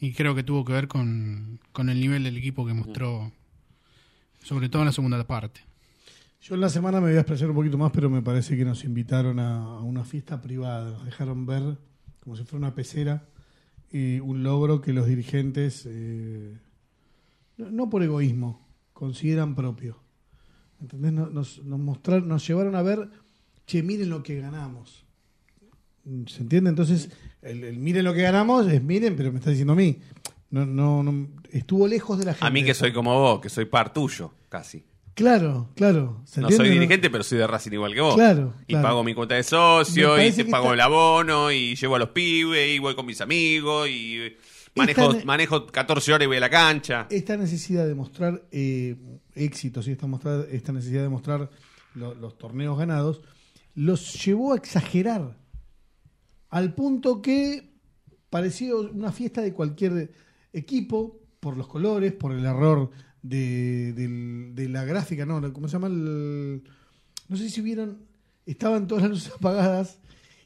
Y 0.00 0.12
creo 0.12 0.34
que 0.34 0.42
tuvo 0.42 0.64
que 0.64 0.72
ver 0.72 0.88
con, 0.88 1.60
con 1.72 1.88
el 1.88 2.00
nivel 2.00 2.22
del 2.24 2.36
equipo 2.36 2.64
que 2.66 2.74
mostró, 2.74 3.32
sobre 4.42 4.68
todo 4.68 4.82
en 4.82 4.86
la 4.86 4.92
segunda 4.92 5.26
parte. 5.26 5.60
Yo 6.40 6.54
en 6.54 6.60
la 6.60 6.68
semana 6.68 7.00
me 7.00 7.08
voy 7.08 7.16
a 7.16 7.20
expresar 7.20 7.48
un 7.50 7.56
poquito 7.56 7.76
más, 7.78 7.90
pero 7.90 8.08
me 8.08 8.22
parece 8.22 8.56
que 8.56 8.64
nos 8.64 8.84
invitaron 8.84 9.40
a, 9.40 9.56
a 9.56 9.80
una 9.80 10.04
fiesta 10.04 10.40
privada. 10.40 10.92
Nos 10.92 11.04
dejaron 11.04 11.46
ver, 11.46 11.78
como 12.20 12.36
si 12.36 12.44
fuera 12.44 12.66
una 12.66 12.74
pecera, 12.74 13.28
eh, 13.90 14.20
un 14.22 14.42
logro 14.42 14.80
que 14.80 14.92
los 14.92 15.06
dirigentes, 15.06 15.84
eh, 15.86 16.56
no, 17.56 17.70
no 17.70 17.90
por 17.90 18.02
egoísmo, 18.04 18.68
consideran 18.92 19.56
propio. 19.56 20.00
¿Entendés? 20.80 21.12
Nos, 21.12 21.32
nos, 21.32 21.64
nos 21.64 21.80
mostraron, 21.80 22.28
nos 22.28 22.46
llevaron 22.46 22.76
a 22.76 22.82
ver, 22.82 23.10
che, 23.66 23.82
miren 23.82 24.10
lo 24.10 24.22
que 24.22 24.40
ganamos. 24.40 25.04
¿Se 26.26 26.40
entiende? 26.40 26.70
Entonces, 26.70 27.10
el, 27.42 27.64
el 27.64 27.76
miren 27.78 28.04
lo 28.04 28.14
que 28.14 28.22
ganamos 28.22 28.66
es 28.68 28.82
miren, 28.82 29.16
pero 29.16 29.30
me 29.32 29.38
está 29.38 29.50
diciendo 29.50 29.72
a 29.72 29.76
mí. 29.76 29.98
No, 30.50 30.64
no, 30.64 31.02
no, 31.02 31.28
estuvo 31.50 31.86
lejos 31.86 32.18
de 32.18 32.24
la 32.24 32.32
gente. 32.32 32.46
A 32.46 32.50
mí 32.50 32.64
que 32.64 32.74
soy 32.74 32.92
como 32.92 33.18
vos, 33.18 33.40
que 33.40 33.48
soy 33.50 33.66
par 33.66 33.92
tuyo, 33.92 34.32
casi. 34.48 34.84
Claro, 35.14 35.68
claro. 35.74 36.22
¿se 36.24 36.40
No 36.40 36.48
soy 36.50 36.68
dirigente, 36.70 37.10
pero 37.10 37.24
soy 37.24 37.38
de 37.38 37.46
Racing 37.46 37.72
igual 37.72 37.92
que 37.92 38.00
vos. 38.00 38.14
Claro, 38.14 38.54
Y 38.62 38.72
claro. 38.74 38.86
pago 38.88 39.04
mi 39.04 39.14
cuenta 39.14 39.34
de 39.34 39.42
socio, 39.42 40.14
y 40.24 40.30
te 40.30 40.44
pago 40.44 40.66
está- 40.66 40.74
el 40.74 40.80
abono, 40.80 41.50
y 41.50 41.74
llevo 41.74 41.96
a 41.96 41.98
los 41.98 42.10
pibes, 42.10 42.76
y 42.76 42.78
voy 42.78 42.94
con 42.94 43.04
mis 43.04 43.20
amigos, 43.20 43.88
y 43.88 44.36
manejo, 44.76 45.10
Esta- 45.12 45.24
manejo 45.24 45.66
14 45.66 46.12
horas 46.12 46.24
y 46.24 46.28
voy 46.28 46.36
a 46.36 46.40
la 46.40 46.50
cancha. 46.50 47.08
esta 47.10 47.36
necesidad 47.36 47.84
de 47.86 47.94
mostrar 47.96 48.42
eh, 48.52 48.94
éxitos 49.34 49.88
y 49.88 49.90
esta, 49.92 50.06
mostrar, 50.06 50.46
esta 50.52 50.70
necesidad 50.72 51.02
de 51.02 51.08
mostrar 51.08 51.50
lo- 51.94 52.14
los 52.14 52.38
torneos 52.38 52.78
ganados 52.78 53.20
los 53.74 54.24
llevó 54.24 54.52
a 54.52 54.56
exagerar 54.56 55.36
al 56.50 56.74
punto 56.74 57.20
que 57.22 57.70
parecía 58.30 58.74
una 58.76 59.12
fiesta 59.12 59.40
de 59.42 59.52
cualquier 59.52 60.12
equipo 60.52 61.20
por 61.40 61.56
los 61.56 61.68
colores, 61.68 62.12
por 62.12 62.32
el 62.32 62.44
error 62.44 62.90
de, 63.22 64.66
la 64.70 64.84
gráfica, 64.84 65.24
no, 65.26 65.40
¿cómo 65.52 65.68
se 65.68 65.72
llama? 65.74 65.88
El- 65.88 66.62
no 67.28 67.36
sé 67.36 67.48
si 67.50 67.60
vieron, 67.60 67.98
estaban 68.46 68.86
todas 68.86 69.02
las 69.04 69.10
luces 69.12 69.32
apagadas 69.36 69.98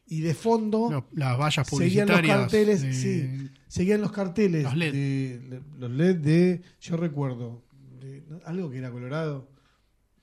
y 0.07 0.21
de 0.21 0.35
fondo 0.35 1.07
las 1.13 1.39
vallas 1.39 1.67
seguían 1.69 2.09
los 2.09 2.17
carteles, 2.41 2.83
de- 2.83 2.93
sí, 2.93 3.51
seguían 3.69 4.01
los 4.01 4.13
carteles 4.13 4.65
Los 4.65 4.77
LED. 4.77 4.93
de- 4.93 5.63
los 5.79 5.91
LED 5.91 6.17
de, 6.17 6.63
yo 6.81 6.97
recuerdo, 6.97 7.63
de- 8.01 8.23
algo 8.45 8.71
que 8.71 8.79
era 8.79 8.91
colorado, 8.91 9.49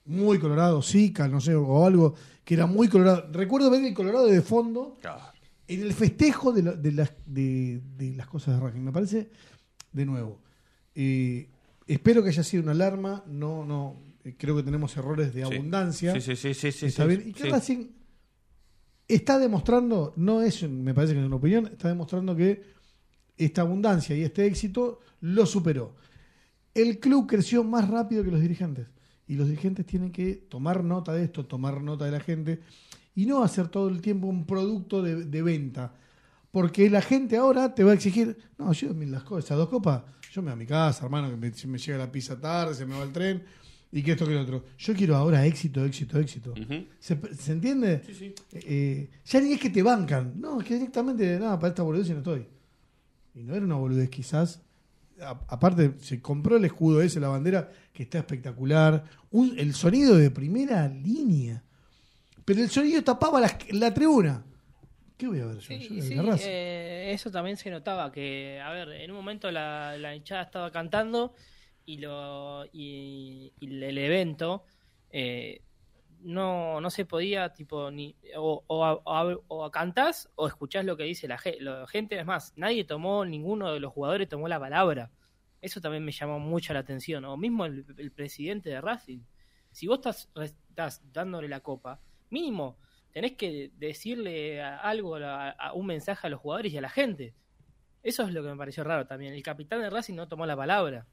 muy 0.05 0.39
colorado, 0.39 0.81
Zika, 0.81 1.27
no 1.27 1.39
sé, 1.39 1.55
o 1.55 1.85
algo 1.85 2.15
que 2.43 2.55
era 2.55 2.65
muy 2.65 2.87
colorado. 2.87 3.29
Recuerdo 3.31 3.69
ver 3.69 3.83
el 3.85 3.93
colorado 3.93 4.25
de 4.27 4.41
fondo 4.41 4.97
en 5.69 5.81
el 5.83 5.93
festejo 5.93 6.51
de, 6.51 6.63
lo- 6.63 6.75
de 6.75 6.91
las, 6.91 7.13
de, 7.25 7.81
de 7.97 8.15
las 8.15 8.27
cosas 8.27 8.55
de 8.55 8.61
Racing. 8.65 8.81
Me 8.81 8.91
parece, 8.91 9.29
de 9.93 10.05
nuevo, 10.05 10.41
eh, 10.95 11.47
espero 11.87 12.21
que 12.23 12.29
haya 12.29 12.43
sido 12.43 12.63
una 12.63 12.71
alarma, 12.73 13.23
no, 13.27 13.63
no, 13.65 14.01
eh, 14.23 14.35
creo 14.37 14.55
que 14.55 14.63
tenemos 14.63 14.95
errores 14.97 15.33
de 15.33 15.45
Sí. 15.45 15.53
abundancia. 15.53 16.13
Sí, 16.13 16.21
sí, 16.21 16.35
sí, 16.35 16.53
sí, 16.53 16.71
sí, 16.71 16.85
Está 16.87 17.03
sí, 17.03 17.07
bien. 17.09 17.29
Y 17.29 17.33
que. 17.33 17.49
Racing 17.49 17.87
está 19.07 19.39
demostrando, 19.39 20.13
no 20.17 20.41
es, 20.41 20.67
me 20.69 20.93
parece 20.93 21.13
que 21.13 21.19
es 21.21 21.25
una 21.25 21.35
opinión, 21.37 21.67
está 21.67 21.87
demostrando 21.87 22.35
que 22.35 22.61
esta 23.37 23.61
abundancia 23.61 24.15
y 24.15 24.21
este 24.23 24.45
éxito 24.45 24.99
lo 25.21 25.45
superó. 25.45 25.95
El 26.73 26.99
club 26.99 27.27
creció 27.27 27.63
más 27.63 27.89
rápido 27.89 28.23
que 28.23 28.31
los 28.31 28.41
dirigentes. 28.41 28.87
Y 29.27 29.35
los 29.35 29.47
dirigentes 29.47 29.85
tienen 29.85 30.11
que 30.11 30.35
tomar 30.35 30.83
nota 30.83 31.13
de 31.13 31.23
esto, 31.23 31.45
tomar 31.45 31.81
nota 31.81 32.05
de 32.05 32.11
la 32.11 32.19
gente 32.19 32.59
y 33.21 33.25
no 33.25 33.43
hacer 33.43 33.67
todo 33.67 33.89
el 33.89 34.01
tiempo 34.01 34.27
un 34.27 34.45
producto 34.45 35.01
de, 35.01 35.25
de 35.25 35.41
venta. 35.41 35.93
Porque 36.51 36.89
la 36.89 37.01
gente 37.01 37.37
ahora 37.37 37.73
te 37.75 37.83
va 37.83 37.91
a 37.91 37.93
exigir, 37.93 38.37
no, 38.57 38.71
yo 38.73 38.91
las 38.93 39.23
cosas, 39.23 39.45
esas 39.45 39.57
dos 39.57 39.69
copas, 39.69 40.03
yo 40.31 40.41
me 40.41 40.47
voy 40.47 40.53
a 40.53 40.55
mi 40.55 40.65
casa, 40.65 41.05
hermano, 41.05 41.29
que 41.29 41.35
me, 41.37 41.51
me 41.71 41.77
llega 41.77 41.97
la 41.97 42.11
pizza 42.11 42.39
tarde, 42.39 42.73
se 42.73 42.85
me 42.85 42.95
va 42.97 43.03
el 43.03 43.11
tren. 43.11 43.43
y 43.91 44.01
que 44.03 44.11
esto 44.11 44.25
que 44.27 44.33
lo 44.35 44.41
otro. 44.41 44.63
Yo 44.77 44.93
quiero 44.93 45.15
ahora 45.15 45.45
éxito, 45.45 45.83
éxito, 45.83 46.19
éxito. 46.19 46.53
¿Se, 46.99 47.19
se 47.35 47.51
entiende? 47.51 48.01
Eh, 48.53 49.09
ya 49.25 49.41
ni 49.41 49.53
es 49.53 49.59
que 49.59 49.69
te 49.71 49.81
bancan. 49.83 50.33
No, 50.39 50.59
es 50.61 50.67
que 50.67 50.75
directamente, 50.75 51.39
nada, 51.39 51.57
para 51.59 51.69
esta 51.69 51.83
boludez 51.83 52.07
y 52.09 52.11
no 52.11 52.17
estoy. 52.19 52.45
Y 53.35 53.43
no 53.43 53.55
era 53.55 53.65
una 53.65 53.75
boludez, 53.75 54.09
quizás. 54.09 54.61
A- 55.21 55.41
aparte, 55.49 55.95
se 55.99 56.21
compró 56.21 56.57
el 56.57 56.65
escudo 56.65 57.01
ese, 57.01 57.19
la 57.19 57.27
bandera, 57.29 57.69
que 57.93 58.03
está 58.03 58.19
espectacular. 58.19 59.03
Un- 59.31 59.53
el 59.57 59.73
sonido 59.73 60.15
de 60.15 60.29
primera 60.31 60.87
línea. 60.87 61.63
Pero 62.49 62.63
el 62.63 62.69
sonido 62.71 63.03
tapaba 63.03 63.39
la, 63.39 63.55
la 63.73 63.93
tribuna. 63.93 64.43
¿Qué 65.15 65.27
voy 65.27 65.39
a 65.39 65.45
ver 65.45 65.57
yo? 65.57 65.61
Sí, 65.61 65.87
Yo 66.15 66.35
sí, 66.35 66.43
eh, 66.47 67.11
eso 67.13 67.29
también 67.29 67.57
se 67.57 67.69
notaba 67.69 68.11
que, 68.11 68.59
a 68.59 68.71
ver, 68.71 68.89
en 68.89 69.11
un 69.11 69.17
momento 69.17 69.51
la, 69.51 69.95
la 69.99 70.15
hinchada 70.15 70.41
estaba 70.41 70.71
cantando 70.71 71.35
y 71.85 71.97
lo 71.97 72.65
y, 72.73 73.53
y 73.59 73.67
el 73.67 73.95
evento 73.99 74.63
eh, 75.11 75.61
no, 76.21 76.81
no 76.81 76.89
se 76.89 77.05
podía 77.05 77.53
tipo 77.53 77.91
ni 77.91 78.15
o, 78.35 78.63
o, 78.65 79.01
o 79.05 79.43
o 79.47 79.69
cantás 79.69 80.31
o 80.33 80.47
escuchás 80.47 80.83
lo 80.85 80.97
que 80.97 81.03
dice 81.03 81.27
la, 81.27 81.37
ge- 81.37 81.59
la 81.59 81.85
gente. 81.85 82.17
Es 82.19 82.25
más 82.25 82.53
nadie 82.55 82.83
tomó 82.83 83.25
ninguno 83.25 83.71
de 83.71 83.79
los 83.79 83.93
jugadores 83.93 84.27
tomó 84.27 84.47
la 84.47 84.59
palabra. 84.59 85.11
Eso 85.61 85.81
también 85.81 86.03
me 86.03 86.11
llamó 86.11 86.39
mucho 86.39 86.73
la 86.73 86.79
atención. 86.79 87.25
O 87.25 87.37
mismo 87.37 87.67
el, 87.67 87.85
el 87.95 88.11
presidente 88.11 88.71
de 88.71 88.81
Racing. 88.81 89.19
Si 89.71 89.85
vos 89.85 89.99
estás, 89.99 90.31
estás 90.41 91.03
dándole 91.13 91.47
la 91.47 91.59
copa 91.59 91.99
mínimo 92.29 92.77
tenés 93.11 93.33
que 93.33 93.71
decirle 93.77 94.61
a- 94.61 94.77
algo 94.77 95.15
a, 95.15 95.49
a 95.49 95.73
un 95.73 95.85
mensaje 95.87 96.27
a 96.27 96.29
los 96.29 96.39
jugadores 96.39 96.71
y 96.73 96.77
a 96.77 96.81
la 96.81 96.89
gente 96.89 97.33
eso 98.03 98.23
es 98.23 98.33
lo 98.33 98.41
que 98.43 98.49
me 98.49 98.55
pareció 98.57 98.83
raro 98.83 99.05
también 99.07 99.33
el 99.33 99.43
capitán 99.43 99.81
de 99.81 99.89
Racing 99.89 100.15
no 100.15 100.27
tomó 100.27 100.45
la 100.45 100.55
palabra 100.55 101.05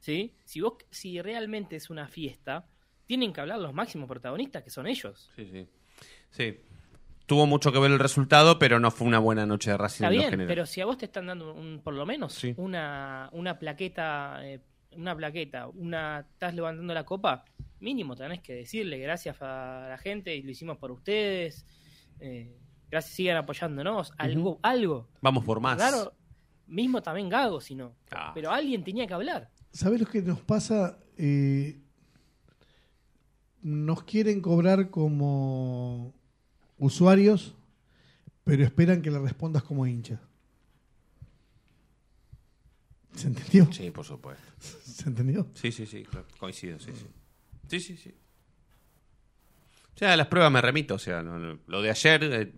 ¿sí? 0.00 0.34
Si 0.44 0.60
vos, 0.60 0.74
si 0.90 1.20
realmente 1.22 1.76
es 1.76 1.90
una 1.90 2.08
fiesta, 2.08 2.66
tienen 3.06 3.32
que 3.32 3.40
hablar 3.40 3.58
los 3.58 3.72
máximos 3.74 4.08
protagonistas, 4.08 4.62
que 4.62 4.70
son 4.70 4.86
ellos. 4.86 5.30
Sí, 5.36 5.46
sí. 5.50 5.68
Sí. 6.30 6.60
Tuvo 7.26 7.46
mucho 7.46 7.72
que 7.72 7.78
ver 7.78 7.90
el 7.90 7.98
resultado, 7.98 8.58
pero 8.58 8.78
no 8.80 8.90
fue 8.90 9.06
una 9.06 9.18
buena 9.18 9.46
noche 9.46 9.70
de 9.70 9.78
Racing 9.78 10.04
Está 10.04 10.14
en 10.14 10.36
bien, 10.36 10.46
pero 10.46 10.66
si 10.66 10.80
a 10.82 10.84
vos 10.86 10.98
te 10.98 11.06
están 11.06 11.26
dando 11.26 11.54
un, 11.54 11.80
por 11.82 11.94
lo 11.94 12.04
menos 12.04 12.34
Sí. 12.34 12.52
una, 12.58 13.30
una 13.32 13.58
plaqueta, 13.58 14.40
eh, 14.46 14.60
una 14.92 15.16
plaqueta, 15.16 15.68
una, 15.68 16.20
estás 16.20 16.54
levantando 16.54 16.92
la 16.92 17.04
copa, 17.04 17.44
mínimo 17.84 18.16
tenés 18.16 18.40
que 18.40 18.54
decirle 18.54 18.98
gracias 18.98 19.36
a 19.40 19.86
la 19.90 19.98
gente 19.98 20.34
y 20.34 20.42
lo 20.42 20.50
hicimos 20.50 20.78
por 20.78 20.90
ustedes, 20.90 21.66
eh, 22.18 22.56
gracias, 22.90 23.14
sigan 23.14 23.36
apoyándonos, 23.36 24.12
algo, 24.16 24.58
algo. 24.62 25.08
Vamos 25.20 25.44
por 25.44 25.60
más. 25.60 25.76
Claro, 25.76 26.14
mismo 26.66 27.02
también 27.02 27.28
Gago, 27.28 27.60
si 27.60 27.74
no. 27.74 27.94
Ah. 28.10 28.32
Pero 28.34 28.50
alguien 28.50 28.82
tenía 28.82 29.06
que 29.06 29.14
hablar. 29.14 29.50
¿Sabés 29.70 30.00
lo 30.00 30.06
que 30.06 30.22
nos 30.22 30.40
pasa? 30.40 30.98
Eh, 31.18 31.78
nos 33.62 34.02
quieren 34.02 34.40
cobrar 34.40 34.90
como 34.90 36.14
usuarios, 36.78 37.54
pero 38.44 38.64
esperan 38.64 39.02
que 39.02 39.10
le 39.10 39.18
respondas 39.18 39.62
como 39.62 39.86
hincha. 39.86 40.20
¿Se 43.14 43.28
entendió? 43.28 43.72
Sí, 43.72 43.90
por 43.90 44.04
supuesto. 44.04 44.42
¿Se 44.58 45.08
entendió? 45.08 45.46
Sí, 45.54 45.70
sí, 45.70 45.86
sí, 45.86 46.02
claro, 46.02 46.26
coincido, 46.38 46.78
sí, 46.80 46.90
sí. 46.92 47.06
Sí, 47.68 47.80
sí, 47.80 47.96
sí. 47.96 48.14
O 49.94 49.98
sea, 49.98 50.12
a 50.12 50.16
las 50.16 50.26
pruebas 50.26 50.50
me 50.52 50.60
remito, 50.60 50.94
o 50.94 50.98
sea, 50.98 51.22
lo 51.22 51.82
de 51.82 51.90
ayer... 51.90 52.24
eh, 52.24 52.52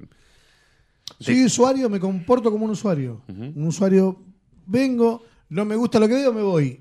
Soy 1.21 1.45
usuario, 1.45 1.89
me 1.91 2.01
comporto 2.01 2.51
como 2.51 2.65
un 2.65 2.71
usuario. 2.73 3.23
Un 3.29 3.67
usuario, 3.67 4.23
vengo, 4.67 5.23
no 5.51 5.65
me 5.65 5.77
gusta 5.77 5.99
lo 6.01 6.09
que 6.09 6.15
veo, 6.15 6.33
me 6.33 6.43
voy. 6.43 6.81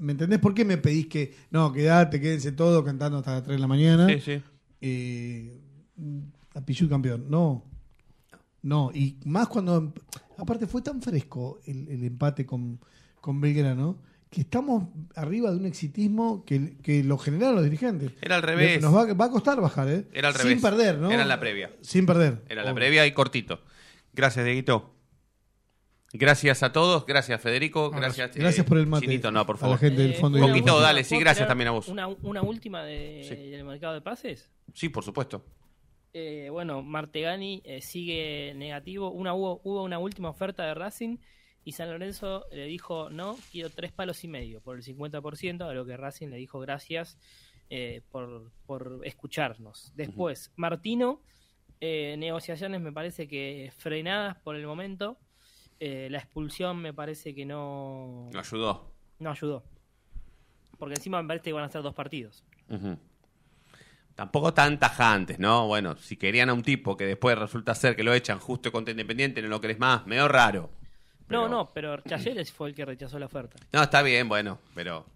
¿Me 0.00 0.12
entendés 0.12 0.40
por 0.40 0.52
qué 0.52 0.64
me 0.64 0.76
pedís 0.78 1.06
que, 1.06 1.34
no, 1.50 1.72
quedate, 1.72 2.20
quédense 2.20 2.52
todos 2.52 2.84
cantando 2.84 3.18
hasta 3.18 3.34
las 3.34 3.42
3 3.44 3.56
de 3.56 3.60
la 3.60 3.66
mañana? 3.68 4.08
Sí, 4.08 4.20
sí. 4.20 4.42
Eh, 4.80 5.60
a 6.54 6.60
Pichu 6.60 6.88
campeón. 6.88 7.26
No. 7.30 7.64
No, 8.62 8.90
y 8.92 9.16
más 9.24 9.46
cuando. 9.48 9.94
Aparte, 10.36 10.66
fue 10.66 10.82
tan 10.82 11.00
fresco 11.00 11.60
el, 11.66 11.88
el 11.88 12.02
empate 12.04 12.44
con, 12.44 12.80
con 13.20 13.40
Belgrano 13.40 13.98
que 14.34 14.40
estamos 14.40 14.84
arriba 15.14 15.50
de 15.50 15.56
un 15.58 15.66
exitismo 15.66 16.44
que, 16.44 16.76
que 16.82 17.04
lo 17.04 17.16
generaron 17.18 17.54
los 17.56 17.64
dirigentes. 17.64 18.12
Era 18.20 18.36
al 18.36 18.42
revés. 18.42 18.82
Nos 18.82 18.94
va, 18.94 19.12
va 19.14 19.26
a 19.26 19.30
costar 19.30 19.60
bajar, 19.60 19.88
¿eh? 19.88 20.06
Era 20.12 20.28
al 20.28 20.34
Sin 20.34 20.42
revés. 20.48 20.62
perder, 20.62 20.98
¿no? 20.98 21.10
Era 21.10 21.22
en 21.22 21.28
la 21.28 21.38
previa. 21.40 21.70
Sin 21.82 22.04
perder. 22.06 22.42
Era 22.48 22.62
la 22.64 22.70
Obvio. 22.72 22.74
previa 22.80 23.06
y 23.06 23.12
cortito. 23.12 23.60
Gracias, 24.12 24.44
Dieguito. 24.44 24.90
Gracias 26.12 26.62
a 26.62 26.72
todos. 26.72 27.06
Gracias, 27.06 27.40
Federico. 27.40 27.90
Gracias, 27.90 28.36
eh, 28.36 28.40
Gracias 28.40 28.64
por 28.66 28.78
el 28.78 28.86
mate 28.86 29.06
Chinito, 29.06 29.30
no, 29.32 29.44
por 29.46 29.56
a 29.56 29.58
favor. 29.58 29.74
la 29.76 29.78
gente 29.80 30.02
del 30.02 30.12
Eh, 30.12 30.14
fondo. 30.14 30.38
Poquito, 30.38 30.68
fondo. 30.68 30.80
dale, 30.80 31.02
sí, 31.02 31.10
¿Puedo 31.14 31.20
gracias 31.24 31.48
también 31.48 31.68
a 31.68 31.70
vos. 31.72 31.88
Una, 31.88 32.06
una 32.06 32.42
última 32.42 32.84
de- 32.84 33.48
del 33.50 33.64
mercado 33.64 33.94
de 33.94 34.00
pases. 34.00 34.48
Sí, 34.72 34.88
por 34.88 35.02
supuesto. 35.04 35.44
Eh, 36.12 36.48
bueno, 36.50 36.82
Martegani 36.82 37.60
eh, 37.64 37.80
sigue 37.80 38.52
negativo. 38.54 39.10
Una, 39.10 39.34
hubo, 39.34 39.60
hubo 39.64 39.82
una 39.82 39.98
última 39.98 40.28
oferta 40.30 40.64
de 40.64 40.74
Racing 40.74 41.16
y 41.64 41.72
San 41.72 41.90
Lorenzo 41.90 42.44
le 42.52 42.66
dijo 42.66 43.08
no, 43.10 43.36
quiero 43.50 43.70
tres 43.70 43.92
palos 43.92 44.22
y 44.24 44.28
medio 44.28 44.60
por 44.60 44.76
el 44.76 44.82
50%, 44.82 45.62
a 45.68 45.72
lo 45.72 45.86
que 45.86 45.96
Racing 45.96 46.28
le 46.28 46.36
dijo 46.36 46.60
gracias 46.60 47.18
eh, 47.70 48.02
por, 48.10 48.50
por 48.66 49.00
escucharnos. 49.04 49.92
Después, 49.96 50.52
Martino, 50.56 51.20
eh, 51.80 52.16
negociaciones 52.18 52.80
me 52.80 52.92
parece 52.92 53.26
que 53.26 53.72
frenadas 53.76 54.36
por 54.38 54.56
el 54.56 54.66
momento. 54.66 55.18
Eh, 55.80 56.08
la 56.10 56.18
expulsión 56.18 56.78
me 56.78 56.92
parece 56.94 57.34
que 57.34 57.44
no, 57.44 58.28
Lo 58.32 58.38
ayudó. 58.40 58.92
no 59.18 59.30
ayudó. 59.30 59.64
Porque 60.78 60.94
encima 60.94 61.20
me 61.22 61.28
parece 61.28 61.44
que 61.44 61.52
van 61.52 61.64
a 61.64 61.68
ser 61.68 61.82
dos 61.82 61.94
partidos. 61.94 62.44
Ujú. 62.68 62.96
Tampoco 64.14 64.54
tan 64.54 64.78
tajantes, 64.78 65.38
¿no? 65.40 65.66
Bueno, 65.66 65.96
si 65.96 66.16
querían 66.16 66.48
a 66.48 66.54
un 66.54 66.62
tipo 66.62 66.96
que 66.96 67.04
después 67.04 67.36
resulta 67.36 67.74
ser 67.74 67.96
que 67.96 68.04
lo 68.04 68.14
echan 68.14 68.38
justo 68.38 68.70
contra 68.70 68.92
Independiente, 68.92 69.42
no 69.42 69.48
lo 69.48 69.60
querés 69.60 69.78
más, 69.78 70.06
medio 70.06 70.28
raro. 70.28 70.70
No, 71.28 71.48
no, 71.48 71.72
pero 71.72 72.00
Talleres 72.02 72.52
fue 72.52 72.68
el 72.68 72.74
que 72.74 72.84
rechazó 72.84 73.18
la 73.18 73.26
oferta. 73.26 73.58
No, 73.72 73.82
está 73.82 74.02
bien, 74.02 74.28
bueno, 74.28 74.58
pero. 74.74 75.06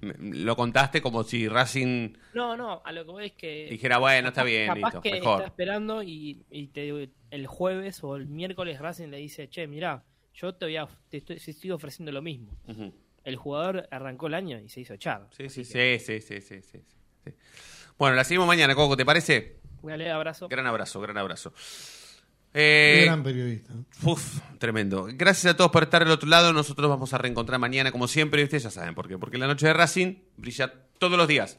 Lo 0.00 0.54
contaste 0.56 1.00
como 1.02 1.24
si 1.24 1.48
Racing 1.48 2.12
No, 2.34 2.56
no, 2.56 2.82
a 2.84 2.92
lo 2.92 3.04
que 3.04 3.10
voy 3.10 3.26
es 3.26 3.32
que. 3.32 3.66
dijera, 3.70 3.98
bueno, 3.98 4.28
está 4.28 4.42
capaz- 4.42 4.46
bien, 4.46 4.66
capaz 4.66 4.80
listo, 4.80 5.00
que 5.02 5.10
mejor. 5.12 5.38
está 5.40 5.48
esperando 5.48 6.02
y, 6.02 6.44
y 6.50 6.66
te- 6.68 7.10
el 7.30 7.46
jueves 7.46 8.04
o 8.04 8.14
el 8.16 8.26
miércoles 8.26 8.78
Racing 8.78 9.08
le 9.08 9.16
dice, 9.16 9.48
che, 9.48 9.66
mirá, 9.66 10.04
yo 10.34 10.54
te, 10.54 10.66
voy 10.66 10.76
a, 10.76 10.86
te 11.08 11.16
estoy, 11.16 11.38
te 11.38 11.50
estoy 11.50 11.70
ofreciendo 11.70 12.12
lo 12.12 12.22
mismo. 12.22 12.52
El 13.24 13.36
jugador 13.36 13.88
arrancó 13.90 14.28
el 14.28 14.34
año 14.34 14.60
y 14.60 14.68
se 14.68 14.80
hizo 14.82 14.94
echar. 14.94 15.26
Sí, 15.36 15.48
sí, 15.48 15.64
sí, 15.64 15.98
sí, 15.98 16.20
sí, 16.20 16.40
sí, 16.40 16.62
sí, 16.62 16.80
sí. 17.24 17.32
Bueno, 17.98 18.14
la 18.14 18.22
seguimos 18.22 18.46
mañana, 18.46 18.74
Coco, 18.74 18.96
¿te 18.96 19.04
parece? 19.04 19.56
Un 19.82 19.90
abrazo. 20.02 20.48
Gran 20.48 20.66
abrazo, 20.66 21.00
gran 21.00 21.16
abrazo. 21.16 21.52
Qué 22.56 23.02
Eh, 23.02 23.04
gran 23.04 23.22
periodista. 23.22 23.74
Uf, 24.02 24.38
tremendo. 24.58 25.06
Gracias 25.12 25.52
a 25.52 25.56
todos 25.56 25.70
por 25.70 25.82
estar 25.82 26.02
al 26.02 26.10
otro 26.10 26.26
lado. 26.26 26.54
Nosotros 26.54 26.88
vamos 26.88 27.12
a 27.12 27.18
reencontrar 27.18 27.60
mañana, 27.60 27.92
como 27.92 28.08
siempre, 28.08 28.40
y 28.40 28.44
ustedes 28.44 28.62
ya 28.62 28.70
saben 28.70 28.94
por 28.94 29.06
qué. 29.08 29.18
Porque 29.18 29.36
la 29.36 29.46
noche 29.46 29.66
de 29.66 29.74
Racing 29.74 30.14
brilla 30.38 30.72
todos 30.98 31.18
los 31.18 31.28
días. 31.28 31.58